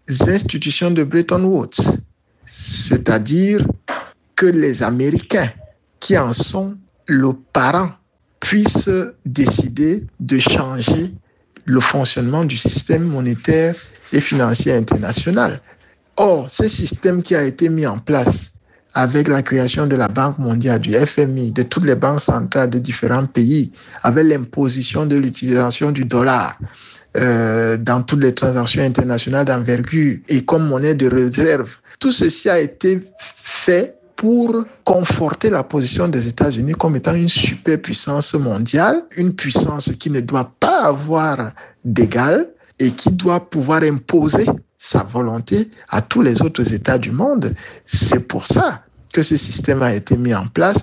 institutions 0.09 0.91
de 0.91 1.03
Bretton 1.03 1.43
Woods, 1.43 1.99
c'est-à-dire 2.45 3.65
que 4.35 4.45
les 4.45 4.81
Américains 4.83 5.51
qui 5.99 6.17
en 6.17 6.33
sont 6.33 6.77
le 7.07 7.33
parent, 7.53 7.91
puissent 8.39 8.89
décider 9.25 10.05
de 10.19 10.39
changer 10.39 11.13
le 11.65 11.79
fonctionnement 11.79 12.45
du 12.45 12.55
système 12.55 13.03
monétaire 13.03 13.75
et 14.13 14.21
financier 14.21 14.73
international. 14.73 15.61
Or, 16.15 16.49
ce 16.49 16.67
système 16.67 17.21
qui 17.21 17.35
a 17.35 17.43
été 17.43 17.69
mis 17.69 17.85
en 17.85 17.97
place 17.97 18.53
avec 18.93 19.27
la 19.27 19.41
création 19.41 19.87
de 19.87 19.95
la 19.95 20.07
Banque 20.07 20.39
mondiale, 20.39 20.79
du 20.79 20.93
FMI, 20.93 21.51
de 21.51 21.63
toutes 21.63 21.85
les 21.85 21.95
banques 21.95 22.21
centrales 22.21 22.69
de 22.69 22.79
différents 22.79 23.25
pays, 23.25 23.71
avec 24.03 24.25
l'imposition 24.25 25.05
de 25.05 25.15
l'utilisation 25.17 25.91
du 25.91 26.05
dollar 26.05 26.57
euh, 27.17 27.77
dans 27.77 28.01
toutes 28.01 28.21
les 28.21 28.33
transactions 28.33 28.83
internationales 28.83 29.45
d'envergure 29.45 30.17
et 30.27 30.43
comme 30.43 30.67
monnaie 30.67 30.95
de 30.95 31.07
réserve. 31.07 31.75
Tout 31.99 32.11
ceci 32.11 32.49
a 32.49 32.59
été 32.59 32.99
fait 33.35 33.95
pour 34.15 34.65
conforter 34.83 35.49
la 35.49 35.63
position 35.63 36.07
des 36.07 36.27
États-Unis 36.27 36.73
comme 36.73 36.97
étant 36.97 37.13
une 37.13 37.29
superpuissance 37.29 38.33
mondiale, 38.33 39.03
une 39.15 39.33
puissance 39.33 39.89
qui 39.97 40.09
ne 40.09 40.19
doit 40.19 40.51
pas 40.59 40.87
avoir 40.87 41.53
d'égal 41.85 42.49
et 42.79 42.91
qui 42.91 43.11
doit 43.11 43.49
pouvoir 43.49 43.81
imposer 43.83 44.45
sa 44.79 45.03
volonté 45.03 45.69
à 45.89 46.01
tous 46.01 46.23
les 46.23 46.41
autres 46.41 46.73
États 46.73 46.97
du 46.97 47.11
monde. 47.11 47.53
C'est 47.85 48.27
pour 48.27 48.47
ça 48.47 48.81
que 49.13 49.21
ce 49.21 49.35
système 49.35 49.83
a 49.83 49.93
été 49.93 50.17
mis 50.17 50.33
en 50.33 50.47
place. 50.47 50.77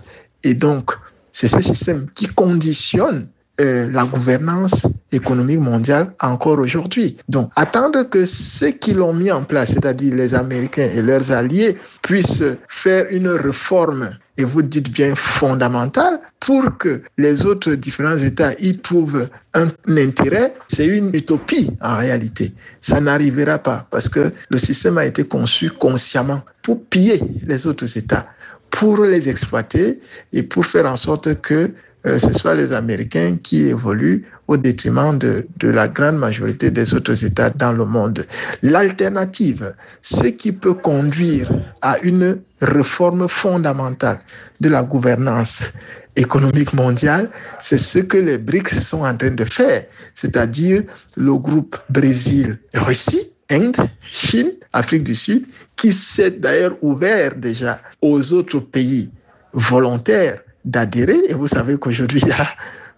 Et 0.45 0.55
donc, 0.55 0.93
c'est 1.33 1.49
ce 1.49 1.61
système 1.61 2.07
qui 2.15 2.27
conditionne 2.27 3.27
euh, 3.59 3.91
la 3.91 4.05
gouvernance 4.05 4.87
économique 5.13 5.61
mondiale 5.61 6.13
encore 6.21 6.59
aujourd'hui. 6.59 7.17
Donc, 7.29 7.51
attendre 7.57 8.03
que 8.03 8.27
ceux 8.27 8.73
qui 8.73 8.93
l'ont 8.93 9.15
mis 9.15 9.33
en 9.33 9.45
place, 9.45 9.71
c'est-à-dire 9.71 10.15
les 10.15 10.35
Américains 10.35 10.91
et 10.95 11.01
leurs 11.01 11.31
alliés, 11.31 11.79
puissent 12.03 12.45
faire 12.69 13.07
une 13.11 13.29
réforme 13.29 14.11
et 14.39 14.45
vous 14.45 14.63
dites 14.63 14.91
bien 14.91 15.15
fondamentale 15.17 16.21
pour 16.41 16.77
que 16.79 17.03
les 17.19 17.47
autres 17.47 17.75
différents 17.75 18.19
États 18.19 18.53
y 18.59 18.77
trouvent 18.79 19.29
un 19.55 19.69
intérêt, 19.89 20.55
c'est 20.69 20.87
une 20.87 21.15
utopie 21.15 21.71
en 21.81 21.97
réalité. 21.97 22.53
Ça 22.81 23.01
n'arrivera 23.01 23.59
pas 23.59 23.87
parce 23.91 24.09
que 24.09 24.33
le 24.51 24.59
système 24.59 24.99
a 24.99 25.07
été 25.07 25.25
conçu 25.25 25.71
consciemment 25.71 26.43
pour 26.63 26.85
piller 26.85 27.21
les 27.47 27.67
autres 27.67 27.97
États, 27.97 28.27
pour 28.71 29.05
les 29.05 29.29
exploiter 29.29 29.99
et 30.33 30.43
pour 30.43 30.67
faire 30.67 30.87
en 30.87 30.97
sorte 30.97 31.41
que 31.41 31.73
euh, 32.07 32.19
ce 32.19 32.33
soit 32.33 32.55
les 32.55 32.73
Américains 32.73 33.37
qui 33.43 33.67
évoluent 33.67 34.25
au 34.49 34.57
détriment 34.57 35.19
de, 35.19 35.47
de 35.59 35.69
la 35.69 35.89
grande 35.89 36.19
majorité 36.19 36.71
des 36.71 36.95
autres 36.95 37.25
États 37.25 37.51
dans 37.51 37.73
le 37.73 37.85
monde. 37.85 38.25
L'alternative, 38.63 39.75
ce 40.03 40.27
qui 40.27 40.53
peut 40.53 40.75
conduire 40.75 41.51
à 41.83 41.99
une 42.01 42.39
réforme 42.61 43.29
fondamentale 43.29 44.21
de 44.61 44.69
la 44.69 44.85
gouvernance 44.85 45.73
économique 46.15 46.73
mondiale, 46.73 47.31
c'est 47.61 47.79
ce 47.79 47.99
que 47.99 48.17
les 48.17 48.39
BRICS 48.39 48.81
sont 48.81 49.03
en 49.03 49.17
train 49.17 49.33
de 49.33 49.45
faire, 49.45 49.85
c'est-à-dire 50.15 50.85
le 51.17 51.37
groupe 51.37 51.77
Brésil-Russie, 51.91 53.33
Inde, 53.51 53.77
Chine, 54.01 54.53
Afrique 54.73 55.05
du 55.05 55.15
Sud, 55.15 55.47
qui 55.77 55.93
s'est 55.93 56.31
d'ailleurs 56.31 56.77
ouvert 56.83 57.35
déjà 57.37 57.81
aux 58.01 58.33
autres 58.33 58.61
pays 58.61 59.11
volontaires 59.53 60.39
d'adhérer. 60.67 61.21
Et 61.29 61.35
vous 61.35 61.47
savez 61.47 61.79
qu'aujourd'hui, 61.79 62.21
il 62.25 62.29
y 62.29 62.33
a 62.33 62.49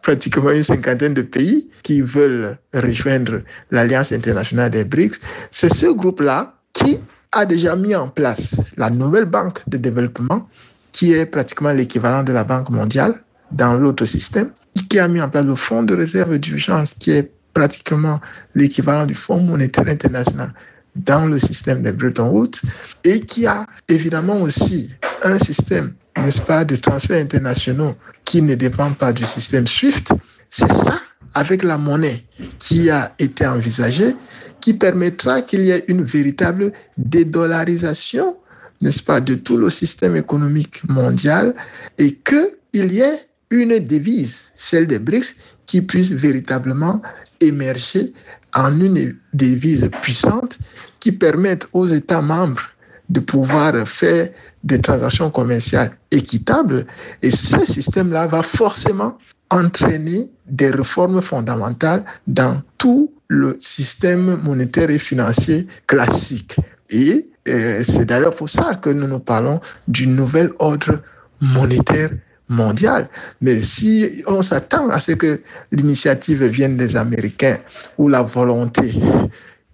pratiquement 0.02 0.50
une 0.50 0.62
cinquantaine 0.62 1.14
de 1.14 1.22
pays 1.22 1.68
qui 1.82 2.00
veulent 2.00 2.58
rejoindre 2.74 3.42
l'Alliance 3.70 4.12
internationale 4.12 4.70
des 4.70 4.84
BRICS. 4.84 5.20
C'est 5.50 5.72
ce 5.72 5.86
groupe-là 5.86 6.54
qui 6.72 6.98
a 7.32 7.44
déjà 7.44 7.76
mis 7.76 7.94
en 7.94 8.08
place 8.08 8.56
la 8.76 8.90
nouvelle 8.90 9.26
banque 9.26 9.60
de 9.68 9.76
développement, 9.76 10.48
qui 10.92 11.12
est 11.12 11.26
pratiquement 11.26 11.72
l'équivalent 11.72 12.22
de 12.24 12.32
la 12.32 12.44
Banque 12.44 12.70
mondiale 12.70 13.22
dans 13.52 13.74
l'autre 13.74 14.04
système, 14.04 14.50
qui 14.88 14.98
a 14.98 15.08
mis 15.08 15.20
en 15.20 15.28
place 15.28 15.44
le 15.44 15.54
Fonds 15.54 15.82
de 15.82 15.94
réserve 15.94 16.38
d'urgence, 16.38 16.94
qui 16.94 17.10
est 17.10 17.30
pratiquement 17.52 18.20
l'équivalent 18.54 19.04
du 19.04 19.14
Fonds 19.14 19.40
monétaire 19.40 19.88
international 19.88 20.52
dans 20.98 21.26
le 21.26 21.38
système 21.38 21.82
des 21.82 21.92
Bretton 21.92 22.30
Woods, 22.30 22.60
et 23.04 23.20
qui 23.20 23.46
a 23.46 23.66
évidemment 23.88 24.40
aussi 24.42 24.90
un 25.22 25.38
système 25.38 25.94
n'est-ce 26.22 26.40
pas, 26.40 26.64
de 26.64 26.76
transferts 26.76 27.20
internationaux 27.22 27.94
qui 28.24 28.42
ne 28.42 28.54
dépendent 28.54 28.96
pas 28.96 29.12
du 29.12 29.24
système 29.24 29.66
SWIFT, 29.66 30.12
c'est 30.50 30.72
ça, 30.72 31.00
avec 31.34 31.62
la 31.62 31.78
monnaie 31.78 32.22
qui 32.58 32.90
a 32.90 33.12
été 33.18 33.46
envisagée, 33.46 34.14
qui 34.60 34.74
permettra 34.74 35.42
qu'il 35.42 35.64
y 35.64 35.70
ait 35.70 35.84
une 35.88 36.02
véritable 36.02 36.72
dédollarisation, 36.96 38.36
n'est-ce 38.82 39.02
pas, 39.02 39.20
de 39.20 39.34
tout 39.34 39.56
le 39.56 39.70
système 39.70 40.16
économique 40.16 40.82
mondial 40.88 41.54
et 41.98 42.14
qu'il 42.14 42.92
y 42.92 43.00
ait 43.00 43.20
une 43.50 43.78
devise, 43.78 44.42
celle 44.56 44.86
des 44.86 44.98
BRICS, 44.98 45.36
qui 45.66 45.82
puisse 45.82 46.12
véritablement 46.12 47.00
émerger 47.40 48.12
en 48.54 48.78
une 48.80 49.16
devise 49.32 49.90
puissante 50.02 50.58
qui 51.00 51.12
permette 51.12 51.66
aux 51.72 51.86
États 51.86 52.22
membres 52.22 52.62
de 53.08 53.20
pouvoir 53.20 53.88
faire 53.88 54.28
des 54.64 54.80
transactions 54.80 55.30
commerciales 55.30 55.92
équitables. 56.10 56.86
Et 57.22 57.30
ce 57.30 57.64
système-là 57.64 58.26
va 58.26 58.42
forcément 58.42 59.16
entraîner 59.50 60.30
des 60.46 60.70
réformes 60.70 61.22
fondamentales 61.22 62.04
dans 62.26 62.60
tout 62.76 63.10
le 63.28 63.56
système 63.60 64.36
monétaire 64.42 64.90
et 64.90 64.98
financier 64.98 65.66
classique. 65.86 66.56
Et 66.90 67.28
euh, 67.48 67.82
c'est 67.82 68.06
d'ailleurs 68.06 68.34
pour 68.34 68.48
ça 68.48 68.74
que 68.76 68.90
nous 68.90 69.06
nous 69.06 69.20
parlons 69.20 69.60
du 69.86 70.06
nouvel 70.06 70.52
ordre 70.58 71.00
monétaire 71.40 72.10
mondial. 72.48 73.08
Mais 73.40 73.60
si 73.60 74.22
on 74.26 74.42
s'attend 74.42 74.88
à 74.88 74.98
ce 74.98 75.12
que 75.12 75.40
l'initiative 75.72 76.44
vienne 76.44 76.76
des 76.76 76.96
Américains 76.96 77.58
ou 77.98 78.08
la 78.08 78.22
volonté 78.22 78.94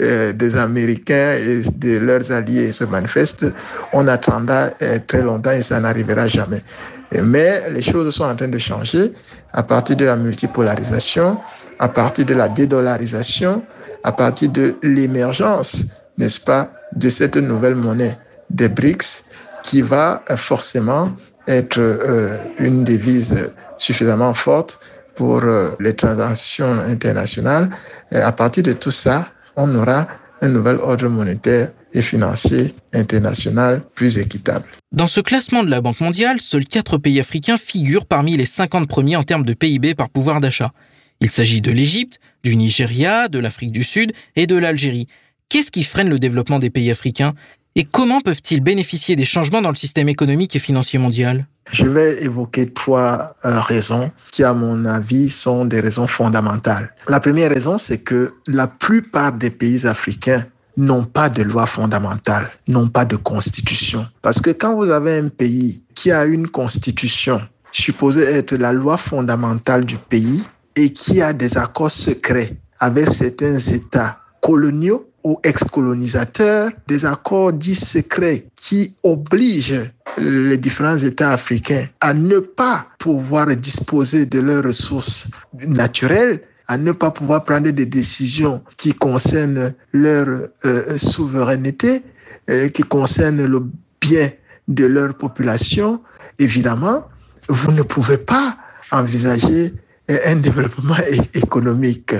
euh, 0.03 0.33
des 0.33 0.57
Américains 0.57 1.35
et 1.35 1.63
de 1.77 1.99
leurs 1.99 2.33
alliés 2.33 2.73
se 2.73 2.83
manifestent, 2.83 3.47
on 3.93 4.09
attendra 4.09 4.71
euh, 4.83 4.99
très 5.07 5.23
longtemps 5.23 5.53
et 5.53 5.63
ça 5.63 5.79
n'arrivera 5.79 6.27
jamais. 6.27 6.65
Mais 7.23 7.71
les 7.71 7.81
choses 7.81 8.13
sont 8.13 8.25
en 8.25 8.35
train 8.35 8.49
de 8.49 8.59
changer 8.59 9.13
à 9.53 9.63
partir 9.63 9.95
de 9.95 10.05
la 10.07 10.17
multipolarisation, 10.17 11.39
à 11.79 11.87
partir 11.89 12.25
de 12.25 12.35
la 12.35 12.49
dédollarisation, 12.49 13.63
à 14.03 14.11
partir 14.11 14.49
de 14.49 14.75
l'émergence, 14.83 15.85
n'est-ce 16.19 16.41
pas, 16.41 16.73
de 16.97 17.09
cette 17.09 17.37
nouvelle 17.37 17.77
monnaie 17.77 18.19
des 18.51 18.69
BRICS 18.69 19.23
qui 19.63 19.81
va 19.81 20.25
euh, 20.29 20.37
forcément 20.37 21.13
être 21.47 21.79
une 22.59 22.83
devise 22.83 23.53
suffisamment 23.77 24.35
forte 24.35 24.81
pour 25.15 25.43
les 25.79 25.95
transactions 25.95 26.81
internationales. 26.89 27.69
À 28.13 28.33
partir 28.33 28.63
de 28.63 28.73
tout 28.73 28.91
ça, 28.91 29.29
on 29.57 29.75
aura 29.75 30.07
un 30.41 30.49
nouvel 30.49 30.77
ordre 30.77 31.09
monétaire 31.09 31.71
et 31.93 32.03
financier 32.03 32.75
international 32.93 33.83
plus 33.95 34.19
équitable. 34.19 34.67
Dans 34.93 35.07
ce 35.07 35.21
classement 35.21 35.63
de 35.63 35.71
la 35.71 35.81
Banque 35.81 36.01
mondiale, 36.01 36.41
seuls 36.41 36.67
quatre 36.67 36.99
pays 36.99 37.21
africains 37.21 37.57
figurent 37.57 38.07
parmi 38.07 38.37
les 38.37 38.47
50 38.47 38.89
premiers 38.89 39.17
en 39.17 39.23
termes 39.23 39.45
de 39.45 39.55
PIB 39.55 39.95
par 39.95 40.11
pouvoir 40.11 40.41
d'achat. 40.41 40.73
Il 41.21 41.31
s'agit 41.31 41.61
de 41.61 41.71
l'Égypte, 41.71 42.19
du 42.43 42.57
Nigeria, 42.57 43.29
de 43.29 43.39
l'Afrique 43.39 43.73
du 43.73 43.85
Sud 43.85 44.13
et 44.37 44.47
de 44.47 44.57
l'Algérie. 44.57 45.07
Qu'est-ce 45.49 45.71
qui 45.71 45.85
freine 45.85 46.09
le 46.09 46.19
développement 46.19 46.59
des 46.59 46.71
pays 46.71 46.91
africains? 46.91 47.35
Et 47.77 47.85
comment 47.85 48.21
peuvent-ils 48.21 48.61
bénéficier 48.61 49.17
des 49.17 49.25
changements 49.25 49.61
dans 49.61 49.71
le 49.71 49.77
système 49.77 50.09
économique 50.09 50.55
et 50.55 50.61
financier 50.61 50.99
mondial? 50.99 51.47
Je 51.73 51.87
vais 51.87 52.23
évoquer 52.23 52.71
trois 52.71 53.35
euh, 53.45 53.61
raisons 53.61 54.13
qui, 54.31 54.45
à 54.45 54.53
mon 54.53 54.85
avis, 54.85 55.29
sont 55.29 55.65
des 55.65 55.81
raisons 55.81 56.07
fondamentales. 56.07 56.95
La 57.09 57.21
première 57.21 57.51
raison, 57.51 57.79
c'est 57.79 57.99
que 57.99 58.35
la 58.47 58.69
plupart 58.69 59.33
des 59.33 59.51
pays 59.51 59.87
africains 59.87 60.45
n'ont 60.77 61.05
pas 61.05 61.29
de 61.29 61.43
loi 61.43 61.67
fondamentale, 61.67 62.51
n'ont 62.69 62.89
pas 62.89 63.05
de 63.05 63.17
constitution. 63.17 64.07
Parce 64.23 64.41
que 64.41 64.51
quand 64.51 64.77
vous 64.77 64.91
avez 64.91 65.19
un 65.19 65.29
pays 65.29 65.83
qui 65.95 66.11
a 66.11 66.27
une 66.27 66.49
constitution 66.49 67.41
supposée 67.73 68.25
être 68.25 68.55
la 68.55 68.73
loi 68.73 68.97
fondamentale 68.97 69.85
du 69.85 69.97
pays 69.97 70.43
et 70.77 70.93
qui 70.93 71.23
a 71.23 71.33
des 71.33 71.57
accords 71.57 71.91
secrets 71.91 72.57
avec 72.79 73.09
certains 73.09 73.59
États 73.59 74.19
coloniaux, 74.41 75.09
ou 75.25 75.39
ex-colonisateurs 75.43 76.71
des 76.87 77.05
accords 77.07 77.53
dits 77.53 77.75
secrets 77.75 78.47
qui 78.57 78.95
obligent 79.03 79.91
les 80.19 80.59
différents 80.59 80.99
États 80.99 81.31
africains 81.31 81.87
à 82.01 82.13
ne 82.15 82.39
pas 82.39 82.87
pouvoir 82.99 83.47
disposer 83.57 84.27
de 84.27 84.41
leurs 84.41 84.65
ressources 84.65 85.29
naturelles, 85.67 86.43
à 86.69 86.77
ne 86.77 86.93
pas 86.93 87.11
pouvoir 87.11 87.45
prendre 87.45 87.71
des 87.71 87.87
décisions 87.87 88.63
qui 88.77 88.93
concernent 88.93 89.73
leur 89.93 90.27
euh, 90.65 90.99
souveraineté, 90.99 92.03
euh, 92.51 92.69
qui 92.69 92.83
concernent 92.83 93.45
le 93.45 93.61
bien 94.01 94.31
de 94.69 94.87
leur 94.87 95.15
population, 95.15 96.01
évidemment, 96.39 97.09
vous 97.49 97.73
ne 97.73 97.83
pouvez 97.83 98.19
pas 98.19 98.57
envisager 98.91 99.73
un 100.09 100.37
développement 100.37 100.97
économique. 101.35 102.15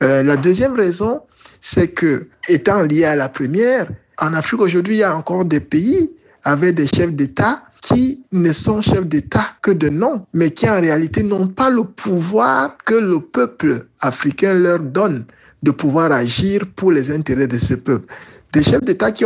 la 0.00 0.36
deuxième 0.36 0.74
raison, 0.74 1.22
c'est 1.60 1.88
que, 1.88 2.26
étant 2.48 2.82
lié 2.82 3.04
à 3.04 3.16
la 3.16 3.28
première, 3.28 3.86
en 4.18 4.34
Afrique 4.34 4.60
aujourd'hui, 4.60 4.96
il 4.96 4.98
y 4.98 5.02
a 5.02 5.16
encore 5.16 5.44
des 5.44 5.60
pays 5.60 6.12
avec 6.44 6.74
des 6.74 6.86
chefs 6.86 7.12
d'État 7.12 7.62
qui 7.82 8.22
ne 8.32 8.52
sont 8.52 8.82
chefs 8.82 9.06
d'État 9.06 9.46
que 9.62 9.70
de 9.70 9.88
nom, 9.88 10.26
mais 10.34 10.50
qui 10.50 10.68
en 10.68 10.80
réalité 10.80 11.22
n'ont 11.22 11.46
pas 11.46 11.70
le 11.70 11.84
pouvoir 11.84 12.76
que 12.84 12.94
le 12.94 13.20
peuple 13.20 13.86
africain 14.00 14.54
leur 14.54 14.80
donne 14.80 15.24
de 15.62 15.70
pouvoir 15.70 16.12
agir 16.12 16.62
pour 16.76 16.92
les 16.92 17.10
intérêts 17.10 17.46
de 17.46 17.58
ce 17.58 17.74
peuple. 17.74 18.06
Des 18.52 18.62
chefs 18.62 18.84
d'État 18.84 19.12
qui 19.12 19.24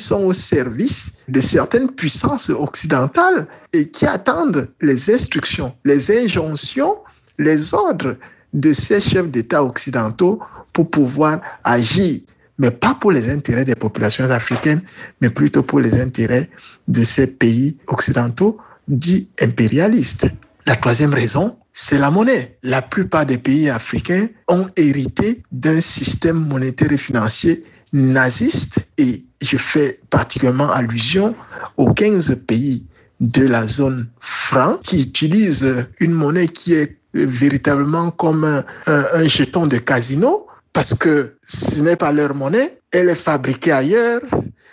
sont 0.00 0.24
au 0.24 0.32
service 0.32 1.10
de 1.28 1.40
certaines 1.40 1.90
puissances 1.90 2.50
occidentales 2.50 3.46
et 3.72 3.88
qui 3.88 4.04
attendent 4.04 4.68
les 4.80 5.14
instructions, 5.14 5.72
les 5.84 6.10
injonctions, 6.24 6.96
les 7.38 7.74
ordres 7.74 8.16
de 8.52 8.72
ces 8.72 9.00
chefs 9.00 9.30
d'État 9.30 9.62
occidentaux 9.62 10.40
pour 10.72 10.90
pouvoir 10.90 11.40
agir, 11.64 12.20
mais 12.58 12.70
pas 12.70 12.94
pour 12.94 13.12
les 13.12 13.30
intérêts 13.30 13.64
des 13.64 13.74
populations 13.74 14.30
africaines, 14.30 14.82
mais 15.20 15.30
plutôt 15.30 15.62
pour 15.62 15.80
les 15.80 16.00
intérêts 16.00 16.48
de 16.88 17.04
ces 17.04 17.26
pays 17.26 17.76
occidentaux 17.86 18.58
dits 18.88 19.28
impérialistes. 19.40 20.26
La 20.66 20.76
troisième 20.76 21.14
raison, 21.14 21.56
c'est 21.72 21.98
la 21.98 22.10
monnaie. 22.10 22.58
La 22.62 22.82
plupart 22.82 23.26
des 23.26 23.38
pays 23.38 23.70
africains 23.70 24.28
ont 24.48 24.66
hérité 24.76 25.42
d'un 25.52 25.80
système 25.80 26.36
monétaire 26.36 26.92
et 26.92 26.98
financier 26.98 27.62
naziste 27.92 28.80
et 28.98 29.24
je 29.40 29.56
fais 29.56 30.00
particulièrement 30.10 30.70
allusion 30.70 31.34
aux 31.76 31.92
15 31.92 32.40
pays 32.46 32.87
de 33.20 33.46
la 33.46 33.66
zone 33.66 34.06
franc, 34.20 34.78
qui 34.82 35.02
utilisent 35.02 35.86
une 36.00 36.12
monnaie 36.12 36.48
qui 36.48 36.74
est 36.74 36.98
véritablement 37.14 38.10
comme 38.10 38.44
un, 38.44 38.64
un 38.86 39.24
jeton 39.24 39.66
de 39.66 39.78
casino, 39.78 40.46
parce 40.72 40.94
que 40.94 41.34
ce 41.46 41.80
n'est 41.80 41.96
pas 41.96 42.12
leur 42.12 42.34
monnaie, 42.34 42.78
elle 42.92 43.08
est 43.08 43.14
fabriquée 43.14 43.72
ailleurs, 43.72 44.22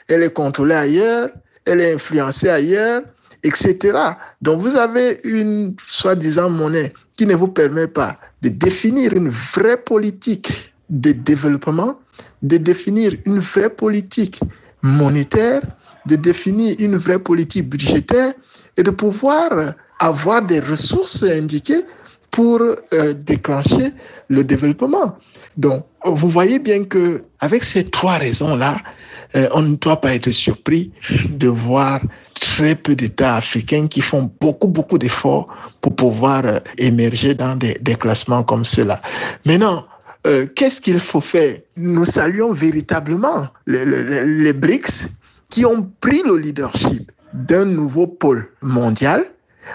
elle 0.08 0.24
est 0.24 0.34
contrôlée 0.34 0.76
ailleurs, 0.76 1.30
elle 1.66 1.82
est 1.82 1.94
influencée 1.94 2.50
ailleurs, 2.50 3.02
etc. 3.44 3.98
Donc 4.42 4.62
vous 4.62 4.76
avez 4.76 5.20
une 5.24 5.76
soi-disant 5.88 6.50
monnaie 6.50 6.94
qui 7.16 7.26
ne 7.26 7.36
vous 7.36 7.48
permet 7.48 7.88
pas 7.88 8.20
de 8.42 8.50
définir 8.50 9.14
une 9.14 9.30
vraie 9.30 9.78
politique 9.78 10.74
de 10.90 11.12
développement, 11.12 12.00
de 12.42 12.58
définir 12.58 13.14
une 13.26 13.40
vraie 13.40 13.70
politique 13.70 14.40
monétaire, 14.82 15.62
de 16.06 16.16
définir 16.16 16.76
une 16.80 16.96
vraie 16.96 17.20
politique 17.20 17.70
budgétaire 17.70 18.34
et 18.78 18.84
de 18.84 18.92
pouvoir 18.92 19.50
avoir 20.00 20.42
des 20.42 20.60
ressources 20.60 21.24
indiquées 21.24 21.86
pour 22.32 22.60
euh, 22.62 23.14
déclencher 23.14 23.94
le 24.28 24.44
développement. 24.44 25.18
Donc, 25.56 25.86
vous 26.04 26.30
voyez 26.30 26.60
bien 26.60 26.84
que 26.84 27.24
avec 27.40 27.64
ces 27.64 27.86
trois 27.86 28.18
raisons-là, 28.18 28.78
euh, 29.36 29.48
on 29.54 29.62
ne 29.62 29.76
doit 29.76 30.02
pas 30.02 30.14
être 30.14 30.30
surpris 30.32 30.92
de 31.30 31.48
voir 31.48 32.02
très 32.34 32.76
peu 32.76 32.94
d'États 32.94 33.36
africains 33.38 33.88
qui 33.88 34.02
font 34.02 34.30
beaucoup, 34.42 34.68
beaucoup 34.68 34.98
d'efforts 34.98 35.48
pour 35.80 35.96
pouvoir 35.96 36.46
euh, 36.46 36.60
émerger 36.78 37.34
dans 37.34 37.56
des, 37.56 37.76
des, 37.80 37.96
classements 37.96 38.44
comme 38.44 38.66
cela. 38.66 39.02
Maintenant, 39.46 39.86
qu'est-ce 40.56 40.82
qu'il 40.82 41.00
faut 41.00 41.22
faire? 41.22 41.56
Nous 41.78 42.04
saluons 42.04 42.52
véritablement 42.52 43.48
les, 43.68 43.86
les, 43.86 44.26
les 44.26 44.54
BRICS 44.54 45.08
qui 45.50 45.66
ont 45.66 45.90
pris 46.02 46.22
le 46.24 46.38
leadership 46.38 47.12
d'un 47.34 47.66
nouveau 47.66 48.08
pôle 48.08 48.50
mondial 48.62 49.26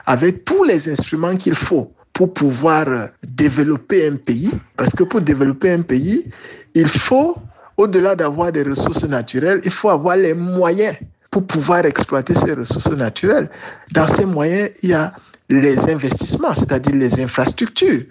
avec 0.07 0.45
tous 0.45 0.65
les 0.65 0.89
instruments 0.89 1.37
qu'il 1.37 1.55
faut 1.55 1.93
pour 2.13 2.33
pouvoir 2.33 2.89
euh, 2.89 3.07
développer 3.23 4.07
un 4.07 4.17
pays. 4.17 4.51
Parce 4.77 4.95
que 4.95 5.05
pour 5.05 5.21
développer 5.21 5.73
un 5.73 5.83
pays, 5.83 6.29
il 6.75 6.89
faut, 6.89 7.37
au-delà 7.77 8.15
d'avoir 8.15 8.53
des 8.53 8.63
ressources 8.63 9.05
naturelles, 9.05 9.61
il 9.65 9.71
faut 9.71 9.91
avoir 9.91 10.17
les 10.17 10.35
moyens 10.35 10.97
pour 11.31 11.47
pouvoir 11.47 11.87
exploiter 11.87 12.35
ces 12.35 12.53
ressources 12.55 12.91
naturelles. 12.91 13.49
Dans 13.93 14.07
ces 14.07 14.27
moyens, 14.27 14.71
il 14.83 14.91
y 14.91 14.95
a 14.95 15.15
les 15.49 15.79
investissements, 15.91 16.55
c'est-à-dire 16.55 16.95
les 16.95 17.21
infrastructures. 17.21 18.03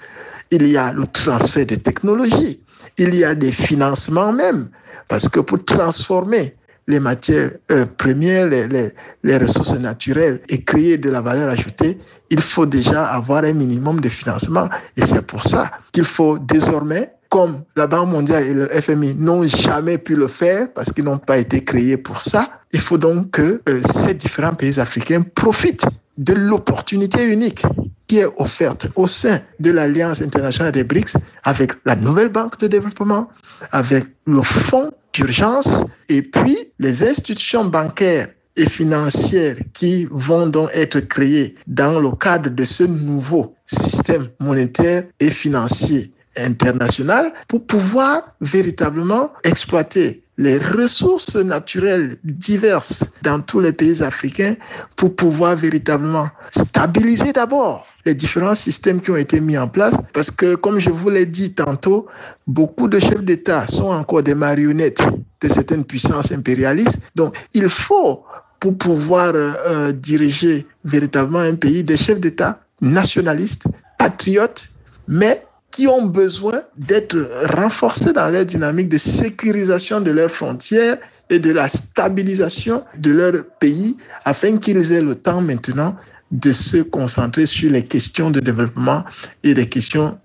Il 0.51 0.65
y 0.67 0.77
a 0.77 0.91
le 0.91 1.05
transfert 1.07 1.65
de 1.65 1.75
technologies. 1.75 2.61
Il 2.97 3.13
y 3.15 3.23
a 3.23 3.35
des 3.35 3.51
financements 3.51 4.33
même. 4.33 4.69
Parce 5.07 5.29
que 5.29 5.39
pour 5.39 5.63
transformer 5.63 6.55
les 6.89 6.99
matières 6.99 7.51
euh, 7.71 7.85
premières, 7.85 8.47
les, 8.49 9.37
ressources 9.37 9.75
naturelles 9.75 10.41
et 10.49 10.63
créer 10.63 10.97
de 10.97 11.09
la 11.09 11.21
valeur 11.21 11.47
ajoutée, 11.47 11.97
il 12.31 12.41
faut 12.41 12.65
déjà 12.65 13.05
avoir 13.05 13.43
un 13.43 13.53
minimum 13.53 14.01
de 14.01 14.09
financement. 14.09 14.67
Et 14.97 15.05
c'est 15.05 15.21
pour 15.21 15.43
ça 15.43 15.71
qu'il 15.91 16.03
faut 16.03 16.39
désormais, 16.39 17.13
comme 17.29 17.61
la 17.75 17.85
Banque 17.85 18.09
mondiale 18.09 18.43
et 18.43 18.53
le 18.53 18.67
FMI 18.67 19.13
n'ont 19.15 19.43
jamais 19.43 19.99
pu 19.99 20.15
le 20.15 20.27
faire 20.27 20.73
parce 20.73 20.91
qu'ils 20.91 21.03
n'ont 21.03 21.19
pas 21.19 21.37
été 21.37 21.63
créés 21.63 21.97
pour 21.97 22.21
ça, 22.21 22.49
il 22.73 22.81
faut 22.81 22.97
donc 22.97 23.31
que 23.31 23.61
euh, 23.69 23.81
ces 23.85 24.15
différents 24.15 24.55
pays 24.55 24.79
africains 24.79 25.21
profitent 25.21 25.85
de 26.19 26.33
l'opportunité 26.33 27.23
unique 27.23 27.63
qui 28.07 28.19
est 28.19 28.27
offerte 28.37 28.87
au 28.95 29.07
sein 29.07 29.39
de 29.59 29.71
l'Alliance 29.71 30.21
internationale 30.21 30.73
des 30.73 30.83
BRICS 30.83 31.13
avec 31.43 31.71
la 31.85 31.95
nouvelle 31.95 32.29
banque 32.29 32.59
de 32.59 32.67
développement, 32.67 33.29
avec 33.71 34.05
le 34.25 34.41
fonds 34.41 34.91
d'urgence 35.13 35.85
et 36.09 36.21
puis 36.21 36.57
les 36.79 37.03
institutions 37.03 37.65
bancaires 37.65 38.27
et 38.55 38.67
financières 38.67 39.55
qui 39.73 40.07
vont 40.11 40.47
donc 40.47 40.69
être 40.73 40.99
créées 40.99 41.55
dans 41.67 41.99
le 41.99 42.11
cadre 42.11 42.49
de 42.49 42.65
ce 42.65 42.83
nouveau 42.83 43.55
système 43.65 44.27
monétaire 44.39 45.03
et 45.19 45.29
financier 45.29 46.11
international 46.35 47.31
pour 47.47 47.65
pouvoir 47.65 48.35
véritablement 48.41 49.31
exploiter 49.43 50.21
les 50.39 50.57
ressources 50.57 51.35
naturelles 51.35 52.15
diverses 52.23 53.03
dans 53.23 53.41
tous 53.41 53.59
les 53.59 53.73
pays 53.73 54.01
africains 54.01 54.55
pour 54.95 55.13
pouvoir 55.13 55.57
véritablement 55.57 56.29
stabiliser 56.49 57.33
d'abord 57.33 57.85
les 58.05 58.15
différents 58.15 58.55
systèmes 58.55 59.01
qui 59.01 59.11
ont 59.11 59.17
été 59.17 59.41
mis 59.41 59.57
en 59.57 59.67
place 59.67 59.95
parce 60.13 60.31
que, 60.31 60.55
comme 60.55 60.79
je 60.79 60.91
vous 60.91 61.09
l'ai 61.09 61.25
dit 61.25 61.53
tantôt, 61.53 62.07
beaucoup 62.47 62.87
de 62.87 62.99
chefs 62.99 63.21
d'État 63.21 63.67
sont 63.67 63.91
encore 63.91 64.23
des 64.23 64.33
marionnettes 64.33 65.03
de 65.41 65.47
certaines 65.49 65.83
puissances 65.83 66.31
impérialistes. 66.31 66.99
Donc, 67.15 67.35
il 67.53 67.67
faut, 67.67 68.23
pour 68.61 68.77
pouvoir 68.77 69.33
euh, 69.35 69.91
diriger 69.91 70.65
véritablement 70.85 71.39
un 71.39 71.55
pays, 71.55 71.83
des 71.83 71.97
chefs 71.97 72.21
d'État 72.21 72.61
nationalistes, 72.79 73.65
patriotes, 73.97 74.69
mais 75.09 75.45
qui 75.71 75.87
ont 75.87 76.05
besoin 76.05 76.61
d'être 76.77 77.17
renforcés 77.57 78.13
dans 78.13 78.29
leur 78.29 78.45
dynamique 78.45 78.89
de 78.89 78.97
sécurisation 78.97 80.01
de 80.01 80.11
leurs 80.11 80.31
frontières 80.31 80.97
et 81.29 81.39
de 81.39 81.51
la 81.51 81.69
stabilisation 81.69 82.83
de 82.97 83.11
leur 83.11 83.45
pays 83.59 83.95
afin 84.25 84.57
qu'ils 84.57 84.91
aient 84.91 85.01
le 85.01 85.15
temps 85.15 85.41
maintenant 85.41 85.95
de 86.31 86.51
se 86.51 86.77
concentrer 86.77 87.45
sur 87.45 87.71
les 87.71 87.83
questions 87.83 88.29
de 88.29 88.39
développement 88.39 89.03
et 89.43 89.53
les 89.53 89.67
questions 89.67 90.17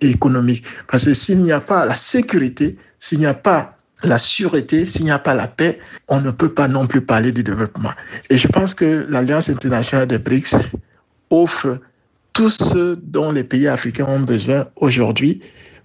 économiques. 0.00 0.64
Parce 0.88 1.04
que 1.04 1.14
s'il 1.14 1.38
n'y 1.38 1.52
a 1.52 1.60
pas 1.60 1.84
la 1.84 1.96
sécurité, 1.96 2.76
s'il 2.98 3.18
n'y 3.18 3.26
a 3.26 3.34
pas 3.34 3.76
la 4.02 4.18
sûreté, 4.18 4.86
s'il 4.86 5.04
n'y 5.04 5.10
a 5.10 5.18
pas 5.18 5.34
la 5.34 5.46
paix, 5.46 5.78
on 6.08 6.20
ne 6.20 6.30
peut 6.30 6.48
pas 6.48 6.68
non 6.68 6.86
plus 6.86 7.02
parler 7.02 7.32
du 7.32 7.42
développement. 7.42 7.90
Et 8.30 8.38
je 8.38 8.48
pense 8.48 8.74
que 8.74 9.06
l'Alliance 9.10 9.50
internationale 9.50 10.06
des 10.06 10.18
BRICS 10.18 10.54
offre 11.28 11.78
tout 12.32 12.50
ce 12.50 12.94
dont 12.94 13.32
les 13.32 13.44
pays 13.44 13.68
africains 13.68 14.06
ont 14.08 14.20
besoin 14.20 14.66
aujourd'hui 14.76 15.40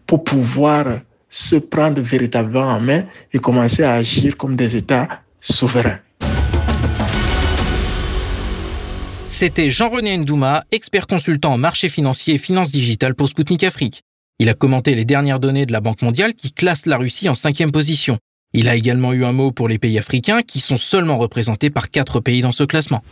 pour 0.05 0.23
pouvoir 0.23 0.99
se 1.29 1.55
prendre 1.55 2.01
véritablement 2.01 2.67
en 2.67 2.79
main 2.79 3.03
et 3.33 3.39
commencer 3.39 3.83
à 3.83 3.93
agir 3.93 4.37
comme 4.37 4.55
des 4.55 4.75
États 4.75 5.07
souverains. 5.39 5.99
C'était 9.27 9.69
Jean-René 9.69 10.17
Ndouma, 10.17 10.63
expert 10.71 11.07
consultant 11.07 11.53
en 11.53 11.57
marché 11.57 11.89
financier 11.89 12.35
et 12.35 12.37
finances 12.37 12.71
digitales 12.71 13.15
pour 13.15 13.27
Sputnik 13.27 13.63
Afrique. 13.65 14.03
Il 14.39 14.47
a 14.47 14.53
commenté 14.53 14.95
les 14.95 15.03
dernières 15.03 15.39
données 15.39 15.65
de 15.65 15.73
la 15.73 15.81
Banque 15.81 16.01
mondiale 16.01 16.35
qui 16.35 16.53
classe 16.53 16.85
la 16.85 16.97
Russie 16.97 17.27
en 17.27 17.35
cinquième 17.35 17.71
position. 17.71 18.17
Il 18.53 18.69
a 18.69 18.75
également 18.75 19.11
eu 19.11 19.25
un 19.25 19.33
mot 19.33 19.51
pour 19.51 19.67
les 19.67 19.77
pays 19.77 19.97
africains 19.97 20.41
qui 20.41 20.61
sont 20.61 20.77
seulement 20.77 21.17
représentés 21.17 21.69
par 21.69 21.89
quatre 21.89 22.21
pays 22.21 22.41
dans 22.41 22.53
ce 22.53 22.63
classement. 22.63 23.03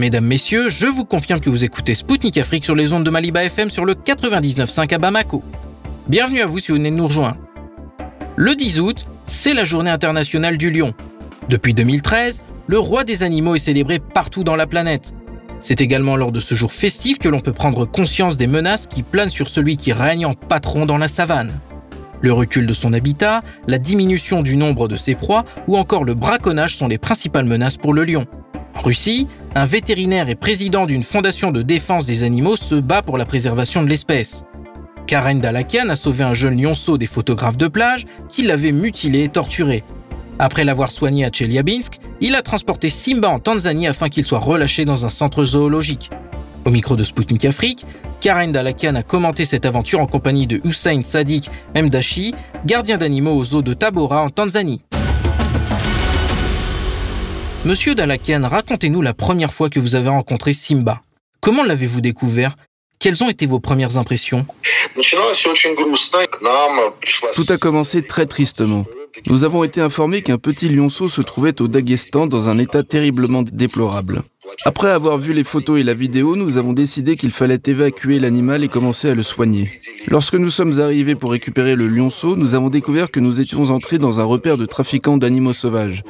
Mesdames, 0.00 0.26
Messieurs, 0.26 0.70
je 0.70 0.86
vous 0.86 1.04
confirme 1.04 1.40
que 1.40 1.50
vous 1.50 1.64
écoutez 1.64 1.96
Spoutnik 1.96 2.38
Afrique 2.38 2.64
sur 2.64 2.76
les 2.76 2.92
ondes 2.92 3.02
de 3.02 3.10
Maliba 3.10 3.42
FM 3.42 3.68
sur 3.68 3.84
le 3.84 3.94
99.5 3.94 4.94
à 4.94 4.98
Bamako. 4.98 5.42
Bienvenue 6.06 6.40
à 6.40 6.46
vous 6.46 6.60
si 6.60 6.70
vous 6.70 6.78
venez 6.78 6.92
de 6.92 6.96
nous 6.96 7.08
rejoindre. 7.08 7.38
Le 8.36 8.54
10 8.54 8.78
août, 8.78 9.04
c'est 9.26 9.54
la 9.54 9.64
journée 9.64 9.90
internationale 9.90 10.56
du 10.56 10.70
lion. 10.70 10.94
Depuis 11.48 11.74
2013, 11.74 12.40
le 12.68 12.78
roi 12.78 13.02
des 13.02 13.24
animaux 13.24 13.56
est 13.56 13.58
célébré 13.58 13.98
partout 13.98 14.44
dans 14.44 14.54
la 14.54 14.68
planète. 14.68 15.12
C'est 15.60 15.80
également 15.80 16.14
lors 16.14 16.30
de 16.30 16.38
ce 16.38 16.54
jour 16.54 16.72
festif 16.72 17.18
que 17.18 17.28
l'on 17.28 17.40
peut 17.40 17.52
prendre 17.52 17.84
conscience 17.84 18.36
des 18.36 18.46
menaces 18.46 18.86
qui 18.86 19.02
planent 19.02 19.30
sur 19.30 19.48
celui 19.48 19.76
qui 19.76 19.92
règne 19.92 20.26
en 20.26 20.34
patron 20.34 20.86
dans 20.86 20.98
la 20.98 21.08
savane. 21.08 21.50
Le 22.20 22.32
recul 22.32 22.66
de 22.66 22.72
son 22.72 22.92
habitat, 22.92 23.40
la 23.66 23.78
diminution 23.78 24.42
du 24.42 24.56
nombre 24.56 24.86
de 24.86 24.96
ses 24.96 25.16
proies 25.16 25.44
ou 25.66 25.76
encore 25.76 26.04
le 26.04 26.14
braconnage 26.14 26.76
sont 26.76 26.86
les 26.86 26.98
principales 26.98 27.46
menaces 27.46 27.76
pour 27.76 27.92
le 27.92 28.04
lion. 28.04 28.26
En 28.76 28.80
Russie, 28.80 29.26
un 29.54 29.64
vétérinaire 29.64 30.28
et 30.28 30.34
président 30.34 30.86
d'une 30.86 31.02
fondation 31.02 31.50
de 31.50 31.62
défense 31.62 32.06
des 32.06 32.22
animaux 32.22 32.56
se 32.56 32.74
bat 32.74 33.02
pour 33.02 33.18
la 33.18 33.24
préservation 33.24 33.82
de 33.82 33.88
l'espèce. 33.88 34.44
Karen 35.06 35.40
Dalakian 35.40 35.88
a 35.88 35.96
sauvé 35.96 36.22
un 36.22 36.34
jeune 36.34 36.60
lionceau 36.60 36.98
des 36.98 37.06
photographes 37.06 37.56
de 37.56 37.68
plage 37.68 38.06
qui 38.28 38.42
l'avait 38.42 38.72
mutilé 38.72 39.24
et 39.24 39.28
torturé. 39.28 39.82
Après 40.38 40.64
l'avoir 40.64 40.90
soigné 40.90 41.24
à 41.24 41.30
Chelyabinsk, 41.32 41.98
il 42.20 42.34
a 42.34 42.42
transporté 42.42 42.90
Simba 42.90 43.28
en 43.28 43.40
Tanzanie 43.40 43.88
afin 43.88 44.08
qu'il 44.08 44.24
soit 44.24 44.38
relâché 44.38 44.84
dans 44.84 45.06
un 45.06 45.08
centre 45.08 45.42
zoologique. 45.44 46.10
Au 46.64 46.70
micro 46.70 46.94
de 46.94 47.04
Sputnik 47.04 47.44
Afrique, 47.46 47.86
Karen 48.20 48.52
Dalakian 48.52 48.94
a 48.96 49.02
commenté 49.02 49.44
cette 49.44 49.64
aventure 49.64 50.00
en 50.00 50.06
compagnie 50.06 50.46
de 50.46 50.60
Hussein 50.64 51.00
Sadik 51.02 51.50
Mdashi, 51.74 52.34
gardien 52.66 52.98
d'animaux 52.98 53.34
au 53.34 53.44
zoo 53.44 53.62
de 53.62 53.72
Tabora 53.72 54.22
en 54.22 54.28
Tanzanie. 54.28 54.82
Monsieur 57.64 57.96
Dalakian, 57.96 58.48
racontez-nous 58.48 59.02
la 59.02 59.14
première 59.14 59.52
fois 59.52 59.68
que 59.68 59.80
vous 59.80 59.96
avez 59.96 60.08
rencontré 60.08 60.52
Simba. 60.52 61.02
Comment 61.40 61.64
l'avez-vous 61.64 62.00
découvert? 62.00 62.56
Quelles 63.00 63.22
ont 63.24 63.28
été 63.28 63.46
vos 63.46 63.58
premières 63.58 63.98
impressions? 63.98 64.46
Tout 67.34 67.46
a 67.48 67.58
commencé 67.58 68.02
très 68.02 68.26
tristement. 68.26 68.86
Nous 69.26 69.42
avons 69.42 69.64
été 69.64 69.80
informés 69.80 70.22
qu'un 70.22 70.38
petit 70.38 70.68
lionceau 70.68 71.08
se 71.08 71.20
trouvait 71.20 71.60
au 71.60 71.66
Daghestan 71.66 72.26
dans 72.26 72.48
un 72.48 72.58
état 72.58 72.84
terriblement 72.84 73.42
déplorable. 73.42 74.22
Après 74.64 74.90
avoir 74.90 75.18
vu 75.18 75.34
les 75.34 75.44
photos 75.44 75.80
et 75.80 75.84
la 75.84 75.94
vidéo, 75.94 76.36
nous 76.36 76.56
avons 76.56 76.72
décidé 76.72 77.16
qu'il 77.16 77.32
fallait 77.32 77.60
évacuer 77.66 78.18
l'animal 78.20 78.64
et 78.64 78.68
commencer 78.68 79.10
à 79.10 79.14
le 79.14 79.22
soigner. 79.22 79.70
Lorsque 80.06 80.34
nous 80.34 80.50
sommes 80.50 80.80
arrivés 80.80 81.16
pour 81.16 81.32
récupérer 81.32 81.74
le 81.74 81.88
lionceau, 81.88 82.36
nous 82.36 82.54
avons 82.54 82.68
découvert 82.68 83.10
que 83.10 83.20
nous 83.20 83.40
étions 83.40 83.70
entrés 83.70 83.98
dans 83.98 84.20
un 84.20 84.24
repère 84.24 84.56
de 84.56 84.66
trafiquants 84.66 85.18
d'animaux 85.18 85.52
sauvages. 85.52 86.02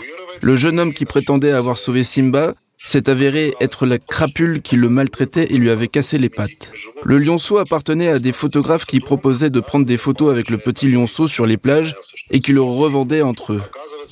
Le 0.43 0.57
jeune 0.57 0.79
homme 0.79 0.95
qui 0.95 1.05
prétendait 1.05 1.53
avoir 1.53 1.79
sauvé 1.79 2.05
Simba 2.05 2.55
s'est 2.79 3.09
avéré 3.09 3.55
être 3.61 3.87
la 3.87 3.99
crapule 3.99 4.63
qui 4.63 4.77
le 4.77 4.89
maltraitait 4.89 5.53
et 5.53 5.59
lui 5.59 5.71
avait 5.71 5.89
cassé 5.89 6.17
les 6.17 6.29
pattes. 6.29 6.73
Le 7.05 7.19
lionceau 7.19 7.59
appartenait 7.59 8.09
à 8.09 8.19
des 8.19 8.33
photographes 8.33 8.85
qui 8.85 9.01
proposaient 9.01 9.51
de 9.51 9.61
prendre 9.61 9.85
des 9.85 9.97
photos 9.97 10.31
avec 10.31 10.49
le 10.49 10.59
petit 10.59 10.89
lionceau 10.89 11.27
sur 11.27 11.45
les 11.47 11.57
plages 11.57 11.97
et 12.31 12.41
qui 12.41 12.53
le 12.53 12.63
revendaient 12.63 13.23
entre 13.23 13.55
eux. 13.55 13.63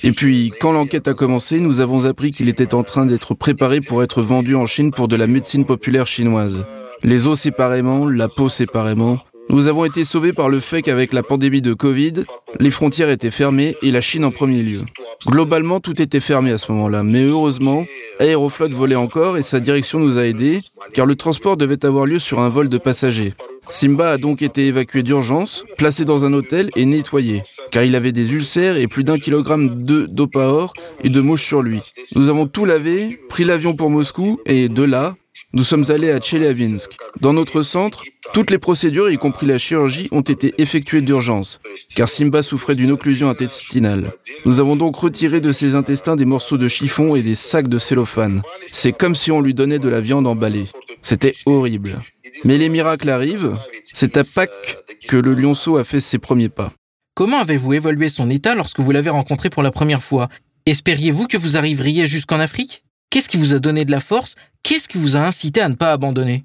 Et 0.03 0.13
puis, 0.13 0.53
quand 0.61 0.73
l'enquête 0.73 1.09
a 1.09 1.15
commencé, 1.15 1.61
nous 1.61 1.81
avons 1.81 2.07
appris 2.07 2.33
qu'il 2.33 2.49
était 2.49 2.75
en 2.75 2.83
train 2.83 3.07
d'être 3.07 3.35
préparé 3.35 3.81
pour 3.81 4.03
être 4.03 4.21
vendu 4.23 4.57
en 4.57 4.67
Chine 4.67 4.91
pour 4.91 5.09
de 5.09 5.17
la 5.17 5.27
médecine 5.27 5.65
populaire 5.65 6.07
chinoise. 6.07 6.67
Les 7.03 7.27
os 7.27 7.39
séparément, 7.39 8.09
la 8.09 8.29
peau 8.29 8.49
séparément. 8.49 9.19
Nous 9.49 9.69
avons 9.69 9.85
été 9.85 10.05
sauvés 10.05 10.33
par 10.33 10.49
le 10.49 10.61
fait 10.61 10.83
qu'avec 10.83 11.13
la 11.13 11.23
pandémie 11.23 11.63
de 11.63 11.73
Covid, 11.73 12.25
les 12.59 12.71
frontières 12.71 13.11
étaient 13.11 13.31
fermées 13.31 13.77
et 13.81 13.91
la 13.91 14.01
Chine 14.01 14.25
en 14.25 14.31
premier 14.33 14.63
lieu. 14.63 14.81
Globalement, 15.27 15.81
tout 15.81 16.01
était 16.03 16.21
fermé 16.21 16.51
à 16.51 16.59
ce 16.59 16.71
moment-là, 16.73 17.03
mais 17.03 17.25
heureusement, 17.25 17.87
Aeroflot 18.19 18.71
volait 18.71 18.97
encore 18.97 19.39
et 19.39 19.43
sa 19.43 19.61
direction 19.61 20.01
nous 20.01 20.19
a 20.19 20.27
aidés, 20.27 20.59
car 20.95 21.07
le 21.07 21.15
transport 21.15 21.57
devait 21.57 21.85
avoir 21.85 22.07
lieu 22.07 22.19
sur 22.19 22.41
un 22.41 22.49
vol 22.49 22.69
de 22.69 22.79
passagers. 22.79 23.35
Simba 23.71 24.11
a 24.11 24.19
donc 24.19 24.43
été 24.43 24.67
évacué 24.67 25.03
d'urgence, 25.03 25.65
placé 25.77 26.05
dans 26.05 26.25
un 26.25 26.33
hôtel 26.33 26.71
et 26.77 26.85
nettoyé, 26.85 27.43
car 27.71 27.83
il 27.83 27.95
avait 27.95 28.13
des 28.13 28.33
ulcères 28.33 28.77
et 28.77 28.87
plus 28.87 29.05
d'un 29.05 29.19
kilogramme 29.19 29.85
de 29.85 30.07
d'opaor 30.07 30.73
et 31.03 31.09
de 31.09 31.21
mouches 31.21 31.47
sur 31.47 31.63
lui. 31.63 31.81
Nous 32.15 32.29
avons 32.29 32.47
tout 32.47 32.65
lavé, 32.65 33.21
pris 33.29 33.45
l'avion 33.45 33.75
pour 33.75 33.91
Moscou 33.91 34.41
et 34.47 34.69
de 34.69 34.83
là, 34.83 35.17
nous 35.57 35.65
sommes 35.65 35.91
allés 35.91 36.11
à 36.11 36.21
Tcheliabinsk. 36.21 36.91
Dans 37.23 37.33
notre 37.33 37.63
centre, 37.63 38.05
toutes 38.35 38.51
les 38.51 38.59
procédures, 38.59 39.09
y 39.09 39.17
compris 39.17 39.47
la 39.47 39.57
chirurgie, 39.57 40.07
ont 40.13 40.21
été 40.21 40.53
effectuées 40.59 41.01
d'urgence, 41.01 41.61
car 41.95 42.11
Simba 42.11 42.43
souffrait 42.43 42.75
d'une 42.75 42.91
occlusion 42.91 43.31
intestinale. 43.31 44.13
Nous 44.45 44.61
avons 44.61 44.77
donc 44.77 44.97
retiré 44.97 45.41
de 45.41 45.53
ses 45.53 45.75
intestins 45.75 46.15
des 46.15 46.27
morceaux 46.27 46.59
de 46.59 46.69
chiffon 46.69 47.17
et 47.17 47.23
des 47.23 47.35
sacs 47.35 47.69
de 47.69 47.79
cellophane. 47.79 48.43
C'est 48.67 48.93
comme 48.93 49.15
si 49.15 49.31
on 49.31 49.41
lui 49.41 49.55
donnait 49.55 49.79
de 49.79 49.89
la 49.89 50.03
viande 50.03 50.27
emballée. 50.27 50.67
C'était 51.01 51.33
horrible. 51.47 52.01
Mais 52.45 52.59
les 52.59 52.69
miracles 52.69 53.09
arrivent. 53.09 53.57
C'est 53.83 54.19
à 54.19 54.25
Pâques 54.25 54.77
que 55.09 55.17
le 55.17 55.33
lionceau 55.33 55.79
a 55.79 55.85
fait 55.85 56.01
ses 56.01 56.19
premiers 56.19 56.51
pas. 56.51 56.71
Comment 57.15 57.39
avez-vous 57.39 57.73
évolué 57.73 58.11
son 58.11 58.29
état 58.29 58.55
lorsque 58.55 58.81
vous 58.81 58.91
l'avez 58.91 59.09
rencontré 59.09 59.49
pour 59.49 59.63
la 59.63 59.71
première 59.71 60.03
fois? 60.03 60.29
Espériez-vous 60.67 61.27
que 61.29 61.39
vous 61.39 61.57
arriveriez 61.57 62.07
jusqu'en 62.07 62.41
Afrique? 62.41 62.83
Qu'est-ce 63.09 63.31
qui 63.31 63.39
vous 63.39 63.55
a 63.55 63.59
donné 63.59 63.87
de 63.87 63.91
la 63.91 64.01
force? 64.01 64.35
Qu'est-ce 64.69 64.89
qui 64.89 64.99
vous 64.99 65.15
a 65.15 65.21
incité 65.21 65.61
à 65.61 65.69
ne 65.69 65.77
pas 65.77 65.93
abandonner? 65.93 66.45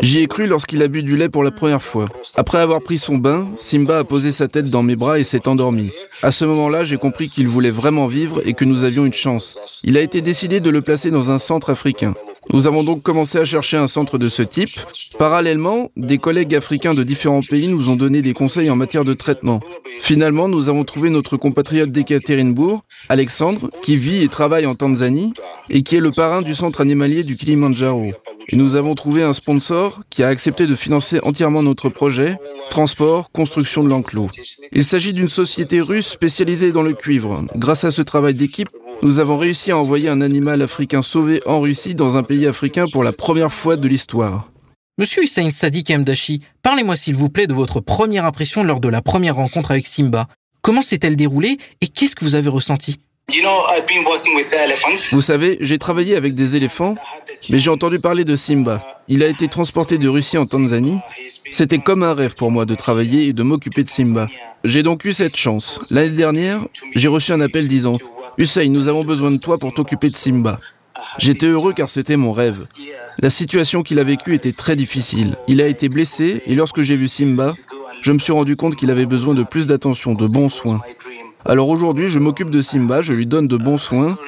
J'y 0.00 0.18
ai 0.20 0.26
cru 0.28 0.46
lorsqu'il 0.46 0.80
a 0.80 0.86
bu 0.86 1.02
du 1.02 1.16
lait 1.16 1.28
pour 1.28 1.42
la 1.42 1.50
première 1.50 1.82
fois. 1.82 2.06
Après 2.36 2.58
avoir 2.58 2.80
pris 2.80 3.00
son 3.00 3.18
bain, 3.18 3.48
Simba 3.58 3.98
a 3.98 4.04
posé 4.04 4.30
sa 4.30 4.46
tête 4.46 4.66
dans 4.66 4.84
mes 4.84 4.94
bras 4.94 5.18
et 5.18 5.24
s'est 5.24 5.48
endormi. 5.48 5.90
À 6.22 6.30
ce 6.30 6.44
moment-là, 6.44 6.84
j'ai 6.84 6.98
compris 6.98 7.28
qu'il 7.28 7.48
voulait 7.48 7.72
vraiment 7.72 8.06
vivre 8.06 8.40
et 8.46 8.54
que 8.54 8.64
nous 8.64 8.84
avions 8.84 9.04
une 9.04 9.12
chance. 9.12 9.58
Il 9.82 9.96
a 9.96 10.02
été 10.02 10.20
décidé 10.20 10.60
de 10.60 10.70
le 10.70 10.82
placer 10.82 11.10
dans 11.10 11.32
un 11.32 11.38
centre 11.38 11.70
africain. 11.70 12.14
Nous 12.52 12.66
avons 12.66 12.84
donc 12.84 13.02
commencé 13.02 13.38
à 13.38 13.44
chercher 13.44 13.76
un 13.76 13.88
centre 13.88 14.18
de 14.18 14.28
ce 14.28 14.42
type. 14.42 14.78
Parallèlement, 15.18 15.90
des 15.96 16.18
collègues 16.18 16.54
africains 16.54 16.94
de 16.94 17.02
différents 17.02 17.42
pays 17.42 17.68
nous 17.68 17.90
ont 17.90 17.96
donné 17.96 18.22
des 18.22 18.34
conseils 18.34 18.70
en 18.70 18.76
matière 18.76 19.04
de 19.04 19.14
traitement. 19.14 19.60
Finalement, 20.00 20.48
nous 20.48 20.68
avons 20.68 20.84
trouvé 20.84 21.10
notre 21.10 21.36
compatriote 21.36 21.90
d'Ekaterinbourg, 21.90 22.84
Alexandre, 23.08 23.70
qui 23.82 23.96
vit 23.96 24.22
et 24.22 24.28
travaille 24.28 24.66
en 24.66 24.74
Tanzanie 24.74 25.32
et 25.70 25.82
qui 25.82 25.96
est 25.96 26.00
le 26.00 26.12
parrain 26.12 26.42
du 26.42 26.54
centre 26.54 26.80
animalier 26.80 27.24
du 27.24 27.36
Kilimanjaro. 27.36 28.12
Nous 28.52 28.76
avons 28.76 28.94
trouvé 28.94 29.24
un 29.24 29.32
sponsor 29.32 30.02
qui 30.08 30.22
a 30.22 30.28
accepté 30.28 30.66
de 30.66 30.76
financer 30.76 31.18
entièrement 31.24 31.62
notre 31.62 31.88
projet, 31.88 32.38
transport, 32.70 33.32
construction 33.32 33.82
de 33.82 33.88
l'enclos. 33.88 34.28
Il 34.72 34.84
s'agit 34.84 35.12
d'une 35.12 35.28
société 35.28 35.80
russe 35.80 36.06
spécialisée 36.06 36.70
dans 36.70 36.82
le 36.82 36.92
cuivre. 36.92 37.44
Grâce 37.56 37.84
à 37.84 37.90
ce 37.90 38.02
travail 38.02 38.34
d'équipe, 38.34 38.68
nous 39.02 39.18
avons 39.20 39.38
réussi 39.38 39.70
à 39.70 39.78
envoyer 39.78 40.08
un 40.08 40.20
animal 40.20 40.62
africain 40.62 41.02
sauvé 41.02 41.40
en 41.46 41.60
Russie 41.60 41.94
dans 41.94 42.16
un 42.16 42.22
pays 42.22 42.46
africain 42.46 42.86
pour 42.90 43.04
la 43.04 43.12
première 43.12 43.52
fois 43.52 43.76
de 43.76 43.88
l'histoire. 43.88 44.50
Monsieur 44.98 45.22
Hussein 45.22 45.50
Sadik 45.50 45.90
Mdashi, 45.90 46.40
parlez-moi 46.62 46.96
s'il 46.96 47.14
vous 47.14 47.28
plaît 47.28 47.46
de 47.46 47.54
votre 47.54 47.80
première 47.80 48.24
impression 48.24 48.64
lors 48.64 48.80
de 48.80 48.88
la 48.88 49.02
première 49.02 49.36
rencontre 49.36 49.70
avec 49.70 49.86
Simba. 49.86 50.26
Comment 50.62 50.82
s'est-elle 50.82 51.16
déroulée 51.16 51.58
et 51.80 51.88
qu'est-ce 51.88 52.16
que 52.16 52.24
vous 52.24 52.34
avez 52.34 52.48
ressenti? 52.48 52.96
Vous 55.12 55.20
savez, 55.20 55.58
j'ai 55.60 55.78
travaillé 55.78 56.16
avec 56.16 56.34
des 56.34 56.56
éléphants, 56.56 56.94
mais 57.50 57.58
j'ai 57.58 57.70
entendu 57.70 57.98
parler 57.98 58.24
de 58.24 58.36
Simba. 58.36 58.80
Il 59.08 59.22
a 59.22 59.26
été 59.26 59.48
transporté 59.48 59.98
de 59.98 60.08
Russie 60.08 60.38
en 60.38 60.46
Tanzanie. 60.46 60.98
C'était 61.50 61.78
comme 61.78 62.02
un 62.02 62.14
rêve 62.14 62.34
pour 62.34 62.50
moi 62.50 62.66
de 62.66 62.74
travailler 62.74 63.26
et 63.26 63.32
de 63.32 63.42
m'occuper 63.42 63.82
de 63.82 63.88
Simba. 63.88 64.28
J'ai 64.64 64.82
donc 64.82 65.04
eu 65.04 65.12
cette 65.12 65.36
chance. 65.36 65.80
L'année 65.90 66.10
dernière, 66.10 66.60
j'ai 66.94 67.08
reçu 67.08 67.32
un 67.32 67.40
appel 67.40 67.68
disant 67.68 67.98
Hussein, 68.38 68.68
nous 68.68 68.88
avons 68.88 69.04
besoin 69.04 69.30
de 69.30 69.38
toi 69.38 69.56
pour 69.58 69.72
t'occuper 69.72 70.10
de 70.10 70.16
Simba. 70.16 70.60
J'étais 71.18 71.46
heureux 71.46 71.72
car 71.72 71.88
c'était 71.88 72.16
mon 72.16 72.32
rêve. 72.32 72.66
La 73.18 73.30
situation 73.30 73.82
qu'il 73.82 73.98
a 73.98 74.04
vécue 74.04 74.34
était 74.34 74.52
très 74.52 74.76
difficile. 74.76 75.36
Il 75.48 75.62
a 75.62 75.68
été 75.68 75.88
blessé 75.88 76.42
et 76.44 76.54
lorsque 76.54 76.82
j'ai 76.82 76.96
vu 76.96 77.08
Simba, 77.08 77.54
je 78.02 78.12
me 78.12 78.18
suis 78.18 78.32
rendu 78.32 78.56
compte 78.56 78.76
qu'il 78.76 78.90
avait 78.90 79.06
besoin 79.06 79.32
de 79.32 79.42
plus 79.42 79.66
d'attention, 79.66 80.14
de 80.14 80.26
bons 80.26 80.50
soins. 80.50 80.82
Alors 81.46 81.68
aujourd'hui, 81.70 82.10
je 82.10 82.18
m'occupe 82.18 82.50
de 82.50 82.60
Simba, 82.60 83.00
je 83.00 83.14
lui 83.14 83.24
donne 83.24 83.48
de 83.48 83.56
bons 83.56 83.78
soins, 83.78 84.18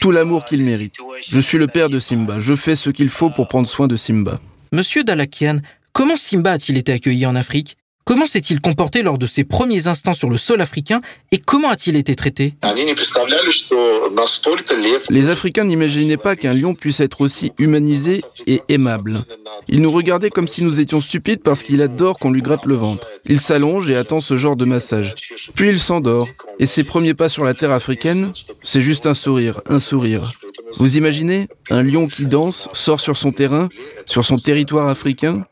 tout 0.00 0.10
l'amour 0.10 0.44
qu'il 0.44 0.62
mérite. 0.62 0.96
Je 1.26 1.40
suis 1.40 1.56
le 1.56 1.66
père 1.66 1.88
de 1.88 2.00
Simba, 2.00 2.40
je 2.40 2.54
fais 2.54 2.76
ce 2.76 2.90
qu'il 2.90 3.08
faut 3.08 3.30
pour 3.30 3.48
prendre 3.48 3.68
soin 3.68 3.88
de 3.88 3.96
Simba. 3.96 4.40
Monsieur 4.72 5.04
Dalakian, 5.04 5.60
comment 5.92 6.16
Simba 6.16 6.52
a-t-il 6.52 6.76
été 6.76 6.92
accueilli 6.92 7.24
en 7.24 7.34
Afrique? 7.34 7.78
Comment 8.06 8.26
s'est-il 8.26 8.60
comporté 8.60 9.02
lors 9.02 9.16
de 9.16 9.26
ses 9.26 9.44
premiers 9.44 9.86
instants 9.86 10.12
sur 10.12 10.28
le 10.28 10.36
sol 10.36 10.60
africain 10.60 11.00
et 11.32 11.38
comment 11.38 11.70
a-t-il 11.70 11.96
été 11.96 12.14
traité? 12.14 12.52
Les 15.08 15.30
Africains 15.30 15.64
n'imaginaient 15.64 16.18
pas 16.18 16.36
qu'un 16.36 16.52
lion 16.52 16.74
puisse 16.74 17.00
être 17.00 17.22
aussi 17.22 17.52
humanisé 17.58 18.22
et 18.46 18.60
aimable. 18.68 19.24
Ils 19.68 19.80
nous 19.80 19.90
regardaient 19.90 20.28
comme 20.28 20.48
si 20.48 20.62
nous 20.62 20.82
étions 20.82 21.00
stupides 21.00 21.42
parce 21.42 21.62
qu'il 21.62 21.80
adore 21.80 22.18
qu'on 22.18 22.30
lui 22.30 22.42
gratte 22.42 22.66
le 22.66 22.74
ventre. 22.74 23.08
Il 23.24 23.40
s'allonge 23.40 23.88
et 23.88 23.96
attend 23.96 24.20
ce 24.20 24.36
genre 24.36 24.56
de 24.56 24.66
massage. 24.66 25.14
Puis 25.54 25.70
il 25.70 25.78
s'endort. 25.78 26.28
Et 26.58 26.66
ses 26.66 26.84
premiers 26.84 27.14
pas 27.14 27.30
sur 27.30 27.42
la 27.42 27.54
terre 27.54 27.72
africaine, 27.72 28.32
c'est 28.62 28.82
juste 28.82 29.06
un 29.06 29.14
sourire, 29.14 29.62
un 29.66 29.80
sourire. 29.80 30.34
Vous 30.76 30.98
imaginez? 30.98 31.48
Un 31.70 31.82
lion 31.82 32.06
qui 32.06 32.26
danse, 32.26 32.68
sort 32.74 33.00
sur 33.00 33.16
son 33.16 33.32
terrain, 33.32 33.70
sur 34.06 34.24
son 34.24 34.36
territoire 34.36 34.88
africain, 34.88 35.44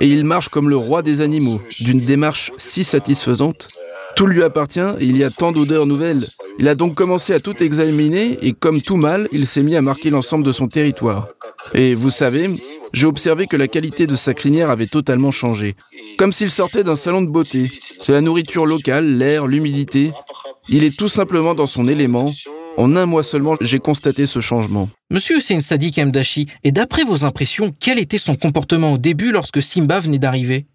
et 0.00 0.06
il 0.06 0.24
marche 0.24 0.48
comme 0.48 0.68
le 0.68 0.76
roi 0.76 1.02
des 1.02 1.20
animaux, 1.20 1.60
d'une 1.80 2.00
démarche 2.00 2.52
si 2.58 2.84
satisfaisante. 2.84 3.68
Tout 4.16 4.26
lui 4.26 4.42
appartient 4.42 4.80
et 4.80 5.04
il 5.04 5.16
y 5.16 5.24
a 5.24 5.30
tant 5.30 5.52
d'odeurs 5.52 5.86
nouvelles. 5.86 6.26
Il 6.58 6.68
a 6.68 6.74
donc 6.74 6.94
commencé 6.94 7.32
à 7.32 7.40
tout 7.40 7.62
examiner 7.62 8.38
et 8.42 8.52
comme 8.52 8.82
tout 8.82 8.96
mâle, 8.96 9.28
il 9.32 9.46
s'est 9.46 9.62
mis 9.62 9.76
à 9.76 9.82
marquer 9.82 10.10
l'ensemble 10.10 10.44
de 10.44 10.52
son 10.52 10.68
territoire. 10.68 11.28
Et 11.74 11.94
vous 11.94 12.10
savez, 12.10 12.50
j'ai 12.92 13.06
observé 13.06 13.46
que 13.46 13.56
la 13.56 13.68
qualité 13.68 14.06
de 14.06 14.16
sa 14.16 14.34
crinière 14.34 14.70
avait 14.70 14.86
totalement 14.86 15.30
changé. 15.30 15.76
Comme 16.18 16.32
s'il 16.32 16.50
sortait 16.50 16.84
d'un 16.84 16.96
salon 16.96 17.22
de 17.22 17.30
beauté. 17.30 17.70
C'est 18.00 18.12
la 18.12 18.20
nourriture 18.20 18.66
locale, 18.66 19.16
l'air, 19.16 19.46
l'humidité. 19.46 20.12
Il 20.68 20.84
est 20.84 20.96
tout 20.96 21.08
simplement 21.08 21.54
dans 21.54 21.66
son 21.66 21.88
élément, 21.88 22.32
en 22.76 22.96
un 22.96 23.06
mois 23.06 23.22
seulement, 23.22 23.56
j'ai 23.60 23.78
constaté 23.78 24.26
ce 24.26 24.40
changement. 24.40 24.88
Monsieur 25.10 25.38
Hussein 25.38 25.60
Sadiq 25.60 25.98
Mdashi, 25.98 26.46
et 26.64 26.72
d'après 26.72 27.04
vos 27.04 27.24
impressions, 27.24 27.74
quel 27.78 27.98
était 27.98 28.18
son 28.18 28.34
comportement 28.34 28.92
au 28.92 28.98
début 28.98 29.32
lorsque 29.32 29.62
Simba 29.62 30.00
venait 30.00 30.18
d'arriver? 30.18 30.66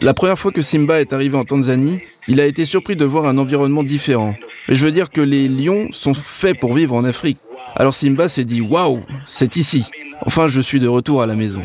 La 0.00 0.14
première 0.14 0.38
fois 0.38 0.52
que 0.52 0.62
Simba 0.62 1.00
est 1.00 1.12
arrivé 1.12 1.36
en 1.36 1.44
Tanzanie, 1.44 2.00
il 2.28 2.40
a 2.40 2.46
été 2.46 2.64
surpris 2.64 2.96
de 2.96 3.04
voir 3.04 3.26
un 3.26 3.38
environnement 3.38 3.82
différent. 3.82 4.34
Mais 4.68 4.74
je 4.74 4.84
veux 4.84 4.92
dire 4.92 5.10
que 5.10 5.20
les 5.20 5.48
lions 5.48 5.88
sont 5.92 6.14
faits 6.14 6.58
pour 6.58 6.74
vivre 6.74 6.94
en 6.94 7.04
Afrique. 7.04 7.38
Alors 7.76 7.94
Simba 7.94 8.28
s'est 8.28 8.44
dit 8.44 8.60
Waouh, 8.60 9.02
c'est 9.26 9.56
ici. 9.56 9.84
Enfin, 10.26 10.48
je 10.48 10.60
suis 10.60 10.80
de 10.80 10.88
retour 10.88 11.22
à 11.22 11.26
la 11.26 11.34
maison. 11.34 11.62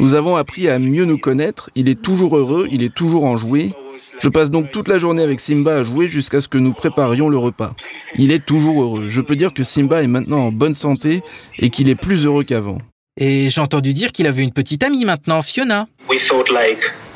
Nous 0.00 0.14
avons 0.14 0.36
appris 0.36 0.68
à 0.68 0.78
mieux 0.78 1.04
nous 1.04 1.18
connaître. 1.18 1.70
Il 1.74 1.88
est 1.88 2.00
toujours 2.00 2.36
heureux, 2.36 2.66
il 2.70 2.82
est 2.82 2.94
toujours 2.94 3.24
enjoué. 3.24 3.72
Je 4.20 4.28
passe 4.28 4.50
donc 4.50 4.70
toute 4.70 4.88
la 4.88 4.98
journée 4.98 5.22
avec 5.22 5.40
Simba 5.40 5.76
à 5.76 5.84
jouer 5.84 6.08
jusqu'à 6.08 6.40
ce 6.40 6.48
que 6.48 6.58
nous 6.58 6.72
préparions 6.72 7.28
le 7.28 7.38
repas. 7.38 7.74
Il 8.16 8.32
est 8.32 8.44
toujours 8.44 8.82
heureux. 8.82 9.08
Je 9.08 9.20
peux 9.20 9.36
dire 9.36 9.52
que 9.52 9.64
Simba 9.64 10.02
est 10.02 10.08
maintenant 10.08 10.46
en 10.46 10.52
bonne 10.52 10.74
santé 10.74 11.22
et 11.58 11.70
qu'il 11.70 11.88
est 11.88 12.00
plus 12.00 12.24
heureux 12.24 12.44
qu'avant. 12.44 12.78
Et 13.16 13.50
j'ai 13.50 13.60
entendu 13.60 13.92
dire 13.92 14.12
qu'il 14.12 14.26
avait 14.26 14.42
une 14.42 14.52
petite 14.52 14.82
amie 14.82 15.04
maintenant, 15.04 15.42
Fiona. 15.42 15.88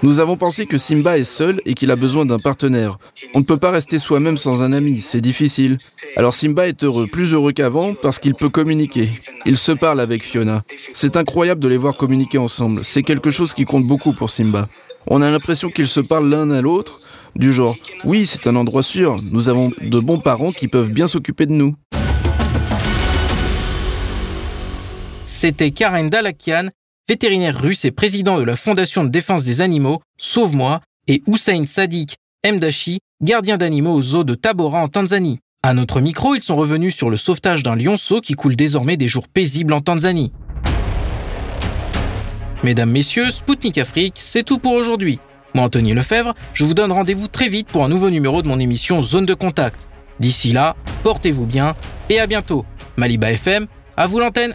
Nous 0.03 0.21
avons 0.21 0.37
pensé 0.37 0.67
que 0.67 0.77
Simba 0.77 1.19
est 1.19 1.25
seul 1.25 1.61
et 1.65 1.75
qu'il 1.75 1.91
a 1.91 1.97
besoin 1.97 2.27
d'un 2.27 2.39
partenaire. 2.39 2.99
On 3.33 3.39
ne 3.39 3.45
peut 3.45 3.57
pas 3.57 3.71
rester 3.71 3.99
soi-même 3.99 4.37
sans 4.37 4.63
un 4.63 4.73
ami, 4.73 5.01
c'est 5.01 5.21
difficile. 5.21 5.79
Alors 6.17 6.35
Simba 6.35 6.67
est 6.69 6.83
heureux, 6.83 7.07
plus 7.07 7.33
heureux 7.33 7.53
qu'avant, 7.53 7.95
parce 7.95 8.19
qu'il 8.19 8.35
peut 8.35 8.49
communiquer. 8.49 9.09
Il 9.47 9.57
se 9.57 9.73
parle 9.73 10.01
avec 10.01 10.23
Fiona. 10.23 10.63
C'est 10.95 11.17
incroyable 11.17 11.61
de 11.63 11.69
les 11.69 11.79
voir 11.79 11.97
communiquer 11.97 12.39
ensemble. 12.39 12.85
C'est 12.85 13.03
quelque 13.03 13.31
chose 13.31 13.55
qui 13.55 13.65
compte 13.65 13.87
beaucoup 13.87 14.13
pour 14.13 14.31
Simba. 14.31 14.69
On 15.07 15.23
a 15.23 15.31
l'impression 15.31 15.71
qu'ils 15.71 15.89
se 15.89 16.01
parlent 16.01 16.29
l'un 16.29 16.51
à 16.51 16.61
l'autre, 16.61 17.09
Du 17.37 17.53
genre, 17.53 17.77
oui, 18.05 18.27
c'est 18.27 18.47
un 18.47 18.55
endroit 18.55 18.83
sûr, 18.83 19.17
nous 19.33 19.49
avons 19.49 19.73
de 19.81 19.99
bons 19.99 20.21
parents 20.21 20.53
qui 20.53 20.69
peuvent 20.69 20.91
bien 20.91 21.09
s'occuper 21.09 21.47
de 21.47 21.53
nous. 21.53 21.75
C'était 25.45 25.73
Karen 25.73 26.09
Dalakian, 26.09 26.71
vétérinaire 27.07 27.61
russe 27.61 27.85
et 27.85 27.91
président 27.91 28.39
de 28.39 28.45
la 28.45 28.57
Fondation 28.57 29.05
de 29.05 29.11
défense 29.11 29.45
des 29.45 29.61
animaux, 29.61 30.01
Sauve-moi, 30.17 30.81
et 31.07 31.23
Hussein 31.27 31.67
Sadik 31.67 32.15
Mdashi, 32.47 33.01
gardien 33.23 33.59
d'animaux 33.59 33.93
au 33.93 34.01
zoo 34.01 34.25
de 34.25 34.35
Tabora 34.35 34.81
en 34.81 34.89
Tanzanie. 34.89 35.41
À 35.63 35.75
notre 35.75 36.01
micro, 36.01 36.35
ils 36.35 36.43
sont 36.43 36.57
revenus 36.57 36.97
sur 36.97 37.11
le 37.11 37.19
sauvetage 37.19 37.63
d'un 37.63 37.77
lionceau 37.77 38.23
qui 38.23 38.33
coule 38.33 38.57
désormais 38.57 38.97
des 38.97 39.07
jours 39.07 39.29
paisibles 39.29 39.75
en 39.75 39.83
Tanzanie. 39.83 40.33
Mesdames, 42.63 42.91
Messieurs, 42.91 43.31
Spoutnik 43.31 43.77
Afrique, 43.77 44.15
c'est 44.17 44.45
tout 44.45 44.57
pour 44.57 44.73
aujourd'hui. 44.73 45.19
Moi, 45.55 45.67
Anthony 45.67 45.93
Lefebvre, 45.93 46.33
je 46.55 46.65
vous 46.65 46.73
donne 46.73 46.91
rendez-vous 46.91 47.29
très 47.29 47.51
vite 47.51 47.69
pour 47.69 47.85
un 47.85 47.91
nouveau 47.91 48.09
numéro 48.09 48.41
de 48.41 48.49
mon 48.49 48.61
émission 48.61 49.03
Zone 49.03 49.27
de 49.27 49.35
Contact. 49.35 49.89
D'ici 50.21 50.55
là, 50.55 50.75
portez-vous 51.03 51.45
bien 51.45 51.77
et 52.09 52.19
à 52.19 52.27
bientôt. 52.27 52.65
Maliba 52.97 53.31
FM, 53.31 53.67
à 53.99 54.07
vous 54.07 54.21
l'antenne. 54.21 54.55